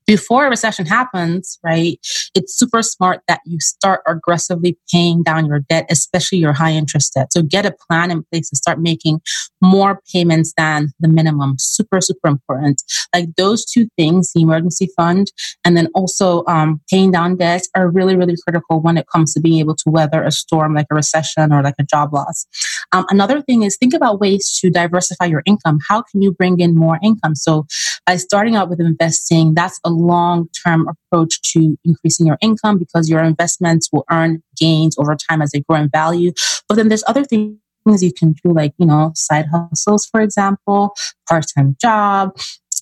before 0.05 0.45
a 0.45 0.49
recession 0.49 0.85
happens, 0.85 1.59
right, 1.63 1.99
it's 2.35 2.57
super 2.57 2.81
smart 2.81 3.21
that 3.27 3.41
you 3.45 3.59
start 3.59 4.01
aggressively 4.07 4.77
paying 4.91 5.23
down 5.23 5.45
your 5.45 5.59
debt, 5.59 5.85
especially 5.89 6.39
your 6.39 6.53
high 6.53 6.71
interest 6.71 7.13
debt. 7.13 7.31
So 7.31 7.41
get 7.41 7.65
a 7.65 7.75
plan 7.87 8.11
in 8.11 8.23
place 8.31 8.49
to 8.49 8.55
start 8.55 8.79
making 8.79 9.21
more 9.61 10.01
payments 10.11 10.53
than 10.57 10.93
the 10.99 11.07
minimum. 11.07 11.55
Super, 11.59 12.01
super 12.01 12.27
important. 12.27 12.81
Like 13.13 13.35
those 13.37 13.65
two 13.65 13.87
things, 13.97 14.33
the 14.33 14.41
emergency 14.41 14.89
fund 14.95 15.31
and 15.65 15.77
then 15.77 15.87
also 15.93 16.43
um, 16.47 16.81
paying 16.89 17.11
down 17.11 17.37
debt 17.37 17.63
are 17.75 17.89
really, 17.89 18.15
really 18.15 18.35
critical 18.43 18.81
when 18.81 18.97
it 18.97 19.05
comes 19.07 19.33
to 19.33 19.39
being 19.39 19.59
able 19.59 19.75
to 19.75 19.89
weather 19.89 20.23
a 20.23 20.31
storm 20.31 20.73
like 20.73 20.87
a 20.91 20.95
recession 20.95 21.53
or 21.53 21.61
like 21.61 21.75
a 21.79 21.83
job 21.83 22.13
loss. 22.13 22.45
Um, 22.91 23.05
another 23.09 23.41
thing 23.41 23.63
is 23.63 23.77
think 23.77 23.93
about 23.93 24.19
ways 24.19 24.57
to 24.61 24.69
diversify 24.69 25.25
your 25.25 25.43
income. 25.45 25.79
How 25.87 26.01
can 26.01 26.21
you 26.21 26.31
bring 26.31 26.59
in 26.59 26.75
more 26.75 26.99
income? 27.03 27.35
So 27.35 27.65
by 28.05 28.15
starting 28.17 28.55
out 28.55 28.69
with 28.69 28.79
investing, 28.79 29.53
that's 29.53 29.79
a 29.85 29.90
long 29.91 30.47
term 30.65 30.87
approach 30.87 31.41
to 31.53 31.77
increasing 31.83 32.25
your 32.25 32.37
income 32.41 32.77
because 32.77 33.09
your 33.09 33.23
investments 33.23 33.89
will 33.91 34.05
earn 34.11 34.41
gains 34.57 34.95
over 34.97 35.15
time 35.15 35.41
as 35.41 35.51
they 35.51 35.61
grow 35.61 35.79
in 35.79 35.89
value. 35.89 36.31
But 36.67 36.75
then 36.75 36.89
there's 36.89 37.03
other 37.07 37.23
things 37.23 37.57
you 37.85 38.13
can 38.13 38.33
do, 38.43 38.53
like, 38.53 38.73
you 38.77 38.85
know, 38.85 39.11
side 39.15 39.47
hustles, 39.51 40.07
for 40.11 40.21
example, 40.21 40.95
part 41.27 41.45
time 41.55 41.75
job, 41.81 42.35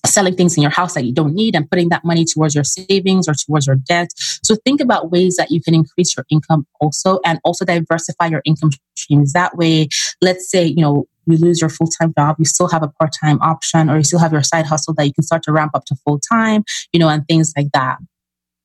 selling 0.06 0.34
things 0.34 0.56
in 0.56 0.62
your 0.62 0.70
house 0.70 0.94
that 0.94 1.04
you 1.04 1.12
don't 1.12 1.34
need 1.34 1.54
and 1.54 1.70
putting 1.70 1.88
that 1.90 2.04
money 2.04 2.24
towards 2.24 2.54
your 2.54 2.64
savings 2.64 3.28
or 3.28 3.34
towards 3.34 3.66
your 3.66 3.76
debt. 3.76 4.08
So 4.42 4.56
think 4.64 4.80
about 4.80 5.10
ways 5.10 5.36
that 5.36 5.50
you 5.50 5.60
can 5.60 5.74
increase 5.74 6.16
your 6.16 6.26
income 6.30 6.66
also 6.80 7.20
and 7.24 7.38
also 7.44 7.64
diversify 7.64 8.26
your 8.26 8.42
income 8.44 8.70
streams. 8.96 9.32
That 9.32 9.56
way, 9.56 9.88
let's 10.20 10.50
say, 10.50 10.64
you 10.64 10.82
know, 10.82 11.06
you 11.32 11.38
lose 11.38 11.60
your 11.60 11.70
full-time 11.70 12.12
job, 12.16 12.36
you 12.38 12.44
still 12.44 12.68
have 12.68 12.82
a 12.82 12.88
part-time 12.88 13.40
option 13.40 13.90
or 13.90 13.96
you 13.96 14.04
still 14.04 14.18
have 14.18 14.32
your 14.32 14.42
side 14.42 14.66
hustle 14.66 14.94
that 14.94 15.06
you 15.06 15.12
can 15.12 15.24
start 15.24 15.42
to 15.44 15.52
ramp 15.52 15.72
up 15.74 15.84
to 15.86 15.96
full-time, 16.04 16.64
you 16.92 17.00
know, 17.00 17.08
and 17.08 17.26
things 17.26 17.52
like 17.56 17.68
that. 17.72 17.98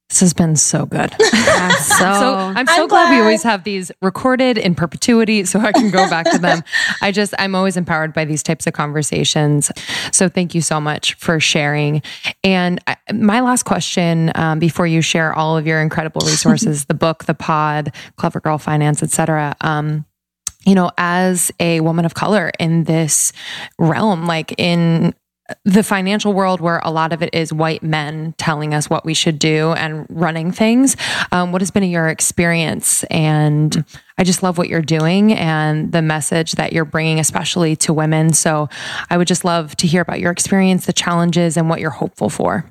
This 0.10 0.20
has 0.20 0.34
been 0.34 0.56
so 0.56 0.86
good. 0.86 1.14
Yeah, 1.46 1.70
so, 1.78 1.96
so, 1.96 2.36
I'm 2.56 2.68
so 2.68 2.74
I'm 2.74 2.88
glad. 2.88 3.06
glad. 3.06 3.12
we 3.12 3.22
always 3.22 3.44
have 3.44 3.64
these 3.64 3.92
recorded 4.02 4.58
in 4.58 4.76
perpetuity 4.76 5.46
so 5.46 5.60
I 5.60 5.72
can 5.72 5.90
go 5.90 6.10
back 6.10 6.30
to 6.32 6.38
them. 6.38 6.64
I 7.02 7.12
just, 7.12 7.34
I'm 7.40 7.56
always 7.56 7.78
empowered 7.78 8.14
by 8.14 8.26
these 8.26 8.44
types 8.44 8.68
of 8.68 8.74
conversations. 8.74 9.72
So 10.12 10.28
thank 10.28 10.54
you 10.54 10.62
so 10.62 10.82
much 10.82 11.14
for 11.14 11.40
sharing. 11.40 12.02
And 12.44 12.82
I, 12.88 12.98
my 13.14 13.40
last 13.40 13.64
question 13.64 14.32
um, 14.36 14.60
before 14.60 14.86
you 14.86 15.02
share 15.02 15.34
all 15.34 15.58
of 15.58 15.66
your 15.66 15.82
incredible 15.82 16.22
resources, 16.22 16.86
the 16.86 16.94
book, 16.94 17.24
the 17.24 17.36
pod, 17.36 17.94
Clever 18.18 18.42
Girl 18.42 18.58
Finance, 18.58 19.02
etc. 19.02 19.56
Um, 19.62 20.06
you 20.66 20.76
know, 20.76 20.92
as 20.98 21.52
a 21.60 21.80
woman 21.82 22.06
of 22.06 22.14
color 22.14 22.52
in 22.60 22.86
this 22.86 23.32
realm, 23.78 24.26
like 24.26 24.54
in 24.58 25.14
the 25.64 25.84
financial 25.84 26.34
world 26.34 26.60
where 26.60 26.80
a 26.84 26.90
lot 26.90 27.14
of 27.14 27.22
it 27.22 27.34
is 27.34 27.54
white 27.54 27.84
men 27.84 28.34
telling 28.38 28.74
us 28.74 28.90
what 28.90 29.06
we 29.06 29.14
should 29.14 29.38
do 29.38 29.74
and 29.74 30.08
running 30.10 30.52
things. 30.52 30.98
Um, 31.32 31.52
what 31.52 31.62
has 31.62 31.70
been 31.70 31.84
your 31.84 32.08
experience? 32.08 33.04
And 33.06 33.86
I 34.18 34.24
just 34.24 34.42
love 34.42 34.58
what 34.58 34.70
you're 34.70 34.82
doing 34.82 35.34
and 35.34 35.92
the 35.92 36.02
message 36.02 36.54
that 36.54 36.74
you're 36.74 36.86
bringing, 36.86 37.20
especially 37.20 37.76
to 37.78 37.94
women. 37.94 38.34
So 38.34 38.70
I 39.12 39.18
would 39.18 39.28
just 39.28 39.46
love 39.46 39.76
to 39.78 39.88
hear 39.88 40.02
about 40.02 40.20
your 40.20 40.32
experience, 40.32 40.88
the 40.88 40.94
challenges, 40.94 41.58
and 41.58 41.70
what 41.70 41.80
you're 41.80 41.92
hopeful 41.92 42.30
for. 42.30 42.66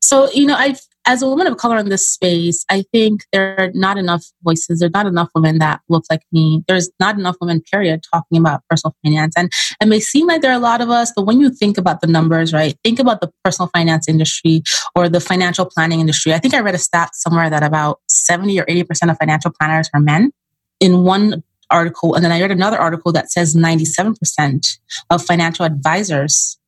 So, 0.00 0.30
you 0.32 0.46
know, 0.46 0.56
I 0.56 0.76
as 1.06 1.22
a 1.22 1.26
woman 1.26 1.46
of 1.46 1.56
color 1.56 1.78
in 1.78 1.88
this 1.88 2.08
space, 2.08 2.64
I 2.68 2.84
think 2.92 3.24
there 3.32 3.58
are 3.58 3.70
not 3.72 3.96
enough 3.96 4.24
voices. 4.42 4.80
There's 4.80 4.92
not 4.92 5.06
enough 5.06 5.30
women 5.34 5.58
that 5.58 5.80
look 5.88 6.04
like 6.10 6.22
me. 6.30 6.62
There's 6.68 6.90
not 7.00 7.18
enough 7.18 7.36
women, 7.40 7.62
period, 7.62 8.04
talking 8.12 8.38
about 8.38 8.62
personal 8.68 8.94
finance. 9.02 9.34
And 9.36 9.50
it 9.80 9.88
may 9.88 10.00
seem 10.00 10.26
like 10.26 10.42
there 10.42 10.50
are 10.50 10.58
a 10.58 10.60
lot 10.60 10.80
of 10.80 10.90
us, 10.90 11.12
but 11.16 11.24
when 11.26 11.40
you 11.40 11.50
think 11.50 11.78
about 11.78 12.00
the 12.00 12.06
numbers, 12.06 12.52
right, 12.52 12.76
think 12.84 12.98
about 12.98 13.20
the 13.20 13.32
personal 13.44 13.70
finance 13.72 14.08
industry 14.08 14.62
or 14.94 15.08
the 15.08 15.20
financial 15.20 15.64
planning 15.64 16.00
industry. 16.00 16.34
I 16.34 16.38
think 16.38 16.54
I 16.54 16.60
read 16.60 16.74
a 16.74 16.78
stat 16.78 17.14
somewhere 17.14 17.48
that 17.48 17.62
about 17.62 18.00
70 18.08 18.60
or 18.60 18.66
80% 18.66 19.10
of 19.10 19.18
financial 19.18 19.50
planners 19.50 19.88
are 19.94 20.00
men. 20.00 20.32
In 20.80 21.04
one 21.04 21.42
article, 21.70 22.14
and 22.14 22.24
then 22.24 22.32
I 22.32 22.40
read 22.40 22.50
another 22.50 22.78
article 22.78 23.12
that 23.12 23.30
says 23.30 23.54
97% 23.54 24.78
of 25.10 25.24
financial 25.24 25.64
advisors 25.64 26.58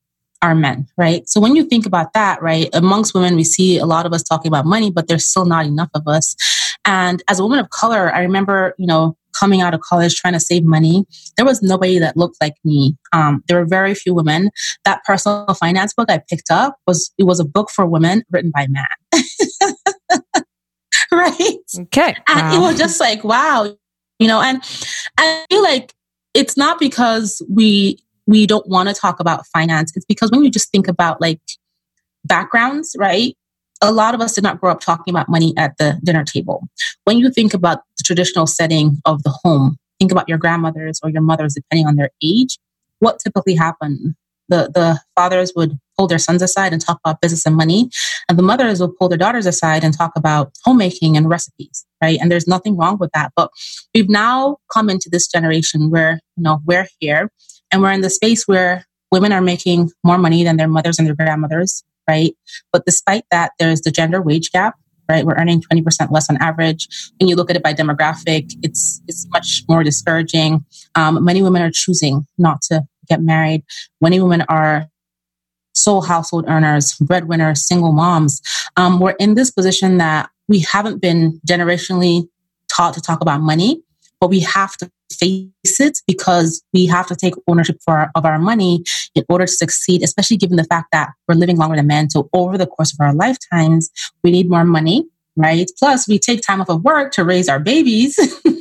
are 0.43 0.55
men, 0.55 0.87
right? 0.97 1.29
So 1.29 1.41
when 1.41 1.57
you 1.57 1.65
think 1.65 1.87
about 1.87 2.13
that, 2.13 2.43
right, 2.43 2.69
amongst 2.73 3.15
women, 3.15 3.37
we 3.37 3.45
see 3.45 3.79
a 3.79 3.87
lot 3.87 4.05
of 4.07 4.13
us 4.13 4.23
talking 4.23 4.49
about 4.49 4.67
money, 4.67 4.91
but 4.91 5.09
there's 5.09 5.27
still 5.27 5.47
not 5.47 5.67
enough 5.67 5.91
of 5.95 6.07
us. 6.07 6.35
And 6.85 7.23
as 7.29 7.39
a 7.39 7.43
woman 7.43 7.61
of 7.61 7.71
color, 7.71 8.13
I 8.13 8.21
remember, 8.23 8.75
you 8.77 8.87
know, 8.87 9.17
coming 9.39 9.63
out 9.63 9.73
of 9.73 9.81
college 9.81 10.17
trying 10.17 10.35
to 10.35 10.41
save 10.41 10.65
money, 10.65 11.07
there 11.37 11.47
was 11.47 11.63
nobody 11.63 11.99
that 11.99 12.17
looked 12.17 12.37
like 12.41 12.55
me. 12.65 12.97
Um, 13.13 13.43
there 13.49 13.59
were 13.59 13.67
very 13.67 13.95
few 13.95 14.15
women. 14.15 14.51
That 14.85 15.03
personal 15.05 15.55
finance 15.55 15.95
book 15.95 16.11
I 16.11 16.21
picked 16.29 16.51
up 16.51 16.77
was 16.87 17.13
it 17.19 17.25
was 17.25 17.41
a 17.41 17.45
book 17.45 17.71
for 17.71 17.87
women 17.87 18.25
written 18.31 18.51
by 18.51 18.67
men. 18.69 18.85
right? 21.13 21.59
Okay. 21.79 22.17
And 22.27 22.41
wow. 22.41 22.55
it 22.55 22.61
was 22.61 22.79
just 22.79 23.01
like, 23.01 23.25
wow, 23.25 23.75
you 24.19 24.29
know, 24.29 24.41
and 24.41 24.63
I 25.19 25.45
feel 25.51 25.63
like 25.63 25.93
it's 26.35 26.57
not 26.57 26.79
because 26.79 27.43
we 27.49 27.99
we 28.33 28.47
don't 28.47 28.67
want 28.67 28.89
to 28.89 28.95
talk 28.95 29.21
about 29.21 29.47
finance, 29.49 29.93
it's 29.95 30.07
because 30.07 30.31
when 30.31 30.43
you 30.43 30.51
just 30.51 30.73
think 30.73 30.89
about 30.89 31.21
like 31.21 31.41
backgrounds, 32.25 32.97
right? 32.99 33.37
A 33.83 33.93
lot 33.93 34.15
of 34.15 34.23
us 34.23 34.35
did 34.35 34.43
not 34.43 34.59
grow 34.59 34.73
up 34.73 34.81
talking 34.81 35.13
about 35.13 35.29
money 35.29 35.53
at 35.59 35.77
the 35.77 36.01
dinner 36.03 36.25
table. 36.25 36.67
When 37.05 37.19
you 37.19 37.31
think 37.31 37.53
about 37.53 37.81
the 37.99 38.05
traditional 38.05 38.47
setting 38.47 39.03
of 39.05 39.23
the 39.23 39.39
home, 39.45 39.77
think 39.99 40.13
about 40.13 40.29
your 40.31 40.39
grandmothers 40.39 40.99
or 41.03 41.11
your 41.11 41.21
mothers, 41.21 41.55
depending 41.55 41.87
on 41.87 41.97
their 41.97 42.11
age, 42.23 42.59
what 43.01 43.19
typically 43.23 43.55
happened? 43.55 44.15
The, 44.49 44.71
the 44.75 45.01
fathers 45.15 45.53
would 45.55 45.79
pull 45.99 46.07
their 46.07 46.19
sons 46.19 46.41
aside 46.41 46.73
and 46.73 46.81
talk 46.81 47.01
about 47.05 47.21
business 47.21 47.45
and 47.45 47.55
money, 47.55 47.91
and 48.29 48.39
the 48.39 48.43
mothers 48.43 48.81
would 48.81 48.97
pull 48.97 49.09
their 49.09 49.19
daughters 49.19 49.47
aside 49.47 49.85
and 49.85 49.95
talk 49.95 50.13
about 50.17 50.53
homemaking 50.65 51.17
and 51.19 51.29
recipes, 51.29 51.85
right? 52.03 52.19
And 52.21 52.31
there's 52.31 52.49
nothing 52.49 52.77
wrong 52.79 52.97
with 52.99 53.11
that. 53.13 53.33
But 53.37 53.51
we've 53.95 54.09
now 54.09 54.57
come 54.73 54.89
into 54.89 55.11
this 55.11 55.27
generation 55.27 55.91
where, 55.91 56.21
you 56.37 56.43
know, 56.43 56.61
we're 56.65 56.89
here 56.99 57.31
and 57.73 57.83
we're 57.83 57.93
in 57.93 58.03
the 58.03 58.11
space 58.11 58.47
where 58.47 58.87
women 59.11 59.33
are 59.33 59.41
making 59.41 59.91
more 60.05 60.19
money 60.19 60.45
than 60.45 60.57
their 60.57 60.69
mothers 60.69 60.99
and 60.99 61.09
their 61.09 61.15
grandmothers, 61.15 61.83
right? 62.09 62.37
But 62.73 62.85
despite 62.87 63.25
that, 63.31 63.53
there's 63.59 63.81
the 63.81 63.91
gender 63.91 64.23
wage 64.23 64.53
gap, 64.53 64.77
right? 65.09 65.25
We're 65.25 65.35
earning 65.35 65.63
20% 65.63 66.11
less 66.11 66.31
on 66.31 66.37
average. 66.41 66.89
When 67.19 67.29
you 67.29 67.37
look 67.37 67.51
at 67.51 67.57
it 67.57 67.63
by 67.63 67.75
demographic, 67.75 68.55
it's, 68.63 69.01
it's 69.09 69.27
much 69.31 69.63
more 69.69 69.83
discouraging. 69.83 70.65
Um, 70.95 71.25
many 71.25 71.43
women 71.43 71.63
are 71.63 71.71
choosing 71.73 72.27
not 72.39 72.63
to 72.63 72.83
get 73.09 73.23
married. 73.23 73.65
Many 74.01 74.21
women 74.21 74.43
are 74.49 74.87
sole 75.75 76.03
household 76.03 76.45
earners, 76.49 76.95
breadwinners, 76.95 77.67
single 77.67 77.93
moms. 77.93 78.41
Um, 78.77 79.01
we're 79.01 79.17
in 79.19 79.35
this 79.35 79.51
position 79.51 79.99
that 79.99 80.31
we 80.49 80.61
haven't 80.61 81.01
been 81.01 81.41
generationally 81.47 82.29
taught 82.75 82.95
to 82.95 83.01
talk 83.01 83.21
about 83.21 83.41
money, 83.41 83.83
but 84.21 84.29
we 84.29 84.41
have 84.41 84.77
to 84.79 84.91
face 85.15 85.81
it 85.81 85.99
because 86.07 86.63
we 86.73 86.87
have 86.87 87.07
to 87.09 87.17
take 87.17 87.35
ownership 87.47 87.79
our, 87.87 88.11
of 88.15 88.25
our 88.25 88.39
money 88.39 88.83
in 89.15 89.25
order 89.29 89.47
to 89.47 89.53
succeed, 89.53 90.03
especially 90.03 90.37
given 90.37 90.57
the 90.57 90.65
fact 90.65 90.89
that 90.93 91.11
we're 91.29 91.35
living 91.35 91.57
longer 91.57 91.77
than 91.77 91.87
men. 91.87 92.11
So 92.11 92.29
over 92.33 92.59
the 92.59 92.67
course 92.67 92.93
of 92.93 92.99
our 93.01 93.15
lifetimes, 93.15 93.91
we 94.23 94.31
need 94.31 94.49
more 94.49 94.65
money, 94.65 95.05
right? 95.37 95.71
Plus, 95.79 96.09
we 96.09 96.19
take 96.19 96.43
time 96.43 96.61
off 96.61 96.69
of 96.69 96.83
work 96.83 97.13
to 97.13 97.25
raise 97.25 97.49
our 97.49 97.61
babies. 97.61 98.19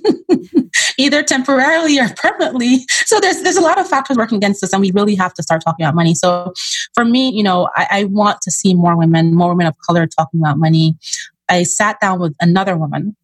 either 0.97 1.24
temporarily 1.24 1.99
or 1.99 2.10
permanently. 2.10 2.86
So 3.06 3.20
there's 3.20 3.41
there's 3.41 3.58
a 3.58 3.62
lot 3.62 3.80
of 3.80 3.88
factors 3.88 4.18
working 4.18 4.38
against 4.38 4.64
us, 4.64 4.74
and 4.74 4.82
we 4.82 4.91
really 4.91 5.16
have 5.16 5.34
to 5.36 5.43
start 5.43 5.62
talking 5.64 5.86
about 5.86 5.95
money. 5.95 6.14
So 6.14 6.54
for 6.93 7.06
me, 7.06 7.32
you 7.32 7.43
know, 7.43 7.70
I, 7.76 7.88
I 7.91 8.04
want 8.06 8.41
to 8.41 8.52
see 8.52 8.74
more 8.74 8.95
women, 8.95 9.34
more 9.34 9.49
women 9.49 9.68
of 9.68 9.76
color 9.86 10.08
talking 10.08 10.39
about 10.39 10.58
money. 10.58 10.95
I 11.49 11.64
sat 11.64 11.99
down 11.99 12.20
with 12.20 12.36
another 12.39 12.78
woman 12.78 13.16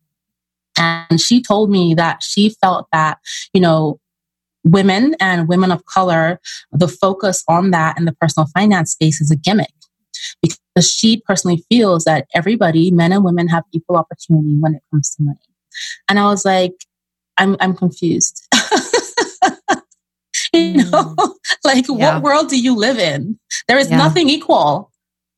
and 0.77 1.19
she 1.19 1.41
told 1.41 1.69
me 1.69 1.93
that 1.95 2.23
she 2.23 2.49
felt 2.61 2.87
that, 2.91 3.19
you 3.53 3.61
know, 3.61 3.99
women 4.63 5.15
and 5.19 5.47
women 5.47 5.71
of 5.71 5.85
color, 5.85 6.39
the 6.71 6.87
focus 6.87 7.43
on 7.47 7.71
that 7.71 7.97
in 7.97 8.05
the 8.05 8.13
personal 8.13 8.47
finance 8.53 8.91
space 8.91 9.21
is 9.21 9.31
a 9.31 9.35
gimmick 9.35 9.71
because 10.41 10.91
she 10.91 11.21
personally 11.25 11.63
feels 11.69 12.03
that 12.05 12.27
everybody, 12.33 12.91
men 12.91 13.11
and 13.11 13.23
women, 13.23 13.47
have 13.47 13.63
equal 13.71 13.97
opportunity 13.97 14.55
when 14.59 14.75
it 14.75 14.83
comes 14.91 15.15
to 15.15 15.23
money. 15.23 15.39
And 16.09 16.19
I 16.19 16.25
was 16.25 16.45
like, 16.45 16.73
I'm, 17.37 17.55
I'm 17.59 17.75
confused. 17.75 18.47
you 20.53 20.73
know, 20.73 21.15
mm. 21.15 21.33
like 21.63 21.85
yeah. 21.87 22.15
what 22.15 22.23
world 22.23 22.49
do 22.49 22.59
you 22.59 22.75
live 22.75 22.97
in? 22.97 23.39
There 23.67 23.77
is 23.77 23.89
yeah. 23.89 23.97
nothing 23.97 24.29
equal 24.29 24.91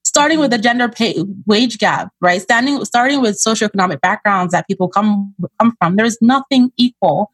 starting 0.03 0.39
with 0.39 0.51
the 0.51 0.57
gender 0.57 0.89
pay 0.89 1.23
wage 1.45 1.77
gap, 1.77 2.11
right? 2.21 2.41
Standing, 2.41 2.83
starting 2.85 3.21
with 3.21 3.35
socioeconomic 3.35 4.01
backgrounds 4.01 4.53
that 4.53 4.67
people 4.67 4.87
come 4.87 5.33
come 5.59 5.75
from. 5.79 5.95
There 5.95 6.05
is 6.05 6.17
nothing 6.21 6.71
equal 6.77 7.31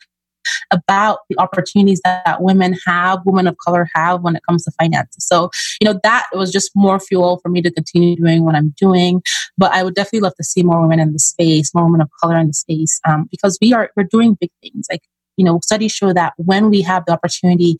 about 0.71 1.19
the 1.29 1.39
opportunities 1.39 2.01
that 2.03 2.41
women 2.41 2.77
have, 2.85 3.19
women 3.25 3.47
of 3.47 3.57
color 3.57 3.87
have 3.95 4.21
when 4.21 4.35
it 4.35 4.43
comes 4.47 4.63
to 4.63 4.71
finances. 4.79 5.25
So, 5.25 5.49
you 5.81 5.85
know, 5.85 5.99
that 6.03 6.25
was 6.33 6.51
just 6.51 6.71
more 6.75 6.99
fuel 6.99 7.39
for 7.41 7.49
me 7.49 7.61
to 7.61 7.71
continue 7.71 8.15
doing 8.15 8.45
what 8.45 8.55
I'm 8.55 8.73
doing. 8.77 9.21
But 9.57 9.71
I 9.71 9.83
would 9.83 9.95
definitely 9.95 10.21
love 10.21 10.35
to 10.35 10.43
see 10.43 10.63
more 10.63 10.81
women 10.81 10.99
in 10.99 11.13
the 11.13 11.19
space, 11.19 11.73
more 11.73 11.85
women 11.85 12.01
of 12.01 12.09
color 12.21 12.37
in 12.37 12.47
the 12.47 12.53
space, 12.53 12.99
um, 13.07 13.27
because 13.31 13.57
we 13.61 13.73
are, 13.73 13.89
we're 13.95 14.03
doing 14.03 14.37
big 14.39 14.51
things. 14.61 14.87
Like, 14.89 15.01
you 15.37 15.45
know, 15.45 15.59
studies 15.63 15.91
show 15.91 16.13
that 16.13 16.33
when 16.37 16.69
we 16.69 16.81
have 16.81 17.05
the 17.05 17.13
opportunity 17.13 17.77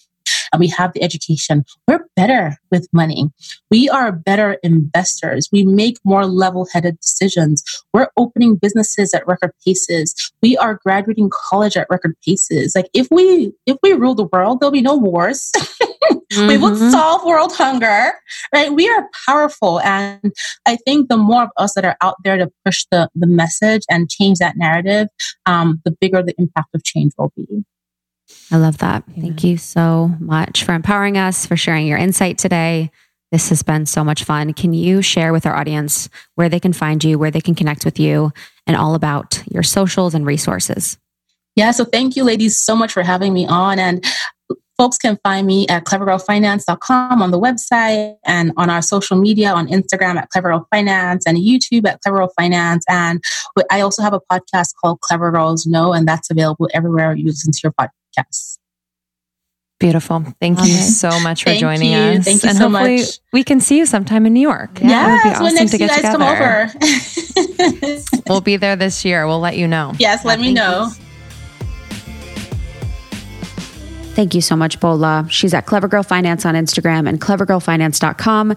and 0.51 0.59
we 0.59 0.67
have 0.69 0.93
the 0.93 1.03
education, 1.03 1.63
we're 1.87 2.05
better 2.15 2.57
with 2.71 2.87
money. 2.93 3.29
We 3.71 3.89
are 3.89 4.11
better 4.11 4.57
investors. 4.63 5.49
We 5.51 5.63
make 5.63 5.97
more 6.03 6.25
level 6.25 6.67
headed 6.71 6.99
decisions. 6.99 7.63
We're 7.93 8.09
opening 8.17 8.55
businesses 8.55 9.13
at 9.13 9.27
record 9.27 9.51
paces. 9.65 10.13
We 10.41 10.57
are 10.57 10.79
graduating 10.83 11.29
college 11.49 11.77
at 11.77 11.87
record 11.89 12.15
paces. 12.25 12.73
Like 12.75 12.89
if 12.93 13.07
we, 13.11 13.53
if 13.65 13.77
we 13.83 13.93
rule 13.93 14.15
the 14.15 14.29
world, 14.31 14.59
there'll 14.59 14.71
be 14.71 14.81
no 14.81 14.95
wars. 14.95 15.51
mm-hmm. 15.55 15.85
We 16.47 16.57
will 16.57 16.71
mm-hmm. 16.71 16.89
solve 16.89 17.23
world 17.23 17.53
hunger, 17.53 18.11
right? 18.53 18.71
We 18.71 18.89
are 18.89 19.07
powerful. 19.25 19.79
And 19.81 20.33
I 20.65 20.75
think 20.77 21.07
the 21.07 21.17
more 21.17 21.43
of 21.43 21.49
us 21.57 21.73
that 21.75 21.85
are 21.85 21.97
out 22.01 22.15
there 22.23 22.37
to 22.37 22.51
push 22.65 22.85
the, 22.91 23.09
the 23.15 23.27
message 23.27 23.83
and 23.89 24.09
change 24.09 24.39
that 24.39 24.57
narrative, 24.57 25.07
um, 25.45 25.81
the 25.85 25.91
bigger 25.91 26.21
the 26.21 26.35
impact 26.37 26.69
of 26.73 26.83
change 26.83 27.13
will 27.17 27.31
be. 27.35 27.63
I 28.51 28.57
love 28.57 28.77
that. 28.79 29.03
Yeah. 29.07 29.23
Thank 29.23 29.43
you 29.43 29.57
so 29.57 30.11
much 30.19 30.63
for 30.63 30.73
empowering 30.73 31.17
us, 31.17 31.45
for 31.45 31.55
sharing 31.55 31.87
your 31.87 31.97
insight 31.97 32.37
today. 32.37 32.91
This 33.31 33.49
has 33.49 33.63
been 33.63 33.85
so 33.85 34.03
much 34.03 34.23
fun. 34.23 34.53
Can 34.53 34.73
you 34.73 35.01
share 35.01 35.33
with 35.33 35.45
our 35.45 35.55
audience 35.55 36.09
where 36.35 36.47
they 36.47 36.59
can 36.59 36.73
find 36.73 37.03
you, 37.03 37.17
where 37.17 37.31
they 37.31 37.41
can 37.41 37.55
connect 37.55 37.83
with 37.83 37.99
you, 37.99 38.31
and 38.67 38.77
all 38.77 38.95
about 38.95 39.43
your 39.51 39.63
socials 39.63 40.13
and 40.13 40.25
resources? 40.25 40.97
Yeah, 41.55 41.71
so 41.71 41.85
thank 41.85 42.15
you, 42.15 42.23
ladies, 42.23 42.59
so 42.59 42.75
much 42.75 42.91
for 42.91 43.03
having 43.03 43.33
me 43.33 43.47
on. 43.47 43.79
And 43.79 44.05
folks 44.77 44.97
can 44.97 45.17
find 45.23 45.47
me 45.47 45.67
at 45.67 45.85
clevergirlfinance.com 45.85 47.21
on 47.21 47.31
the 47.31 47.39
website 47.39 48.15
and 48.25 48.51
on 48.57 48.69
our 48.69 48.81
social 48.81 49.17
media 49.17 49.53
on 49.53 49.67
Instagram 49.67 50.17
at 50.17 50.29
clevergirlfinance 50.35 51.21
and 51.25 51.37
YouTube 51.37 51.87
at 51.87 51.99
clevergirlfinance. 52.05 52.81
And 52.89 53.23
I 53.71 53.81
also 53.81 54.01
have 54.01 54.13
a 54.13 54.19
podcast 54.31 54.75
called 54.81 54.99
Clever 55.01 55.31
Girls 55.31 55.65
Know, 55.65 55.93
and 55.93 56.07
that's 56.07 56.29
available 56.29 56.69
everywhere 56.73 57.15
you 57.15 57.25
listen 57.25 57.51
to 57.51 57.59
your 57.63 57.73
podcast 57.73 57.89
podcasts. 58.17 58.57
Beautiful. 59.77 60.23
Thank 60.39 60.59
you 60.59 60.73
so 60.73 61.19
much 61.19 61.43
for 61.43 61.49
Thank 61.49 61.59
joining 61.59 61.91
you. 61.91 61.97
us. 61.97 62.23
Thank 62.25 62.43
you 62.43 62.49
and 62.49 62.57
so 62.57 62.69
hopefully 62.69 62.99
much. 62.99 63.19
we 63.33 63.43
can 63.43 63.59
see 63.59 63.77
you 63.77 63.85
sometime 63.85 64.25
in 64.25 64.33
New 64.33 64.39
York. 64.39 64.79
Yeah, 64.79 64.89
yeah 64.89 65.07
it 65.07 65.11
would 65.11 65.23
be 65.23 65.29
awesome 65.35 65.55
next 65.55 65.71
to 65.71 65.77
get 65.77 65.97
you 65.97 66.01
guys 66.01 66.13
together. 66.13 67.73
come 67.73 67.89
over. 67.91 68.23
we'll 68.29 68.41
be 68.41 68.55
there 68.55 68.77
this 68.77 69.03
year. 69.03 69.27
We'll 69.27 69.41
let 69.41 69.57
you 69.57 69.67
know. 69.67 69.91
Yes, 69.99 70.23
let 70.23 70.39
me 70.39 70.53
know. 70.53 70.91
Thank 74.15 74.33
you 74.33 74.39
so 74.39 74.55
much, 74.55 74.79
Bola. 74.79 75.27
She's 75.29 75.53
at 75.53 75.65
Clever 75.65 75.89
Girl 75.89 76.01
Finance 76.01 76.45
on 76.45 76.55
Instagram 76.55 77.07
and 77.07 77.19
clevergirlfinance.com. 77.19 78.55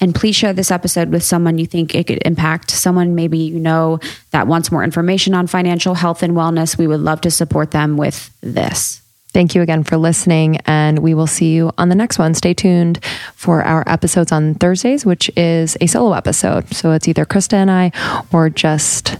And 0.00 0.14
please 0.14 0.36
share 0.36 0.52
this 0.52 0.70
episode 0.70 1.10
with 1.10 1.24
someone 1.24 1.58
you 1.58 1.66
think 1.66 1.96
it 1.96 2.06
could 2.06 2.22
impact, 2.24 2.70
someone 2.70 3.16
maybe 3.16 3.38
you 3.38 3.58
know 3.58 3.98
that 4.30 4.46
wants 4.46 4.70
more 4.70 4.84
information 4.84 5.34
on 5.34 5.48
financial 5.48 5.94
health 5.94 6.22
and 6.22 6.34
wellness. 6.34 6.78
We 6.78 6.86
would 6.86 7.00
love 7.00 7.20
to 7.22 7.30
support 7.30 7.72
them 7.72 7.96
with 7.96 8.30
this. 8.40 9.02
Thank 9.32 9.54
you 9.54 9.62
again 9.62 9.84
for 9.84 9.96
listening, 9.96 10.58
and 10.66 11.00
we 11.00 11.14
will 11.14 11.26
see 11.26 11.54
you 11.54 11.72
on 11.76 11.88
the 11.88 11.94
next 11.94 12.18
one. 12.18 12.34
Stay 12.34 12.54
tuned 12.54 13.04
for 13.34 13.62
our 13.62 13.84
episodes 13.88 14.32
on 14.32 14.54
Thursdays, 14.54 15.04
which 15.04 15.30
is 15.36 15.76
a 15.80 15.86
solo 15.86 16.14
episode. 16.14 16.72
So 16.72 16.92
it's 16.92 17.08
either 17.08 17.24
Krista 17.24 17.54
and 17.54 17.70
I 17.70 17.92
or 18.32 18.48
just 18.48 19.16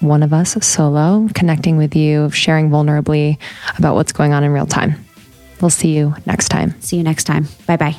one 0.00 0.22
of 0.22 0.32
us 0.32 0.52
solo 0.66 1.28
connecting 1.34 1.76
with 1.76 1.94
you, 1.94 2.30
sharing 2.30 2.70
vulnerably 2.70 3.38
about 3.78 3.94
what's 3.94 4.12
going 4.12 4.32
on 4.32 4.42
in 4.42 4.52
real 4.52 4.66
time. 4.66 5.03
We'll 5.64 5.70
see 5.70 5.96
you 5.96 6.14
next 6.26 6.48
time. 6.50 6.78
See 6.82 6.98
you 6.98 7.02
next 7.02 7.24
time. 7.24 7.48
Bye 7.66 7.78
bye. 7.78 7.96